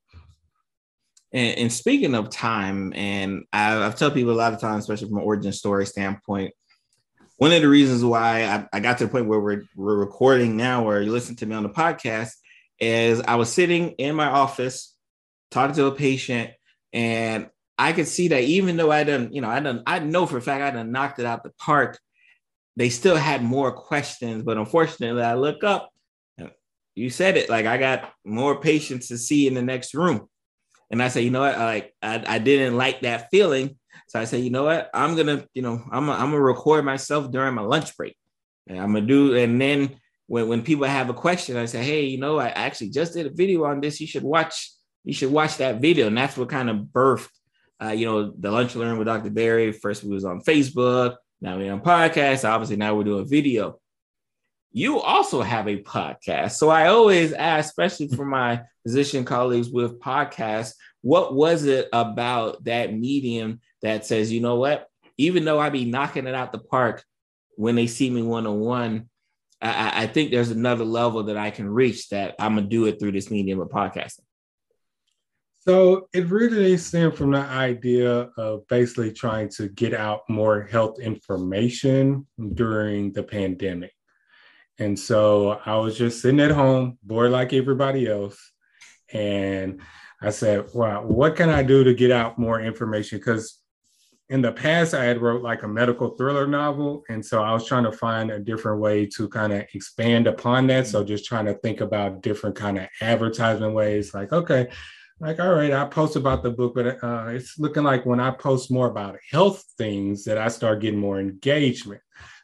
and, 1.32 1.58
and 1.58 1.72
speaking 1.72 2.14
of 2.14 2.30
time 2.30 2.92
and 2.94 3.44
I, 3.52 3.84
i've 3.84 3.98
told 3.98 4.14
people 4.14 4.32
a 4.32 4.34
lot 4.34 4.52
of 4.52 4.60
times 4.60 4.84
especially 4.84 5.08
from 5.08 5.18
an 5.18 5.24
origin 5.24 5.52
story 5.52 5.86
standpoint 5.86 6.52
one 7.38 7.52
of 7.52 7.60
the 7.60 7.68
reasons 7.68 8.04
why 8.04 8.44
I, 8.44 8.66
I 8.72 8.80
got 8.80 8.98
to 8.98 9.06
the 9.06 9.10
point 9.10 9.26
where 9.26 9.40
we're, 9.40 9.64
we're 9.74 9.96
recording 9.96 10.56
now 10.56 10.88
or 10.88 11.00
you 11.00 11.10
listen 11.10 11.34
to 11.36 11.46
me 11.46 11.56
on 11.56 11.64
the 11.64 11.70
podcast 11.70 12.30
is 12.78 13.20
I 13.20 13.36
was 13.36 13.52
sitting 13.52 13.90
in 13.92 14.14
my 14.14 14.26
office 14.26 14.96
talking 15.50 15.74
to 15.76 15.86
a 15.86 15.92
patient, 15.92 16.50
and 16.92 17.48
I 17.78 17.92
could 17.92 18.08
see 18.08 18.28
that 18.28 18.42
even 18.42 18.76
though 18.76 18.90
I 18.90 19.04
done, 19.04 19.32
you 19.32 19.40
know, 19.40 19.48
I 19.48 19.60
done, 19.60 19.82
I 19.86 20.00
know 20.00 20.26
for 20.26 20.38
a 20.38 20.42
fact 20.42 20.62
I 20.62 20.70
done 20.70 20.92
knocked 20.92 21.18
it 21.18 21.26
out 21.26 21.44
the 21.44 21.52
park. 21.58 21.98
They 22.76 22.88
still 22.88 23.16
had 23.16 23.42
more 23.42 23.70
questions, 23.70 24.42
but 24.42 24.56
unfortunately, 24.56 25.22
I 25.22 25.34
look 25.34 25.62
up. 25.62 25.90
You 26.94 27.08
said 27.08 27.36
it 27.36 27.48
like 27.48 27.64
I 27.64 27.78
got 27.78 28.12
more 28.24 28.60
patients 28.60 29.08
to 29.08 29.18
see 29.18 29.46
in 29.46 29.54
the 29.54 29.62
next 29.62 29.94
room, 29.94 30.28
and 30.92 31.02
I 31.02 31.08
say, 31.08 31.22
you 31.22 31.30
know 31.30 31.40
what, 31.40 31.56
I, 31.56 31.64
like 31.64 31.94
I, 32.00 32.22
I 32.26 32.38
didn't 32.38 32.76
like 32.76 33.00
that 33.00 33.28
feeling, 33.30 33.76
so 34.06 34.20
I 34.20 34.24
said, 34.24 34.42
you 34.44 34.50
know 34.50 34.64
what, 34.64 34.90
I'm 34.94 35.16
gonna, 35.16 35.46
you 35.54 35.62
know, 35.62 35.82
I'm, 35.90 36.08
I'm 36.08 36.30
gonna 36.30 36.40
record 36.40 36.84
myself 36.84 37.32
during 37.32 37.54
my 37.54 37.62
lunch 37.62 37.96
break, 37.96 38.16
and 38.68 38.78
I'm 38.78 38.92
gonna 38.92 39.06
do, 39.06 39.36
and 39.36 39.60
then 39.60 39.96
when, 40.32 40.48
when 40.48 40.62
people 40.62 40.86
have 40.86 41.10
a 41.10 41.14
question, 41.14 41.58
I 41.58 41.66
say, 41.66 41.84
hey, 41.84 42.04
you 42.04 42.18
know, 42.18 42.38
I 42.38 42.48
actually 42.48 42.88
just 42.88 43.12
did 43.12 43.26
a 43.26 43.30
video 43.30 43.64
on 43.64 43.82
this. 43.82 44.00
You 44.00 44.06
should 44.06 44.22
watch, 44.22 44.70
you 45.04 45.12
should 45.12 45.30
watch 45.30 45.58
that 45.58 45.82
video. 45.82 46.06
And 46.06 46.16
that's 46.16 46.38
what 46.38 46.48
kind 46.48 46.70
of 46.70 46.76
birthed, 46.76 47.28
uh, 47.82 47.90
you 47.90 48.06
know, 48.06 48.32
the 48.38 48.50
lunch 48.50 48.74
learn 48.74 48.96
with 48.96 49.08
Dr. 49.08 49.28
Barry. 49.28 49.72
First 49.72 50.04
we 50.04 50.14
was 50.14 50.24
on 50.24 50.40
Facebook, 50.40 51.16
now 51.42 51.58
we're 51.58 51.70
on 51.70 51.82
podcast. 51.82 52.48
Obviously, 52.48 52.76
now 52.76 52.94
we're 52.94 53.04
doing 53.04 53.28
video. 53.28 53.78
You 54.72 55.00
also 55.00 55.42
have 55.42 55.68
a 55.68 55.82
podcast. 55.82 56.52
So 56.52 56.70
I 56.70 56.88
always 56.88 57.32
ask, 57.32 57.68
especially 57.68 58.08
for 58.08 58.24
my 58.24 58.62
physician 58.82 59.24
colleagues 59.24 59.70
with 59.70 60.00
podcasts, 60.00 60.74
what 61.02 61.34
was 61.34 61.64
it 61.64 61.88
about 61.92 62.64
that 62.64 62.94
medium 62.94 63.60
that 63.82 64.06
says, 64.06 64.32
you 64.32 64.40
know 64.40 64.56
what, 64.56 64.88
even 65.18 65.44
though 65.44 65.58
I 65.58 65.68
be 65.70 65.84
knocking 65.84 66.26
it 66.26 66.34
out 66.34 66.52
the 66.52 66.58
park 66.58 67.04
when 67.56 67.74
they 67.74 67.86
see 67.86 68.08
me 68.08 68.22
one 68.22 68.46
on 68.46 68.60
one, 68.60 69.08
I 69.60 70.08
think 70.08 70.30
there's 70.30 70.50
another 70.50 70.84
level 70.84 71.24
that 71.24 71.36
I 71.36 71.50
can 71.50 71.68
reach 71.68 72.08
that 72.08 72.34
I'm 72.40 72.56
gonna 72.56 72.66
do 72.66 72.86
it 72.86 72.98
through 72.98 73.12
this 73.12 73.30
medium 73.30 73.60
of 73.60 73.68
podcasting. 73.68 74.24
So 75.60 76.08
it 76.12 76.26
really 76.26 76.76
stemmed 76.78 77.16
from 77.16 77.30
the 77.30 77.38
idea 77.38 78.30
of 78.36 78.66
basically 78.66 79.12
trying 79.12 79.48
to 79.50 79.68
get 79.68 79.94
out 79.94 80.22
more 80.28 80.62
health 80.62 80.98
information 80.98 82.26
during 82.54 83.12
the 83.12 83.22
pandemic. 83.22 83.92
And 84.82 84.98
so 84.98 85.60
I 85.64 85.76
was 85.76 85.96
just 85.96 86.20
sitting 86.20 86.40
at 86.40 86.50
home, 86.50 86.98
bored 87.04 87.30
like 87.30 87.52
everybody 87.52 88.08
else. 88.08 88.36
And 89.12 89.80
I 90.20 90.30
said, 90.30 90.66
wow, 90.74 91.04
what 91.04 91.36
can 91.36 91.50
I 91.50 91.62
do 91.62 91.84
to 91.84 91.94
get 91.94 92.10
out 92.10 92.36
more 92.36 92.60
information? 92.60 93.18
Because 93.18 93.60
in 94.28 94.42
the 94.42 94.50
past, 94.50 94.92
I 94.92 95.04
had 95.04 95.22
wrote 95.22 95.42
like 95.42 95.62
a 95.62 95.68
medical 95.68 96.16
thriller 96.16 96.48
novel. 96.48 97.04
And 97.08 97.24
so 97.24 97.44
I 97.44 97.52
was 97.52 97.64
trying 97.64 97.84
to 97.84 97.92
find 97.92 98.32
a 98.32 98.40
different 98.40 98.80
way 98.80 99.06
to 99.06 99.28
kind 99.28 99.52
of 99.52 99.64
expand 99.72 100.26
upon 100.26 100.66
that. 100.66 100.88
So 100.88 101.04
just 101.04 101.26
trying 101.26 101.46
to 101.46 101.54
think 101.54 101.80
about 101.80 102.22
different 102.22 102.56
kind 102.56 102.78
of 102.78 102.88
advertisement 103.00 103.74
ways, 103.74 104.12
like, 104.14 104.32
okay, 104.32 104.68
like, 105.20 105.38
all 105.38 105.54
right, 105.54 105.72
I 105.72 105.84
post 105.84 106.16
about 106.16 106.42
the 106.42 106.50
book, 106.50 106.74
but 106.74 107.04
uh, 107.04 107.26
it's 107.28 107.56
looking 107.56 107.84
like 107.84 108.04
when 108.04 108.18
I 108.18 108.32
post 108.32 108.72
more 108.72 108.88
about 108.88 109.16
health 109.30 109.64
things 109.78 110.24
that 110.24 110.38
I 110.38 110.48
start 110.48 110.80
getting 110.80 110.98
more 110.98 111.20
engagement. 111.20 112.01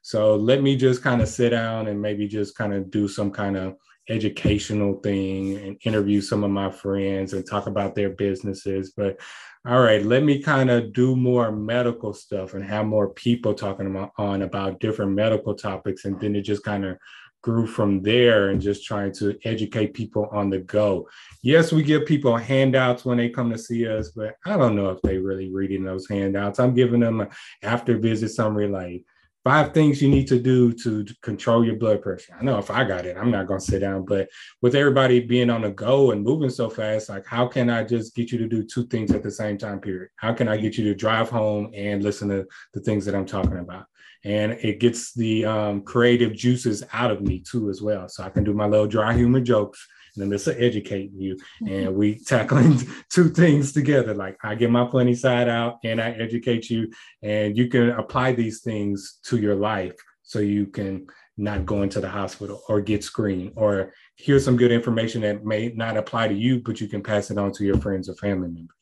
So 0.09 0.37
let 0.37 0.62
me 0.62 0.75
just 0.75 1.03
kind 1.03 1.21
of 1.21 1.29
sit 1.29 1.51
down 1.51 1.87
and 1.87 2.01
maybe 2.01 2.27
just 2.27 2.57
kind 2.57 2.73
of 2.73 2.90
do 2.90 3.09
some 3.09 3.31
kind 3.31 3.59
of 3.59 3.77
educational 4.09 5.01
thing 5.01 5.59
and 5.59 5.77
interview 5.85 6.23
some 6.23 6.44
of 6.44 6.51
my 6.51 6.71
friends 6.71 7.35
and 7.35 7.47
talk 7.47 7.66
about 7.66 7.94
their 7.94 8.09
businesses. 8.09 8.94
But 8.97 9.21
all 9.66 9.83
right, 9.83 10.03
let 10.03 10.23
me 10.23 10.42
kind 10.42 10.71
of 10.71 10.94
do 10.94 11.14
more 11.14 11.53
medical 11.53 12.14
stuff 12.14 12.55
and 12.55 12.64
have 12.64 12.87
more 12.87 13.11
people 13.11 13.53
talking 13.53 13.87
about, 13.87 14.12
on 14.16 14.40
about 14.40 14.81
different 14.81 15.12
medical 15.12 15.55
topics. 15.55 16.07
And 16.07 16.18
then 16.18 16.37
it 16.37 16.40
just 16.40 16.64
kind 16.64 16.87
of 16.87 16.97
grew 17.42 17.66
from 17.66 18.01
there 18.01 18.49
and 18.49 18.62
just 18.62 18.87
trying 18.87 19.12
to 19.16 19.38
educate 19.44 19.92
people 19.92 20.31
on 20.33 20.49
the 20.49 20.61
go. 20.61 21.07
Yes, 21.42 21.71
we 21.71 21.83
give 21.83 22.07
people 22.07 22.35
handouts 22.35 23.05
when 23.05 23.18
they 23.18 23.29
come 23.29 23.51
to 23.51 23.59
see 23.59 23.87
us, 23.87 24.12
but 24.16 24.37
I 24.47 24.57
don't 24.57 24.75
know 24.75 24.88
if 24.88 25.03
they 25.03 25.18
really 25.18 25.53
reading 25.53 25.85
those 25.85 26.09
handouts. 26.09 26.61
I'm 26.61 26.73
giving 26.73 27.01
them 27.01 27.21
an 27.21 27.29
after 27.62 27.99
visit 27.99 28.31
summary 28.31 28.68
like 28.68 29.05
five 29.44 29.72
things 29.72 30.03
you 30.03 30.09
need 30.09 30.27
to 30.29 30.38
do 30.38 30.72
to, 30.72 31.05
control 31.22 31.64
your 31.64 31.77
blood 31.77 32.03
pressure. 32.03 32.37
I 32.38 32.44
know 32.44 32.59
if 32.59 32.70
I 32.70 32.85
got 32.85 33.07
it, 33.07 33.16
I'm 33.16 33.31
not 33.31 33.46
going 33.46 33.61
to 33.61 33.64
sit 33.64 33.81
down, 33.81 34.05
but 34.05 34.29
with 34.61 34.74
everybody 34.74 35.20
being 35.20 35.51
on 35.51 35.62
the 35.62 35.70
go 35.70 36.11
and 36.11 36.22
moving 36.22 36.51
so 36.51 36.68
fast, 36.68 37.09
like 37.09 37.27
how 37.27 37.46
can 37.46 37.70
I 37.70 37.85
just 37.85 38.14
get 38.14 38.31
you 38.31 38.38
to 38.38 38.48
do 38.48 38.62
two 38.62 38.87
things 38.87 39.12
at 39.12 39.22
the 39.22 39.31
same 39.31 39.57
time 39.57 39.81
period? 39.81 40.11
How 40.16 40.33
can 40.33 40.48
I 40.48 40.57
get 40.57 40.77
you 40.77 40.85
to 40.85 40.94
drive 40.94 41.31
home 41.31 41.70
and 41.74 42.03
listen 42.03 42.29
to 42.29 42.46
the 42.74 42.81
things 42.81 43.05
that 43.07 43.14
I'm 43.14 43.27
talking 43.27 43.59
about? 43.59 43.87
And 44.24 44.53
it 44.53 44.81
gets 44.81 45.14
the 45.14 45.44
um, 45.44 45.83
creative 45.83 46.35
juices 46.35 46.83
out 46.92 47.11
of 47.11 47.22
me 47.22 47.40
too, 47.40 47.70
as 47.70 47.81
well. 47.81 48.09
So 48.09 48.24
I 48.24 48.31
can 48.31 48.44
do 48.44 48.53
my 48.53 48.66
little 48.66 48.88
dry 48.88 49.14
humor 49.14 49.40
jokes 49.40 49.87
and 50.14 50.23
then 50.23 50.29
this 50.29 50.47
will 50.47 50.57
educate 50.59 51.11
you. 51.12 51.38
And 51.61 51.68
mm-hmm. 51.68 51.97
we 51.97 52.18
tackling 52.18 52.81
two 53.11 53.31
things 53.31 53.73
together. 53.73 54.14
Like 54.14 54.37
I 54.42 54.55
get 54.55 54.71
my 54.71 54.90
funny 54.90 55.14
side 55.14 55.49
out 55.49 55.79
and 55.85 56.01
I 56.01 56.11
educate 56.11 56.71
you, 56.71 56.90
and 57.23 57.57
you 57.57 57.68
can 57.68 57.90
apply 57.90 58.33
these 58.33 58.61
things 58.61 59.18
to 59.25 59.38
your 59.38 59.55
life 59.55 59.94
so 60.23 60.40
you 60.40 60.66
can 60.66 61.07
not 61.37 61.64
go 61.64 61.83
into 61.83 62.01
the 62.01 62.09
hospital 62.09 62.61
or 62.68 62.81
get 62.81 63.05
screened 63.05 63.53
or 63.55 63.92
hear 64.16 64.40
some 64.40 64.57
good 64.57 64.73
information 64.73 65.21
that 65.23 65.44
may 65.44 65.68
not 65.68 65.97
apply 65.97 66.29
to 66.29 66.35
you, 66.35 66.61
but 66.61 66.81
you 66.81 66.88
can 66.88 67.03
pass 67.03 67.31
it 67.31 67.38
on 67.38 67.53
to 67.53 67.64
your 67.64 67.79
friends 67.79 68.09
or 68.09 68.14
family 68.16 68.49
members. 68.49 68.77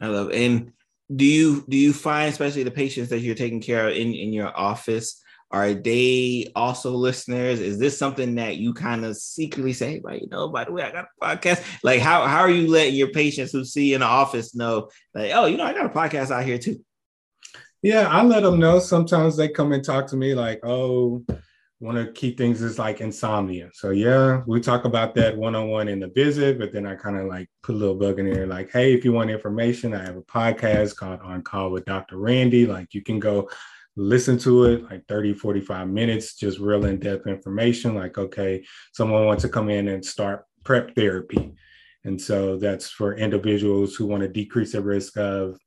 I 0.00 0.06
love 0.06 0.30
it. 0.30 0.36
and 0.36 0.72
do 1.14 1.24
you 1.24 1.64
do 1.68 1.76
you 1.76 1.92
find 1.92 2.30
especially 2.30 2.62
the 2.62 2.70
patients 2.70 3.10
that 3.10 3.18
you're 3.18 3.34
taking 3.34 3.60
care 3.60 3.88
of 3.88 3.94
in 3.94 4.14
in 4.14 4.32
your 4.32 4.56
office 4.56 5.20
are 5.54 5.72
they 5.72 6.50
also 6.56 6.90
listeners? 6.90 7.60
Is 7.60 7.78
this 7.78 7.96
something 7.96 8.34
that 8.34 8.56
you 8.56 8.74
kind 8.74 9.04
of 9.04 9.16
secretly 9.16 9.72
say, 9.72 10.00
like, 10.02 10.20
you 10.20 10.28
know, 10.28 10.48
by 10.48 10.64
the 10.64 10.72
way, 10.72 10.82
I 10.82 10.90
got 10.90 11.04
a 11.04 11.24
podcast? 11.24 11.64
Like, 11.84 12.00
how, 12.00 12.26
how 12.26 12.40
are 12.40 12.50
you 12.50 12.68
letting 12.68 12.96
your 12.96 13.10
patients 13.10 13.52
who 13.52 13.64
see 13.64 13.90
you 13.90 13.94
in 13.94 14.00
the 14.00 14.06
office 14.06 14.56
know, 14.56 14.90
like, 15.14 15.30
oh, 15.32 15.46
you 15.46 15.56
know, 15.56 15.62
I 15.62 15.72
got 15.72 15.86
a 15.86 15.90
podcast 15.90 16.32
out 16.32 16.44
here 16.44 16.58
too? 16.58 16.84
Yeah, 17.82 18.08
I 18.08 18.24
let 18.24 18.42
them 18.42 18.58
know. 18.58 18.80
Sometimes 18.80 19.36
they 19.36 19.48
come 19.48 19.70
and 19.70 19.84
talk 19.84 20.08
to 20.08 20.16
me, 20.16 20.34
like, 20.34 20.58
oh, 20.64 21.24
one 21.78 21.96
of 21.96 22.06
the 22.06 22.12
key 22.12 22.34
things 22.34 22.60
is 22.60 22.76
like 22.76 23.00
insomnia. 23.00 23.70
So 23.74 23.90
yeah, 23.90 24.42
we 24.48 24.60
talk 24.60 24.86
about 24.86 25.14
that 25.14 25.36
one-on-one 25.36 25.86
in 25.86 26.00
the 26.00 26.08
visit, 26.08 26.58
but 26.58 26.72
then 26.72 26.84
I 26.84 26.96
kind 26.96 27.16
of 27.16 27.26
like 27.26 27.48
put 27.62 27.76
a 27.76 27.78
little 27.78 27.94
bug 27.94 28.18
in 28.18 28.28
there, 28.28 28.48
like, 28.48 28.72
hey, 28.72 28.92
if 28.92 29.04
you 29.04 29.12
want 29.12 29.30
information, 29.30 29.94
I 29.94 30.02
have 30.02 30.16
a 30.16 30.22
podcast 30.22 30.96
called 30.96 31.20
On 31.20 31.42
Call 31.42 31.70
with 31.70 31.84
Dr. 31.84 32.16
Randy. 32.16 32.66
Like 32.66 32.92
you 32.92 33.02
can 33.02 33.20
go 33.20 33.48
listen 33.96 34.36
to 34.38 34.64
it 34.64 34.84
like 34.90 35.06
30 35.06 35.34
45 35.34 35.88
minutes 35.88 36.34
just 36.34 36.58
real 36.58 36.84
in-depth 36.84 37.26
information 37.26 37.94
like 37.94 38.18
okay 38.18 38.64
someone 38.92 39.24
wants 39.24 39.42
to 39.42 39.48
come 39.48 39.70
in 39.70 39.88
and 39.88 40.04
start 40.04 40.44
PrEP 40.64 40.94
therapy 40.94 41.54
and 42.04 42.20
so 42.20 42.56
that's 42.56 42.90
for 42.90 43.16
individuals 43.16 43.94
who 43.94 44.06
want 44.06 44.22
to 44.22 44.28
decrease 44.28 44.72
the 44.72 44.82
risk 44.82 45.16
of 45.16 45.58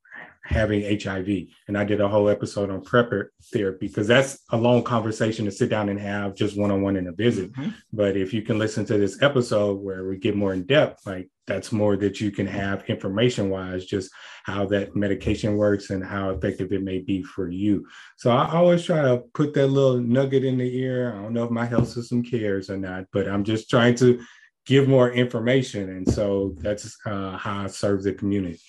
having 0.48 1.00
HIV. 1.00 1.28
And 1.68 1.78
I 1.78 1.84
did 1.84 2.02
a 2.02 2.08
whole 2.08 2.30
episode 2.30 2.70
on 2.70 2.84
prepper 2.84 3.28
therapy 3.52 3.88
because 3.88 4.08
that's 4.08 4.40
a 4.52 4.58
long 4.58 4.84
conversation 4.84 5.46
to 5.46 5.52
sit 5.52 5.70
down 5.70 5.90
and 5.90 6.00
have 6.00 6.36
just 6.36 6.58
one 6.58 6.72
on 6.72 6.82
one 6.82 6.96
in 6.96 7.08
a 7.08 7.12
visit. 7.12 7.52
Mm-hmm. 7.54 7.72
But 7.92 8.16
if 8.16 8.34
you 8.34 8.42
can 8.42 8.58
listen 8.58 8.86
to 8.86 8.98
this 8.98 9.22
episode 9.22 9.82
where 9.82 10.08
we 10.08 10.18
get 10.18 10.36
more 10.36 10.54
in 10.54 10.66
depth, 10.66 11.06
like 11.06 11.30
that's 11.48 11.72
more 11.72 11.96
that 11.98 12.20
you 12.20 12.30
can 12.30 12.46
have 12.46 12.88
information 12.90 13.50
wise, 13.50 13.86
just 13.86 14.12
how 14.44 14.66
that 14.68 14.96
medication 14.96 15.56
works 15.56 15.90
and 15.90 16.04
how 16.04 16.30
effective 16.30 16.72
it 16.72 16.84
may 16.84 17.00
be 17.00 17.24
for 17.24 17.50
you. 17.50 17.88
So 18.18 18.32
I 18.32 18.52
always 18.52 18.84
try 18.84 19.02
to 19.02 19.24
put 19.34 19.54
that 19.54 19.68
little 19.68 20.00
nugget 20.00 20.44
in 20.44 20.58
the 20.58 20.78
ear. 20.78 21.14
I 21.14 21.22
don't 21.22 21.34
know 21.34 21.46
if 21.46 21.52
my 21.52 21.66
health 21.66 21.90
system 21.90 22.22
cares 22.24 22.70
or 22.70 22.78
not, 22.78 23.06
but 23.12 23.28
I'm 23.28 23.44
just 23.44 23.70
trying 23.70 23.96
to 23.96 24.22
give 24.66 24.88
more 24.88 25.12
information. 25.12 25.90
And 25.90 26.12
so 26.12 26.54
that's 26.58 26.98
uh, 27.06 27.38
how 27.38 27.64
I 27.64 27.68
serve 27.68 28.04
the 28.04 28.14
community 28.14 28.60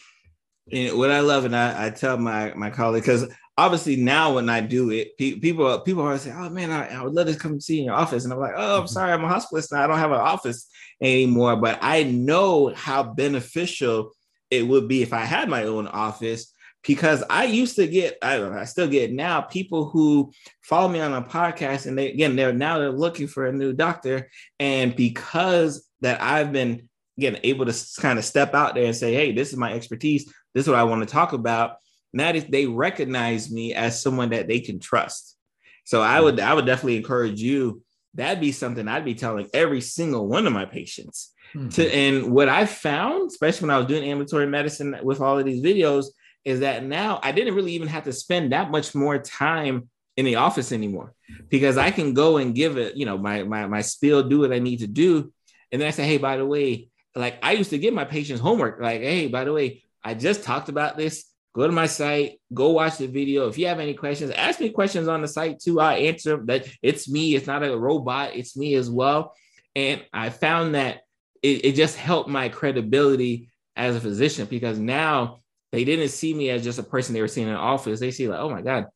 and 0.70 0.98
what 0.98 1.10
I 1.10 1.20
love, 1.20 1.44
and 1.44 1.56
I, 1.56 1.86
I 1.86 1.90
tell 1.90 2.16
my 2.16 2.52
my 2.54 2.70
colleague 2.70 3.02
because 3.02 3.26
obviously 3.58 3.96
now 3.96 4.36
when 4.36 4.48
I 4.48 4.60
do 4.60 4.90
it, 4.90 5.18
pe- 5.18 5.38
people 5.38 5.80
people 5.80 6.04
always 6.04 6.22
say, 6.22 6.32
"Oh 6.34 6.48
man, 6.48 6.70
I, 6.70 6.94
I, 6.94 7.02
would 7.02 7.12
love 7.12 7.26
to 7.26 7.34
come 7.34 7.60
see 7.60 7.80
in 7.80 7.86
your 7.86 7.94
office," 7.94 8.24
and 8.24 8.32
I'm 8.32 8.38
like, 8.38 8.54
"Oh, 8.56 8.76
I'm 8.76 8.80
mm-hmm. 8.84 8.86
sorry, 8.86 9.12
I'm 9.12 9.24
a 9.24 9.28
hospitalist 9.28 9.72
now. 9.72 9.82
I 9.82 9.86
don't 9.88 9.98
have 9.98 10.12
an 10.12 10.18
office 10.18 10.70
anymore." 11.02 11.56
But 11.56 11.80
I 11.82 12.04
know 12.04 12.72
how 12.74 13.02
beneficial 13.02 14.12
it 14.50 14.66
would 14.66 14.88
be 14.88 15.02
if 15.02 15.12
I 15.12 15.24
had 15.24 15.48
my 15.48 15.64
own 15.64 15.88
office 15.88 16.54
because 16.86 17.22
I 17.28 17.44
used 17.44 17.76
to 17.76 17.86
get, 17.86 18.16
I, 18.22 18.42
I 18.42 18.64
still 18.64 18.88
get 18.88 19.12
now 19.12 19.42
people 19.42 19.90
who 19.90 20.32
follow 20.62 20.88
me 20.88 21.00
on 21.00 21.12
a 21.12 21.22
podcast, 21.22 21.86
and 21.86 21.98
they 21.98 22.12
again 22.12 22.36
they're 22.36 22.52
now 22.52 22.78
they're 22.78 22.92
looking 22.92 23.26
for 23.26 23.46
a 23.46 23.52
new 23.52 23.72
doctor, 23.72 24.30
and 24.60 24.94
because 24.94 25.86
that 26.00 26.22
I've 26.22 26.52
been 26.52 26.88
again 27.18 27.40
able 27.42 27.66
to 27.66 28.00
kind 28.00 28.20
of 28.20 28.24
step 28.24 28.54
out 28.54 28.76
there 28.76 28.86
and 28.86 28.96
say, 28.96 29.12
"Hey, 29.12 29.32
this 29.32 29.50
is 29.50 29.58
my 29.58 29.74
expertise." 29.74 30.32
this 30.54 30.64
is 30.64 30.68
what 30.68 30.78
I 30.78 30.84
want 30.84 31.06
to 31.06 31.12
talk 31.12 31.32
about. 31.32 31.76
And 32.12 32.20
that 32.20 32.36
is 32.36 32.44
they 32.46 32.66
recognize 32.66 33.50
me 33.50 33.74
as 33.74 34.00
someone 34.00 34.30
that 34.30 34.48
they 34.48 34.60
can 34.60 34.80
trust. 34.80 35.36
So 35.84 36.00
I 36.02 36.20
would 36.20 36.40
I 36.40 36.54
would 36.54 36.66
definitely 36.66 36.96
encourage 36.96 37.40
you. 37.40 37.82
That'd 38.14 38.40
be 38.40 38.52
something 38.52 38.88
I'd 38.88 39.04
be 39.04 39.14
telling 39.14 39.48
every 39.52 39.80
single 39.80 40.26
one 40.26 40.46
of 40.46 40.52
my 40.52 40.64
patients. 40.64 41.32
Mm-hmm. 41.54 41.68
To 41.68 41.94
and 41.94 42.32
what 42.32 42.48
I 42.48 42.66
found, 42.66 43.30
especially 43.30 43.68
when 43.68 43.74
I 43.74 43.78
was 43.78 43.86
doing 43.86 44.04
ambulatory 44.04 44.46
medicine 44.46 44.96
with 45.02 45.20
all 45.20 45.38
of 45.38 45.44
these 45.44 45.62
videos, 45.62 46.06
is 46.44 46.60
that 46.60 46.84
now 46.84 47.20
I 47.22 47.32
didn't 47.32 47.54
really 47.54 47.72
even 47.72 47.88
have 47.88 48.04
to 48.04 48.12
spend 48.12 48.52
that 48.52 48.70
much 48.70 48.94
more 48.94 49.18
time 49.18 49.88
in 50.16 50.24
the 50.24 50.34
office 50.34 50.72
anymore 50.72 51.14
because 51.48 51.78
I 51.78 51.90
can 51.90 52.12
go 52.12 52.38
and 52.38 52.54
give 52.54 52.76
it, 52.76 52.96
you 52.96 53.06
know, 53.06 53.16
my 53.16 53.44
my 53.44 53.66
my 53.66 53.82
spiel, 53.82 54.28
do 54.28 54.40
what 54.40 54.52
I 54.52 54.58
need 54.58 54.80
to 54.80 54.86
do, 54.86 55.32
and 55.70 55.80
then 55.80 55.88
I 55.88 55.92
say, 55.92 56.06
hey, 56.06 56.18
by 56.18 56.36
the 56.36 56.46
way, 56.46 56.88
like 57.14 57.38
I 57.42 57.52
used 57.52 57.70
to 57.70 57.78
give 57.78 57.94
my 57.94 58.04
patients 58.04 58.40
homework, 58.40 58.80
like, 58.80 59.00
hey, 59.00 59.28
by 59.28 59.44
the 59.44 59.52
way, 59.52 59.84
I 60.02 60.14
just 60.14 60.42
talked 60.42 60.68
about 60.68 60.96
this. 60.96 61.27
Go 61.54 61.66
to 61.66 61.72
my 61.72 61.86
site, 61.86 62.40
go 62.52 62.70
watch 62.70 62.98
the 62.98 63.06
video. 63.06 63.48
If 63.48 63.58
you 63.58 63.66
have 63.66 63.80
any 63.80 63.94
questions, 63.94 64.30
ask 64.30 64.60
me 64.60 64.70
questions 64.70 65.08
on 65.08 65.22
the 65.22 65.28
site 65.28 65.60
too. 65.60 65.80
I 65.80 65.94
answer 65.94 66.36
them. 66.36 66.46
that 66.46 66.66
it's 66.82 67.08
me, 67.08 67.34
it's 67.34 67.46
not 67.46 67.64
a 67.64 67.76
robot, 67.76 68.36
it's 68.36 68.56
me 68.56 68.74
as 68.74 68.90
well. 68.90 69.34
And 69.74 70.04
I 70.12 70.30
found 70.30 70.74
that 70.74 71.00
it, 71.42 71.64
it 71.64 71.72
just 71.74 71.96
helped 71.96 72.28
my 72.28 72.48
credibility 72.48 73.50
as 73.76 73.96
a 73.96 74.00
physician 74.00 74.46
because 74.46 74.78
now 74.78 75.40
they 75.72 75.84
didn't 75.84 76.08
see 76.08 76.34
me 76.34 76.50
as 76.50 76.64
just 76.64 76.78
a 76.78 76.82
person 76.82 77.14
they 77.14 77.20
were 77.20 77.28
seeing 77.28 77.48
in 77.48 77.54
the 77.54 77.58
office. 77.58 78.00
They 78.00 78.10
see, 78.10 78.28
like, 78.28 78.40
oh 78.40 78.50
my 78.50 78.62
God, 78.62 78.86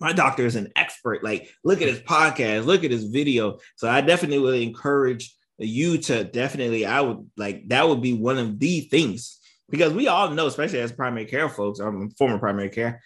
my 0.00 0.12
doctor 0.12 0.46
is 0.46 0.56
an 0.56 0.72
expert. 0.76 1.22
Like, 1.22 1.50
look 1.64 1.82
at 1.82 1.88
his 1.88 2.00
podcast, 2.00 2.64
look 2.64 2.84
at 2.84 2.90
his 2.90 3.04
video. 3.04 3.58
So 3.76 3.88
I 3.88 4.00
definitely 4.00 4.38
would 4.38 4.60
encourage 4.60 5.34
you 5.58 5.98
to 5.98 6.24
definitely, 6.24 6.86
I 6.86 7.00
would 7.02 7.30
like 7.36 7.68
that 7.68 7.88
would 7.88 8.00
be 8.00 8.14
one 8.14 8.38
of 8.38 8.58
the 8.58 8.80
things 8.82 9.39
because 9.70 9.92
we 9.92 10.08
all 10.08 10.30
know, 10.30 10.46
especially 10.46 10.80
as 10.80 10.92
primary 10.92 11.26
care 11.26 11.48
folks, 11.48 11.80
or 11.80 12.08
former 12.18 12.38
primary 12.38 12.70
care, 12.70 13.02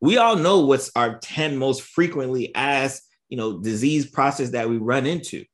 we 0.00 0.18
all 0.18 0.36
know 0.36 0.60
what's 0.60 0.90
our 0.96 1.18
10 1.18 1.56
most 1.56 1.82
frequently 1.82 2.54
asked, 2.54 3.08
you 3.28 3.38
know 3.38 3.60
disease 3.60 4.04
process 4.04 4.50
that 4.50 4.68
we 4.68 4.76
run 4.76 5.06
into. 5.06 5.44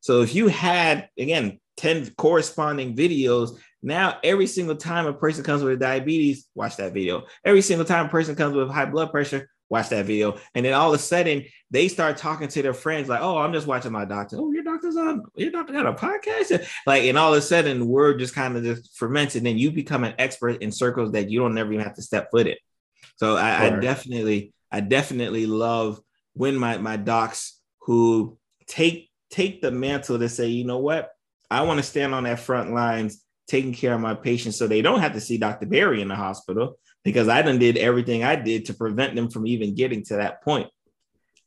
So 0.00 0.22
if 0.22 0.34
you 0.34 0.48
had 0.48 1.08
again 1.18 1.58
10 1.78 2.14
corresponding 2.16 2.94
videos, 2.94 3.58
now 3.82 4.18
every 4.22 4.46
single 4.46 4.76
time 4.76 5.06
a 5.06 5.12
person 5.12 5.42
comes 5.42 5.62
with 5.62 5.80
diabetes, 5.80 6.46
watch 6.54 6.76
that 6.76 6.94
video. 6.94 7.24
Every 7.44 7.62
single 7.62 7.84
time 7.84 8.06
a 8.06 8.08
person 8.08 8.36
comes 8.36 8.54
with 8.54 8.70
high 8.70 8.86
blood 8.86 9.10
pressure, 9.10 9.48
watch 9.68 9.88
that 9.88 10.06
video. 10.06 10.38
And 10.54 10.64
then 10.64 10.74
all 10.74 10.92
of 10.92 10.94
a 10.94 11.02
sudden 11.02 11.44
they 11.70 11.88
start 11.88 12.16
talking 12.16 12.48
to 12.48 12.62
their 12.62 12.74
friends 12.74 13.08
like, 13.08 13.20
oh, 13.20 13.38
I'm 13.38 13.52
just 13.52 13.66
watching 13.66 13.92
my 13.92 14.04
doctor. 14.04 14.36
Oh, 14.38 14.52
your 14.52 14.62
doctor's 14.62 14.96
on, 14.96 15.24
your 15.36 15.50
doctor 15.50 15.72
got 15.72 15.86
a 15.86 15.92
podcast. 15.92 16.66
Like, 16.86 17.04
and 17.04 17.18
all 17.18 17.32
of 17.32 17.38
a 17.38 17.42
sudden 17.42 17.86
word 17.86 18.18
just 18.18 18.34
kind 18.34 18.56
of 18.56 18.62
just 18.62 18.96
ferments 18.96 19.34
and 19.34 19.44
then 19.44 19.58
you 19.58 19.70
become 19.70 20.04
an 20.04 20.14
expert 20.18 20.62
in 20.62 20.70
circles 20.70 21.12
that 21.12 21.30
you 21.30 21.40
don't 21.40 21.54
never 21.54 21.72
even 21.72 21.84
have 21.84 21.96
to 21.96 22.02
step 22.02 22.30
foot 22.30 22.46
in. 22.46 22.56
So 23.16 23.36
I, 23.36 23.66
I 23.66 23.70
definitely, 23.80 24.52
I 24.70 24.80
definitely 24.80 25.46
love 25.46 26.00
when 26.34 26.56
my 26.56 26.78
my 26.78 26.96
docs 26.96 27.60
who 27.82 28.36
take 28.66 29.10
take 29.30 29.62
the 29.62 29.70
mantle 29.70 30.18
to 30.18 30.28
say, 30.28 30.48
you 30.48 30.64
know 30.64 30.78
what, 30.78 31.10
I 31.50 31.62
want 31.62 31.78
to 31.78 31.82
stand 31.82 32.14
on 32.14 32.24
that 32.24 32.40
front 32.40 32.72
lines 32.72 33.22
taking 33.46 33.74
care 33.74 33.94
of 33.94 34.00
my 34.00 34.14
patients 34.14 34.56
so 34.56 34.66
they 34.66 34.82
don't 34.82 35.00
have 35.00 35.12
to 35.12 35.20
see 35.20 35.38
Dr. 35.38 35.66
Barry 35.66 36.00
in 36.00 36.08
the 36.08 36.16
hospital 36.16 36.78
because 37.04 37.28
I 37.28 37.42
done 37.42 37.58
did 37.58 37.76
everything 37.76 38.24
I 38.24 38.34
did 38.34 38.66
to 38.66 38.74
prevent 38.74 39.14
them 39.14 39.30
from 39.30 39.46
even 39.46 39.74
getting 39.74 40.02
to 40.06 40.16
that 40.16 40.42
point. 40.42 40.68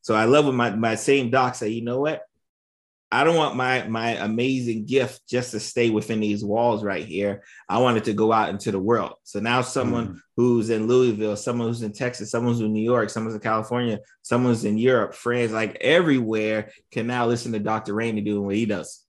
So 0.02 0.16
I 0.16 0.26
love 0.26 0.46
when 0.46 0.56
my, 0.56 0.70
my 0.70 0.96
same 0.96 1.30
doc 1.30 1.56
say, 1.56 1.70
you 1.70 1.84
know 1.84 2.00
what? 2.00 2.22
I 3.10 3.24
don't 3.24 3.38
want 3.38 3.56
my 3.56 3.88
my 3.88 4.12
amazing 4.12 4.86
gift 4.86 5.22
just 5.30 5.52
to 5.52 5.62
stay 5.62 5.90
within 5.90 6.20
these 6.20 6.44
walls 6.44 6.84
right 6.84 7.06
here. 7.06 7.44
I 7.70 7.78
want 7.78 7.98
it 7.98 8.04
to 8.06 8.14
go 8.14 8.34
out 8.34 8.50
into 8.50 8.70
the 8.70 8.80
world. 8.80 9.14
So 9.24 9.40
now 9.40 9.62
someone 9.62 10.08
mm. 10.08 10.20
who's 10.36 10.70
in 10.70 10.88
Louisville, 10.88 11.38
someone 11.38 11.70
who's 11.70 11.84
in 11.84 11.94
Texas, 11.94 12.32
someone 12.32 12.54
who's 12.54 12.62
in 12.62 12.74
New 12.74 12.84
York, 12.84 13.10
someone's 13.10 13.36
in 13.36 13.42
California, 13.42 14.00
someone's 14.24 14.66
in 14.66 14.78
Europe, 14.78 15.14
France, 15.14 15.54
like 15.54 15.78
everywhere 15.80 16.72
can 16.92 17.08
now 17.08 17.26
listen 17.26 17.54
to 17.54 17.60
Dr. 17.60 17.94
Rainey 17.94 18.20
doing 18.20 18.46
what 18.46 18.56
he 18.56 18.66
does. 18.66 19.06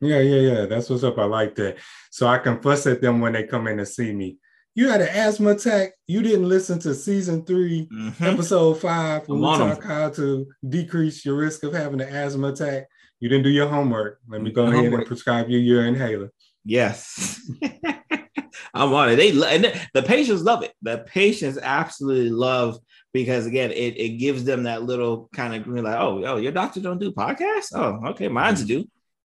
Yeah, 0.00 0.20
yeah, 0.20 0.52
yeah. 0.52 0.66
That's 0.66 0.90
what's 0.90 1.04
up. 1.04 1.18
I 1.18 1.24
like 1.24 1.54
that. 1.54 1.78
So 2.10 2.26
I 2.26 2.38
can 2.38 2.60
fuss 2.60 2.86
at 2.86 3.00
them 3.00 3.20
when 3.20 3.32
they 3.32 3.44
come 3.44 3.68
in 3.68 3.78
to 3.78 3.86
see 3.86 4.12
me 4.12 4.36
you 4.80 4.88
had 4.88 5.02
an 5.02 5.08
asthma 5.08 5.50
attack. 5.50 5.92
You 6.06 6.22
didn't 6.22 6.48
listen 6.48 6.78
to 6.78 6.94
season 6.94 7.44
3 7.44 7.86
mm-hmm. 7.86 8.24
episode 8.24 8.80
five, 8.80 9.28
when 9.28 9.40
we 9.40 9.44
talk 9.44 9.84
how 9.84 10.08
to 10.08 10.46
decrease 10.66 11.22
your 11.22 11.36
risk 11.36 11.64
of 11.64 11.74
having 11.74 12.00
an 12.00 12.08
asthma 12.08 12.48
attack. 12.48 12.86
You 13.18 13.28
didn't 13.28 13.44
do 13.44 13.50
your 13.50 13.68
homework. 13.68 14.20
Let 14.26 14.40
me 14.40 14.50
go 14.50 14.62
ahead 14.62 14.76
homework. 14.76 15.00
and 15.00 15.06
prescribe 15.06 15.50
you 15.50 15.58
your 15.58 15.84
inhaler. 15.84 16.32
Yes. 16.64 17.42
I'm 18.72 18.94
on 18.94 19.10
it. 19.10 19.16
They 19.16 19.32
and 19.32 19.70
the 19.92 20.02
patients 20.02 20.40
love 20.40 20.62
it. 20.62 20.72
The 20.80 21.04
patients 21.06 21.58
absolutely 21.62 22.30
love 22.30 22.78
because 23.12 23.44
again, 23.44 23.72
it, 23.72 23.98
it 23.98 24.16
gives 24.16 24.44
them 24.44 24.62
that 24.62 24.84
little 24.84 25.28
kind 25.34 25.54
of 25.54 25.62
green, 25.62 25.84
like, 25.84 26.00
oh, 26.00 26.24
oh, 26.24 26.36
your 26.38 26.52
doctor 26.52 26.80
don't 26.80 26.98
do 26.98 27.12
podcasts? 27.12 27.74
Oh, 27.74 28.00
okay, 28.12 28.28
mine's 28.28 28.60
mm-hmm. 28.60 28.80
do 28.80 28.90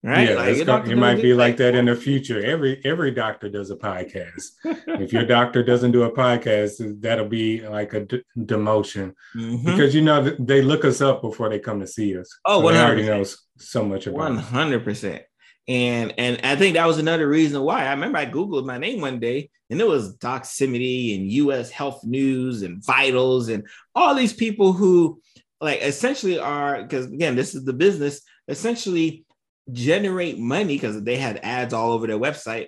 right? 0.06 0.30
Yeah, 0.30 0.36
like 0.36 0.88
it 0.88 0.98
might 0.98 1.22
be 1.22 1.34
like 1.34 1.58
that 1.58 1.76
in 1.76 1.86
the 1.86 1.96
future. 1.96 2.44
Every 2.44 2.80
every 2.86 3.12
doctor 3.12 3.50
does 3.50 3.72
a 3.72 3.76
podcast. 3.76 4.52
if 4.64 5.12
your 5.12 5.26
doctor 5.26 5.64
doesn't 5.64 5.92
do 5.92 6.04
a 6.04 6.12
podcast, 6.12 7.02
that'll 7.02 7.28
be 7.28 7.68
like 7.68 7.94
a 7.94 8.02
d- 8.02 8.24
demotion 8.38 9.14
mm-hmm. 9.36 9.66
because 9.66 9.96
you 9.96 10.02
know 10.02 10.36
they 10.40 10.62
look 10.62 10.86
us 10.86 11.02
up 11.02 11.22
before 11.22 11.50
they 11.50 11.60
come 11.60 11.80
to 11.80 11.88
see 11.88 12.18
us. 12.18 12.30
Oh, 12.46 12.62
so 12.62 12.72
they 12.72 12.80
already 12.80 13.08
knows 13.08 13.44
so 13.58 13.84
much 13.84 14.08
about. 14.08 14.20
One 14.20 14.38
hundred 14.38 14.84
percent. 14.84 15.24
And 15.68 16.14
and 16.20 16.40
I 16.44 16.56
think 16.56 16.76
that 16.76 16.86
was 16.86 17.00
another 17.00 17.28
reason 17.28 17.62
why 17.64 17.86
I 17.86 17.92
remember 17.92 18.20
I 18.20 18.28
googled 18.28 18.66
my 18.66 18.78
name 18.78 19.02
one 19.02 19.20
day 19.20 19.50
and 19.72 19.82
it 19.82 19.88
was 19.88 20.16
Doximity 20.18 21.16
and 21.16 21.32
U.S. 21.32 21.72
Health 21.72 22.04
News 22.04 22.62
and 22.62 22.86
Vitals 22.86 23.50
and 23.50 23.66
all 23.96 24.14
these 24.14 24.34
people 24.34 24.74
who 24.74 25.20
like 25.60 25.82
essentially 25.82 26.38
are 26.38 26.84
because 26.84 27.08
again 27.08 27.36
this 27.36 27.56
is 27.56 27.66
the 27.66 27.74
business 27.74 28.22
essentially 28.48 29.25
generate 29.72 30.38
money 30.38 30.76
because 30.76 31.02
they 31.04 31.18
had 31.18 31.40
ads 31.44 31.74
all 31.74 31.92
over 31.92 32.08
their 32.08 32.20
website, 32.20 32.68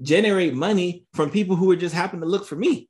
generate 0.00 0.54
money 0.54 1.06
from 1.14 1.30
people 1.30 1.56
who 1.56 1.66
would 1.66 1.80
just 1.80 1.94
happen 1.94 2.20
to 2.20 2.26
look 2.26 2.46
for 2.46 2.56
me. 2.56 2.88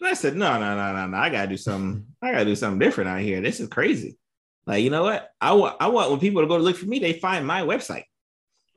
And 0.00 0.08
I 0.08 0.14
said, 0.14 0.36
no, 0.36 0.58
no, 0.58 0.76
no, 0.76 0.92
no, 0.94 1.06
no. 1.06 1.16
I 1.16 1.28
gotta 1.28 1.48
do 1.48 1.56
something. 1.56 2.06
I 2.22 2.32
gotta 2.32 2.44
do 2.46 2.56
something 2.56 2.78
different 2.78 3.10
out 3.10 3.20
here. 3.20 3.40
This 3.40 3.60
is 3.60 3.68
crazy. 3.68 4.16
Like, 4.66 4.82
you 4.82 4.90
know 4.90 5.02
what? 5.02 5.30
I 5.40 5.52
want 5.52 5.76
I 5.80 5.88
want 5.88 6.10
when 6.10 6.20
people 6.20 6.42
to 6.42 6.48
go 6.48 6.56
to 6.56 6.62
look 6.62 6.76
for 6.76 6.86
me, 6.86 6.98
they 6.98 7.14
find 7.14 7.46
my 7.46 7.62
website. 7.62 8.04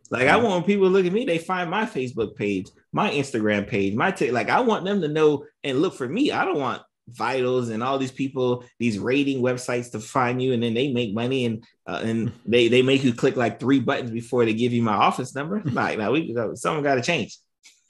Like 0.10 0.28
I 0.28 0.40
mm. 0.40 0.44
want 0.44 0.56
when 0.56 0.64
people 0.64 0.90
look 0.90 1.06
at 1.06 1.14
me, 1.14 1.26
they 1.26 1.38
find 1.38 1.70
my 1.70 1.86
Facebook 1.86 2.36
page, 2.36 2.68
my 2.92 3.10
Instagram 3.10 3.68
page, 3.68 3.96
my 3.96 4.12
t- 4.12 4.32
like 4.32 4.50
I 4.50 4.60
want 4.60 4.86
them 4.86 5.02
to 5.02 5.08
know 5.08 5.46
and 5.64 5.82
look 5.82 5.96
for 5.96 6.08
me. 6.08 6.32
I 6.32 6.46
don't 6.46 6.60
want 6.60 6.82
vitals 7.10 7.70
and 7.70 7.84
all 7.84 7.98
these 7.98 8.12
people 8.12 8.64
these 8.80 8.98
rating 8.98 9.42
websites 9.42 9.92
to 9.92 10.00
find 10.00 10.42
you 10.42 10.54
and 10.54 10.64
then 10.64 10.74
they 10.74 10.92
make 10.92 11.14
money 11.14 11.46
and 11.46 11.64
uh, 11.88 12.02
and 12.04 12.32
they 12.46 12.68
they 12.68 12.82
make 12.82 13.04
you 13.04 13.14
click 13.14 13.36
like 13.36 13.60
three 13.60 13.80
buttons 13.80 14.12
before 14.12 14.46
they 14.46 14.54
give 14.54 14.74
you 14.74 14.82
my 14.82 14.94
office 14.94 15.36
number. 15.36 15.62
Like 15.74 15.98
now 15.98 16.12
we 16.12 16.36
someone 16.56 16.84
got 16.84 16.96
to 16.96 17.02
change. 17.02 17.38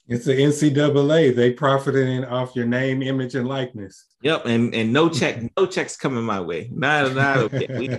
It's 0.07 0.25
the 0.25 0.33
ncaa 0.33 1.35
they 1.35 1.51
profiting 1.51 2.25
off 2.25 2.55
your 2.55 2.65
name 2.65 3.01
image 3.01 3.35
and 3.35 3.47
likeness. 3.47 4.05
Yep 4.21 4.45
and 4.45 4.73
and 4.73 4.93
no 4.93 5.09
check 5.09 5.41
no 5.57 5.65
checks 5.65 5.97
coming 5.97 6.23
my 6.23 6.41
way. 6.41 6.69
Not 6.71 7.13
not 7.13 7.37
okay 7.37 7.67
we, 7.69 7.89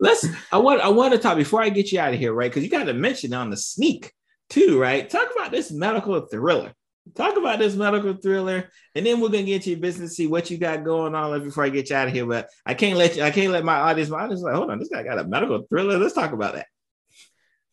let's 0.00 0.26
i 0.50 0.58
want 0.58 0.80
i 0.80 0.88
want 0.88 1.12
to 1.12 1.18
talk 1.18 1.36
before 1.36 1.62
i 1.62 1.68
get 1.68 1.92
you 1.92 2.00
out 2.00 2.12
of 2.12 2.18
here 2.18 2.32
right 2.32 2.50
because 2.50 2.64
you 2.64 2.68
got 2.68 2.84
to 2.84 2.92
mention 2.92 3.32
on 3.32 3.48
the 3.50 3.56
sneak 3.56 4.12
too 4.48 4.78
right? 4.78 5.08
Talk 5.08 5.28
about 5.34 5.50
this 5.50 5.72
medical 5.72 6.20
thriller 6.20 6.72
talk 7.14 7.36
about 7.36 7.58
this 7.58 7.74
medical 7.74 8.14
thriller, 8.14 8.70
and 8.94 9.06
then 9.06 9.20
we're 9.20 9.28
gonna 9.28 9.44
get 9.44 9.66
your 9.66 9.78
business, 9.78 10.16
see 10.16 10.26
what 10.26 10.50
you 10.50 10.58
got 10.58 10.84
going 10.84 11.14
on 11.14 11.42
before 11.44 11.64
I 11.64 11.68
get 11.68 11.90
you 11.90 11.96
out 11.96 12.08
of 12.08 12.14
here. 12.14 12.26
But 12.26 12.48
I 12.64 12.74
can't 12.74 12.98
let 12.98 13.16
you, 13.16 13.22
I 13.22 13.30
can't 13.30 13.52
let 13.52 13.64
my 13.64 13.76
audience, 13.76 14.10
my 14.10 14.22
audience, 14.22 14.42
like, 14.42 14.54
hold 14.54 14.70
on, 14.70 14.78
this 14.78 14.88
guy 14.88 15.02
got 15.02 15.18
a 15.18 15.24
medical 15.24 15.62
thriller. 15.68 15.98
Let's 15.98 16.14
talk 16.14 16.32
about 16.32 16.54
that. 16.54 16.66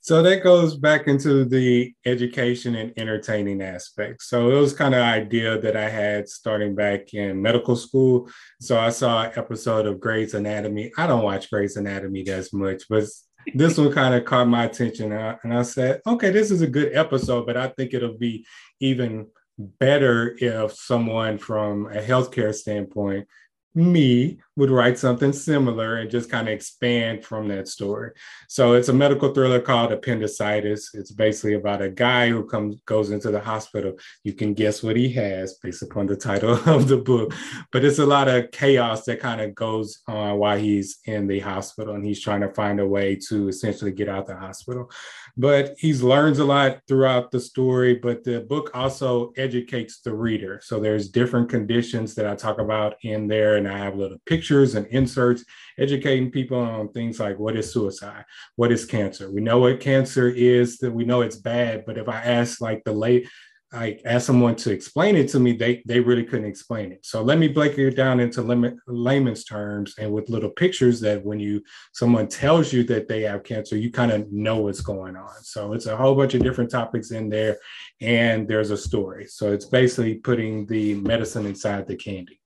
So 0.02 0.22
that 0.22 0.44
goes 0.44 0.76
back 0.76 1.08
into 1.08 1.46
the 1.46 1.94
education 2.06 2.76
and 2.76 2.92
entertaining 2.98 3.62
aspect. 3.62 4.22
So 4.22 4.52
it 4.52 4.60
was 4.60 4.74
kind 4.74 4.94
of 4.94 5.00
idea 5.00 5.58
that 5.62 5.78
I 5.78 5.88
had 5.88 6.28
starting 6.28 6.76
back 6.76 7.14
in 7.14 7.42
medical 7.42 7.78
school. 7.78 8.30
So 8.60 8.78
I 8.78 8.90
saw 8.90 9.24
an 9.24 9.32
episode 9.38 9.86
of 9.86 10.02
Grey's 10.02 10.34
Anatomy. 10.34 10.92
I 10.98 11.08
don't 11.08 11.24
watch 11.24 11.50
Grey's 11.50 11.78
Anatomy 11.78 12.28
as 12.28 12.52
much, 12.52 12.84
but 12.90 13.06
this 13.54 13.78
one 13.78 13.94
kind 13.94 14.14
of 14.14 14.26
caught 14.26 14.50
my 14.50 14.66
attention. 14.66 15.14
And 15.14 15.54
I 15.54 15.62
said, 15.62 16.02
okay, 16.06 16.32
this 16.32 16.52
is 16.52 16.62
a 16.62 16.68
good 16.68 16.94
episode, 16.94 17.46
but 17.46 17.56
I 17.56 17.70
think 17.70 17.94
it'll 17.94 18.18
be 18.18 18.46
even 18.84 19.28
better 19.58 20.36
if 20.40 20.74
someone 20.74 21.38
from 21.38 21.88
a 21.88 22.02
healthcare 22.02 22.54
standpoint 22.54 23.28
me 23.76 24.40
would 24.56 24.70
write 24.70 25.00
something 25.00 25.34
similar 25.34 25.96
and 25.96 26.12
just 26.12 26.30
kind 26.30 26.48
of 26.48 26.54
expand 26.54 27.26
from 27.26 27.48
that 27.48 27.68
story. 27.68 28.12
So 28.48 28.74
it's 28.74 28.90
a 28.90 28.94
medical 28.94 29.34
thriller 29.34 29.60
called 29.60 29.92
Appendicitis. 29.92 30.92
It's 30.94 31.12
basically 31.12 31.56
about 31.56 31.82
a 31.82 31.90
guy 31.90 32.30
who 32.30 32.46
comes 32.46 32.76
goes 32.86 33.10
into 33.10 33.32
the 33.32 33.40
hospital. 33.40 33.94
You 34.24 34.34
can 34.34 34.54
guess 34.54 34.84
what 34.84 34.96
he 34.96 35.10
has 35.14 35.56
based 35.56 35.82
upon 35.82 36.06
the 36.06 36.16
title 36.16 36.52
of 36.70 36.88
the 36.88 36.98
book, 36.98 37.34
but 37.72 37.84
it's 37.84 38.00
a 38.00 38.06
lot 38.06 38.28
of 38.28 38.52
chaos 38.52 39.06
that 39.06 39.20
kind 39.20 39.42
of 39.42 39.56
goes 39.56 40.02
on 40.08 40.38
while 40.38 40.58
he's 40.58 41.00
in 41.06 41.28
the 41.28 41.40
hospital 41.40 41.96
and 41.96 42.06
he's 42.06 42.22
trying 42.22 42.42
to 42.42 42.54
find 42.54 42.80
a 42.80 42.88
way 42.88 43.16
to 43.30 43.48
essentially 43.48 43.92
get 43.92 44.10
out 44.10 44.28
the 44.28 44.36
hospital. 44.36 44.92
But 45.36 45.74
he 45.80 45.94
learns 45.96 46.38
a 46.38 46.46
lot 46.46 46.82
throughout 46.88 47.32
the 47.32 47.40
story, 47.40 47.96
but 47.96 48.24
the 48.24 48.42
book 48.42 48.70
also 48.76 49.32
educates 49.36 50.02
the 50.02 50.14
reader. 50.14 50.60
So 50.64 50.80
there's 50.80 51.10
different 51.10 51.50
conditions 51.50 52.14
that 52.16 52.28
I 52.28 52.36
talk 52.36 52.60
about 52.60 52.98
in 53.02 53.28
there 53.28 53.58
and 53.58 53.68
I 53.68 53.80
have 53.80 53.96
little 53.96 54.20
pictures 54.28 54.43
and 54.52 54.86
inserts 54.88 55.44
educating 55.78 56.32
people 56.32 56.60
on 56.60 56.90
things 56.90 57.20
like 57.20 57.40
what 57.40 57.56
is 57.56 57.72
suicide, 57.72 58.26
what 58.56 58.72
is 58.72 58.86
cancer. 58.86 59.32
We 59.32 59.42
know 59.42 59.60
what 59.60 59.80
cancer 59.80 60.30
is, 60.30 60.78
that 60.80 60.92
we 60.92 61.06
know 61.06 61.22
it's 61.22 61.38
bad, 61.38 61.84
but 61.86 61.98
if 61.98 62.08
I 62.08 62.22
ask 62.22 62.62
like 62.62 62.84
the 62.84 62.94
late 62.94 63.28
I 63.74 64.00
asked 64.06 64.28
someone 64.28 64.56
to 64.58 64.72
explain 64.72 65.16
it 65.16 65.30
to 65.30 65.40
me, 65.40 65.54
they 65.54 65.82
they 65.88 66.00
really 66.00 66.24
couldn't 66.24 66.46
explain 66.46 66.92
it. 66.92 67.04
So 67.06 67.24
let 67.24 67.40
me 67.40 67.48
break 67.48 67.78
it 67.78 67.96
down 67.96 68.20
into 68.20 68.44
layman, 68.44 68.80
layman's 68.86 69.44
terms 69.44 69.96
and 69.98 70.12
with 70.14 70.30
little 70.30 70.52
pictures 70.52 71.00
that 71.02 71.26
when 71.26 71.40
you 71.40 71.64
someone 71.92 72.28
tells 72.28 72.72
you 72.72 72.84
that 72.86 73.08
they 73.08 73.22
have 73.24 73.44
cancer, 73.44 73.76
you 73.76 73.92
kind 73.92 74.12
of 74.12 74.32
know 74.32 74.58
what's 74.58 74.82
going 74.82 75.16
on. 75.16 75.42
So 75.42 75.74
it's 75.74 75.88
a 75.88 75.98
whole 75.98 76.14
bunch 76.14 76.36
of 76.36 76.44
different 76.44 76.70
topics 76.70 77.10
in 77.10 77.30
there, 77.30 77.58
and 78.00 78.48
there's 78.48 78.70
a 78.70 78.78
story. 78.78 79.26
So 79.26 79.52
it's 79.52 79.66
basically 79.66 80.16
putting 80.16 80.68
the 80.68 80.94
medicine 80.96 81.48
inside 81.48 81.88
the 81.88 81.96
candy. 81.96 82.40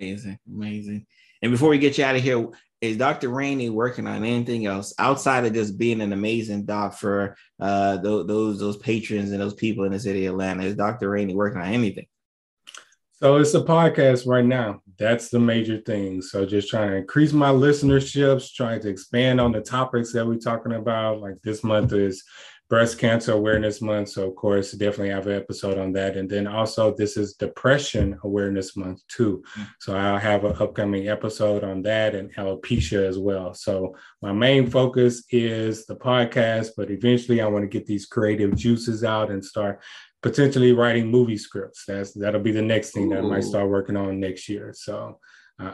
Amazing, 0.00 0.38
amazing. 0.48 1.06
And 1.42 1.52
before 1.52 1.68
we 1.68 1.78
get 1.78 1.98
you 1.98 2.04
out 2.04 2.16
of 2.16 2.22
here, 2.22 2.48
is 2.80 2.96
Dr. 2.96 3.28
Rainey 3.28 3.68
working 3.68 4.06
on 4.06 4.24
anything 4.24 4.64
else 4.64 4.94
outside 4.98 5.44
of 5.44 5.52
just 5.52 5.76
being 5.76 6.00
an 6.00 6.14
amazing 6.14 6.64
doc 6.64 6.94
for 6.94 7.36
uh, 7.60 7.98
those, 7.98 8.26
those 8.26 8.58
those 8.58 8.76
patrons 8.78 9.32
and 9.32 9.40
those 9.40 9.52
people 9.52 9.84
in 9.84 9.92
the 9.92 10.00
city 10.00 10.24
of 10.24 10.32
Atlanta? 10.32 10.64
Is 10.64 10.76
Dr. 10.76 11.10
Rainey 11.10 11.34
working 11.34 11.60
on 11.60 11.68
anything? 11.68 12.06
So 13.12 13.36
it's 13.36 13.52
a 13.52 13.60
podcast 13.60 14.26
right 14.26 14.44
now. 14.44 14.80
That's 14.98 15.28
the 15.28 15.38
major 15.38 15.78
thing. 15.82 16.22
So 16.22 16.46
just 16.46 16.70
trying 16.70 16.90
to 16.90 16.96
increase 16.96 17.34
my 17.34 17.50
listenerships, 17.50 18.54
trying 18.54 18.80
to 18.80 18.88
expand 18.88 19.42
on 19.42 19.52
the 19.52 19.60
topics 19.60 20.14
that 20.14 20.26
we're 20.26 20.38
talking 20.38 20.72
about. 20.72 21.20
Like 21.20 21.34
this 21.42 21.62
month 21.62 21.92
is 21.92 22.24
breast 22.70 22.98
cancer 22.98 23.32
awareness 23.32 23.82
month. 23.82 24.08
So, 24.10 24.28
of 24.28 24.36
course, 24.36 24.72
definitely 24.72 25.10
have 25.10 25.26
an 25.26 25.36
episode 25.36 25.76
on 25.76 25.92
that. 25.92 26.16
And 26.16 26.30
then 26.30 26.46
also, 26.46 26.94
this 26.94 27.16
is 27.16 27.34
depression 27.34 28.16
awareness 28.22 28.76
month 28.76 29.06
too. 29.08 29.42
Mm-hmm. 29.52 29.62
So, 29.80 29.96
I'll 29.96 30.18
have 30.18 30.44
an 30.44 30.56
upcoming 30.58 31.08
episode 31.08 31.64
on 31.64 31.82
that 31.82 32.14
and 32.14 32.32
alopecia 32.36 33.06
as 33.06 33.18
well. 33.18 33.52
So, 33.52 33.96
my 34.22 34.32
main 34.32 34.70
focus 34.70 35.24
is 35.30 35.84
the 35.84 35.96
podcast, 35.96 36.70
but 36.76 36.90
eventually, 36.90 37.42
I 37.42 37.48
want 37.48 37.64
to 37.64 37.78
get 37.78 37.86
these 37.86 38.06
creative 38.06 38.56
juices 38.56 39.04
out 39.04 39.30
and 39.30 39.44
start 39.44 39.82
potentially 40.22 40.72
writing 40.72 41.08
movie 41.08 41.38
scripts. 41.38 41.84
That's 41.86 42.12
that'll 42.12 42.40
be 42.40 42.52
the 42.52 42.62
next 42.62 42.92
thing 42.92 43.06
Ooh. 43.06 43.16
that 43.16 43.24
I 43.24 43.28
might 43.28 43.44
start 43.44 43.68
working 43.68 43.96
on 43.96 44.20
next 44.20 44.48
year. 44.48 44.72
So 44.72 45.18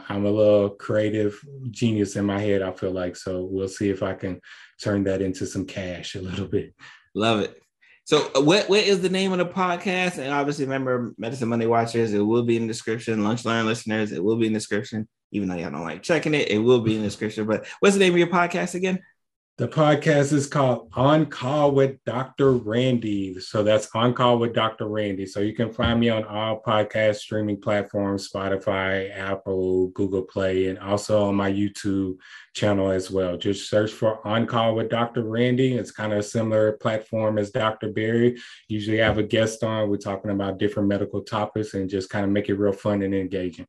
I'm 0.09 0.25
a 0.25 0.31
little 0.31 0.69
creative 0.71 1.39
genius 1.71 2.15
in 2.15 2.25
my 2.25 2.39
head. 2.39 2.61
I 2.61 2.71
feel 2.71 2.91
like 2.91 3.15
so. 3.15 3.43
We'll 3.43 3.67
see 3.67 3.89
if 3.89 4.03
I 4.03 4.13
can 4.13 4.41
turn 4.81 5.03
that 5.05 5.21
into 5.21 5.45
some 5.45 5.65
cash 5.65 6.15
a 6.15 6.21
little 6.21 6.47
bit. 6.47 6.73
Love 7.15 7.39
it. 7.41 7.61
So 8.03 8.31
uh, 8.35 8.41
what 8.41 8.69
what 8.69 8.79
is 8.79 9.01
the 9.01 9.09
name 9.09 9.33
of 9.33 9.37
the 9.37 9.45
podcast? 9.45 10.17
And 10.17 10.33
obviously, 10.33 10.65
remember 10.65 11.13
Medicine 11.17 11.49
Monday 11.49 11.65
watchers. 11.65 12.13
It 12.13 12.19
will 12.19 12.43
be 12.43 12.55
in 12.55 12.63
the 12.63 12.73
description. 12.73 13.23
Lunch 13.23 13.43
Learn 13.45 13.65
listeners, 13.65 14.11
it 14.11 14.23
will 14.23 14.37
be 14.37 14.47
in 14.47 14.53
the 14.53 14.59
description. 14.59 15.07
Even 15.31 15.49
though 15.49 15.55
y'all 15.55 15.71
don't 15.71 15.83
like 15.83 16.03
checking 16.03 16.33
it, 16.33 16.49
it 16.49 16.59
will 16.59 16.79
be 16.81 16.95
in 16.95 17.01
the 17.01 17.07
description. 17.07 17.45
But 17.45 17.65
what's 17.79 17.95
the 17.95 17.99
name 17.99 18.13
of 18.13 18.19
your 18.19 18.27
podcast 18.27 18.75
again? 18.75 18.99
The 19.57 19.67
podcast 19.67 20.33
is 20.33 20.45
called 20.45 20.91
On 20.93 21.25
Call 21.25 21.71
with 21.71 21.97
Dr. 22.05 22.51
Randy. 22.51 23.39
So 23.39 23.63
that's 23.63 23.89
On 23.95 24.13
Call 24.13 24.37
with 24.37 24.53
Dr. 24.53 24.87
Randy. 24.87 25.25
So 25.25 25.39
you 25.39 25.55
can 25.55 25.73
find 25.73 25.99
me 25.99 26.09
on 26.09 26.25
all 26.25 26.61
podcast 26.61 27.15
streaming 27.15 27.59
platforms 27.59 28.29
Spotify, 28.29 29.11
Apple, 29.17 29.87
Google 29.95 30.21
Play, 30.21 30.67
and 30.67 30.77
also 30.77 31.23
on 31.23 31.33
my 31.33 31.51
YouTube 31.51 32.17
channel 32.53 32.91
as 32.91 33.09
well. 33.09 33.35
Just 33.35 33.67
search 33.67 33.91
for 33.91 34.25
On 34.27 34.45
Call 34.45 34.75
with 34.75 34.89
Dr. 34.91 35.23
Randy. 35.23 35.73
It's 35.73 35.89
kind 35.89 36.13
of 36.13 36.19
a 36.19 36.23
similar 36.23 36.73
platform 36.73 37.39
as 37.39 37.49
Dr. 37.49 37.91
Barry. 37.91 38.37
Usually 38.67 39.01
I 39.01 39.07
have 39.07 39.17
a 39.17 39.23
guest 39.23 39.63
on. 39.63 39.89
We're 39.89 39.97
talking 39.97 40.29
about 40.29 40.59
different 40.59 40.87
medical 40.87 41.23
topics 41.23 41.73
and 41.73 41.89
just 41.89 42.11
kind 42.11 42.25
of 42.25 42.29
make 42.29 42.49
it 42.49 42.59
real 42.59 42.73
fun 42.73 43.01
and 43.01 43.15
engaging. 43.15 43.65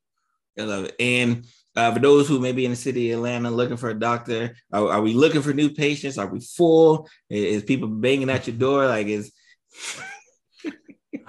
I 0.59 0.65
love 0.65 0.85
it. 0.85 0.97
And 1.01 1.47
uh, 1.79 1.93
for 1.93 2.01
those 2.01 2.27
who 2.27 2.41
may 2.41 2.51
be 2.51 2.65
in 2.65 2.73
the 2.73 2.77
city 2.77 3.13
of 3.13 3.19
Atlanta 3.21 3.51
looking 3.51 3.77
for 3.77 3.91
a 3.91 3.99
doctor, 3.99 4.57
are, 4.73 4.91
are 4.95 5.01
we 5.01 5.15
looking 5.15 5.43
for 5.43 5.53
new 5.53 5.71
patients? 5.71 6.19
Are 6.19 6.27
we 6.27 6.41
full? 6.41 7.09
Is, 7.31 7.45
is 7.45 7.63
people 7.63 7.87
banging 7.87 8.31
at 8.31 8.49
your 8.49 8.57
door? 8.57 8.87
Like, 8.87 9.07
is 9.07 9.31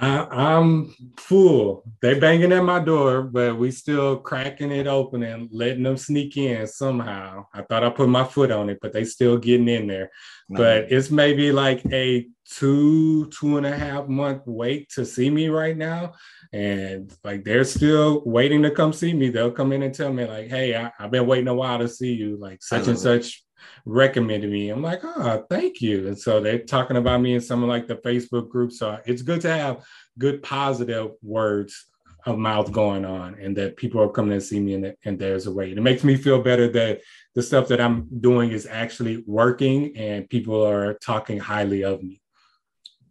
I, 0.01 0.57
am 0.57 0.95
full. 1.17 1.83
They 2.01 2.19
banging 2.19 2.53
at 2.53 2.63
my 2.63 2.79
door, 2.79 3.23
but 3.23 3.57
we 3.57 3.71
still 3.71 4.17
cracking 4.17 4.71
it 4.71 4.87
open 4.87 5.23
and 5.23 5.49
letting 5.51 5.83
them 5.83 5.97
sneak 5.97 6.37
in 6.37 6.65
somehow. 6.67 7.47
I 7.53 7.63
thought 7.63 7.83
I 7.83 7.89
put 7.89 8.07
my 8.07 8.23
foot 8.23 8.51
on 8.51 8.69
it, 8.69 8.79
but 8.81 8.93
they 8.93 9.03
still 9.03 9.37
getting 9.37 9.67
in 9.67 9.87
there. 9.87 10.11
But 10.49 10.91
it's 10.91 11.11
maybe 11.11 11.51
like 11.51 11.85
a 11.91 12.27
two, 12.45 13.27
two 13.27 13.57
and 13.57 13.65
a 13.65 13.77
half 13.77 14.07
month 14.07 14.43
wait 14.45 14.89
to 14.91 15.05
see 15.05 15.29
me 15.29 15.49
right 15.49 15.77
now 15.77 16.13
and 16.51 17.13
like 17.23 17.43
they're 17.43 17.63
still 17.63 18.23
waiting 18.25 18.63
to 18.63 18.71
come 18.71 18.91
see 18.91 19.13
me. 19.13 19.29
They'll 19.29 19.51
come 19.51 19.71
in 19.71 19.83
and 19.83 19.93
tell 19.93 20.11
me 20.11 20.25
like, 20.25 20.47
"Hey, 20.47 20.75
I, 20.75 20.91
have 20.97 21.11
been 21.11 21.27
waiting 21.27 21.47
a 21.47 21.53
while 21.53 21.79
to 21.79 21.87
see 21.87 22.13
you." 22.13 22.37
Like 22.37 22.63
such 22.63 22.87
and 22.87 22.97
such 22.97 23.43
recommended 23.85 24.49
me. 24.49 24.69
I'm 24.69 24.81
like, 24.81 25.01
"Oh, 25.03 25.45
thank 25.49 25.81
you." 25.81 26.07
And 26.07 26.17
so 26.17 26.39
they're 26.39 26.59
talking 26.59 26.97
about 26.97 27.21
me 27.21 27.35
in 27.35 27.41
some 27.41 27.63
of 27.63 27.69
like 27.69 27.87
the 27.87 27.95
Facebook 27.97 28.49
group. 28.49 28.71
So 28.71 28.99
it's 29.05 29.21
good 29.21 29.41
to 29.41 29.51
have 29.51 29.85
good 30.17 30.41
positive 30.43 31.11
words 31.21 31.85
of 32.25 32.37
mouth 32.37 32.71
going 32.71 33.05
on, 33.05 33.35
and 33.35 33.55
that 33.57 33.77
people 33.77 34.01
are 34.01 34.09
coming 34.09 34.37
to 34.37 34.45
see 34.45 34.59
me, 34.59 34.95
and, 35.05 35.19
there's 35.19 35.47
a 35.47 35.51
way. 35.51 35.69
And 35.69 35.79
It 35.79 35.81
makes 35.81 36.03
me 36.03 36.15
feel 36.15 36.41
better 36.41 36.69
that 36.71 37.01
the 37.35 37.41
stuff 37.41 37.67
that 37.69 37.79
I'm 37.79 38.07
doing 38.19 38.51
is 38.51 38.67
actually 38.69 39.23
working, 39.25 39.95
and 39.95 40.29
people 40.29 40.61
are 40.65 40.95
talking 40.95 41.39
highly 41.39 41.83
of 41.83 42.03
me. 42.03 42.21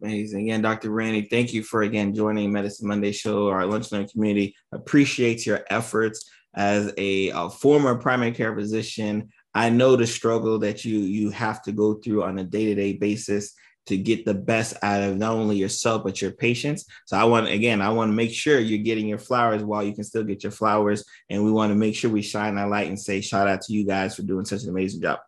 Amazing. 0.01 0.42
Again, 0.42 0.62
Dr. 0.62 0.90
Randy, 0.90 1.22
thank 1.22 1.53
you 1.53 1.62
for 1.62 1.82
again 1.82 2.14
joining 2.14 2.53
Medicine 2.53 2.86
Monday 2.86 3.11
Show. 3.11 3.49
Our 3.49 3.66
lunch 3.66 3.90
learn 3.90 4.07
community 4.07 4.55
appreciates 4.70 5.44
your 5.44 5.64
efforts 5.70 6.30
as 6.55 6.92
a, 6.96 7.30
a, 7.30 7.51
former 7.51 7.96
primary 7.96 8.32
care 8.32 8.55
physician. 8.55 9.28
I 9.59 9.70
know 9.70 9.96
the 9.96 10.06
struggle 10.06 10.61
that 10.61 10.84
you 10.84 11.00
you 11.00 11.30
have 11.30 11.62
to 11.62 11.72
go 11.72 11.94
through 11.94 12.22
on 12.22 12.38
a 12.38 12.44
day-to-day 12.44 12.92
basis 12.92 13.54
to 13.86 13.96
get 13.96 14.24
the 14.24 14.34
best 14.34 14.76
out 14.82 15.02
of 15.02 15.16
not 15.16 15.32
only 15.32 15.56
yourself 15.56 16.04
but 16.04 16.22
your 16.22 16.30
patients. 16.30 16.84
So 17.06 17.16
I 17.16 17.24
want 17.24 17.48
again, 17.48 17.82
I 17.82 17.88
want 17.88 18.11
to 18.11 18.14
make 18.14 18.30
sure 18.30 18.61
you're 18.61 18.78
getting 18.78 19.09
your 19.09 19.18
flowers 19.18 19.64
while 19.64 19.82
you 19.82 19.94
can 19.94 20.04
still 20.04 20.22
get 20.22 20.44
your 20.44 20.52
flowers, 20.52 21.04
and 21.28 21.44
we 21.44 21.50
want 21.50 21.72
to 21.72 21.74
make 21.74 21.96
sure 21.96 22.09
we 22.09 22.22
shine 22.22 22.54
that 22.54 22.68
light 22.68 22.86
and 22.86 23.00
say 23.00 23.20
shout 23.20 23.48
out 23.48 23.62
to 23.62 23.72
you 23.72 23.84
guys 23.84 24.14
for 24.14 24.22
doing 24.22 24.44
such 24.44 24.62
an 24.62 24.68
amazing 24.68 25.02
job. 25.02 25.18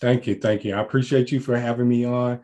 Thank 0.00 0.26
you, 0.26 0.34
thank 0.34 0.64
you. 0.64 0.74
I 0.74 0.80
appreciate 0.80 1.30
you 1.30 1.38
for 1.38 1.56
having 1.56 1.88
me 1.88 2.04
on 2.04 2.40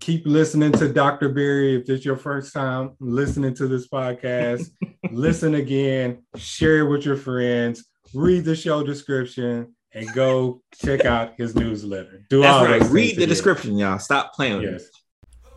keep 0.00 0.26
listening 0.26 0.72
to 0.72 0.92
Dr. 0.92 1.30
Barry. 1.30 1.76
If 1.76 1.88
it's 1.88 2.04
your 2.04 2.16
first 2.16 2.52
time 2.52 2.90
listening 3.00 3.54
to 3.54 3.66
this 3.66 3.88
podcast, 3.88 4.68
listen 5.10 5.54
again, 5.54 6.24
share 6.36 6.80
it 6.80 6.90
with 6.90 7.06
your 7.06 7.16
friends, 7.16 7.86
read 8.12 8.44
the 8.44 8.56
show 8.56 8.82
description, 8.82 9.74
and 9.94 10.12
go 10.12 10.62
check 10.74 11.04
out 11.04 11.34
his 11.36 11.54
newsletter. 11.54 12.24
Do 12.28 12.42
That's 12.42 12.54
all 12.54 12.64
right. 12.64 12.82
Read 12.90 13.16
the 13.16 13.26
description, 13.26 13.78
y'all. 13.78 13.98
Stop 13.98 14.34
playing 14.34 14.60
with 14.60 14.72
yes. 14.72 14.90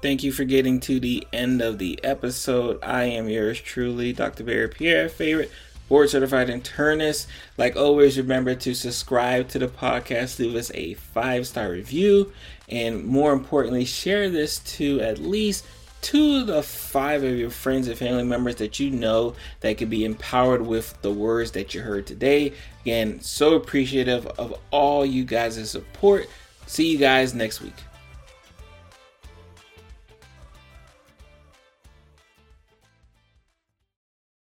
Thank 0.01 0.23
you 0.23 0.31
for 0.31 0.43
getting 0.43 0.79
to 0.81 0.99
the 0.99 1.27
end 1.33 1.61
of 1.61 1.79
the 1.79 1.99
episode. 2.03 2.79
I 2.83 3.05
am 3.05 3.27
yours 3.27 3.59
truly, 3.59 4.13
Dr. 4.13 4.43
Barry 4.43 4.69
Pierre, 4.69 5.09
favorite 5.09 5.51
board 5.89 6.09
certified 6.09 6.49
internist. 6.49 7.25
Like 7.57 7.75
always, 7.75 8.17
remember 8.17 8.53
to 8.53 8.75
subscribe 8.75 9.47
to 9.49 9.59
the 9.59 9.67
podcast, 9.67 10.37
leave 10.37 10.55
us 10.55 10.71
a 10.75 10.93
five 10.93 11.47
star 11.47 11.71
review, 11.71 12.31
and 12.69 13.03
more 13.05 13.33
importantly, 13.33 13.85
share 13.85 14.29
this 14.29 14.59
to 14.59 15.01
at 15.01 15.17
least 15.17 15.65
two 16.01 16.43
the 16.45 16.63
five 16.63 17.23
of 17.23 17.37
your 17.37 17.49
friends 17.49 17.87
and 17.87 17.97
family 17.97 18.23
members 18.23 18.55
that 18.57 18.79
you 18.79 18.89
know 18.89 19.35
that 19.61 19.77
could 19.77 19.89
be 19.89 20.05
empowered 20.05 20.65
with 20.65 20.99
the 21.01 21.11
words 21.11 21.51
that 21.51 21.73
you 21.73 21.81
heard 21.81 22.07
today. 22.07 22.53
Again, 22.81 23.19
so 23.21 23.55
appreciative 23.55 24.25
of 24.25 24.53
all 24.71 25.05
you 25.05 25.25
guys' 25.25 25.69
support. 25.69 26.27
See 26.65 26.91
you 26.91 26.97
guys 26.97 27.33
next 27.33 27.61
week. 27.61 27.75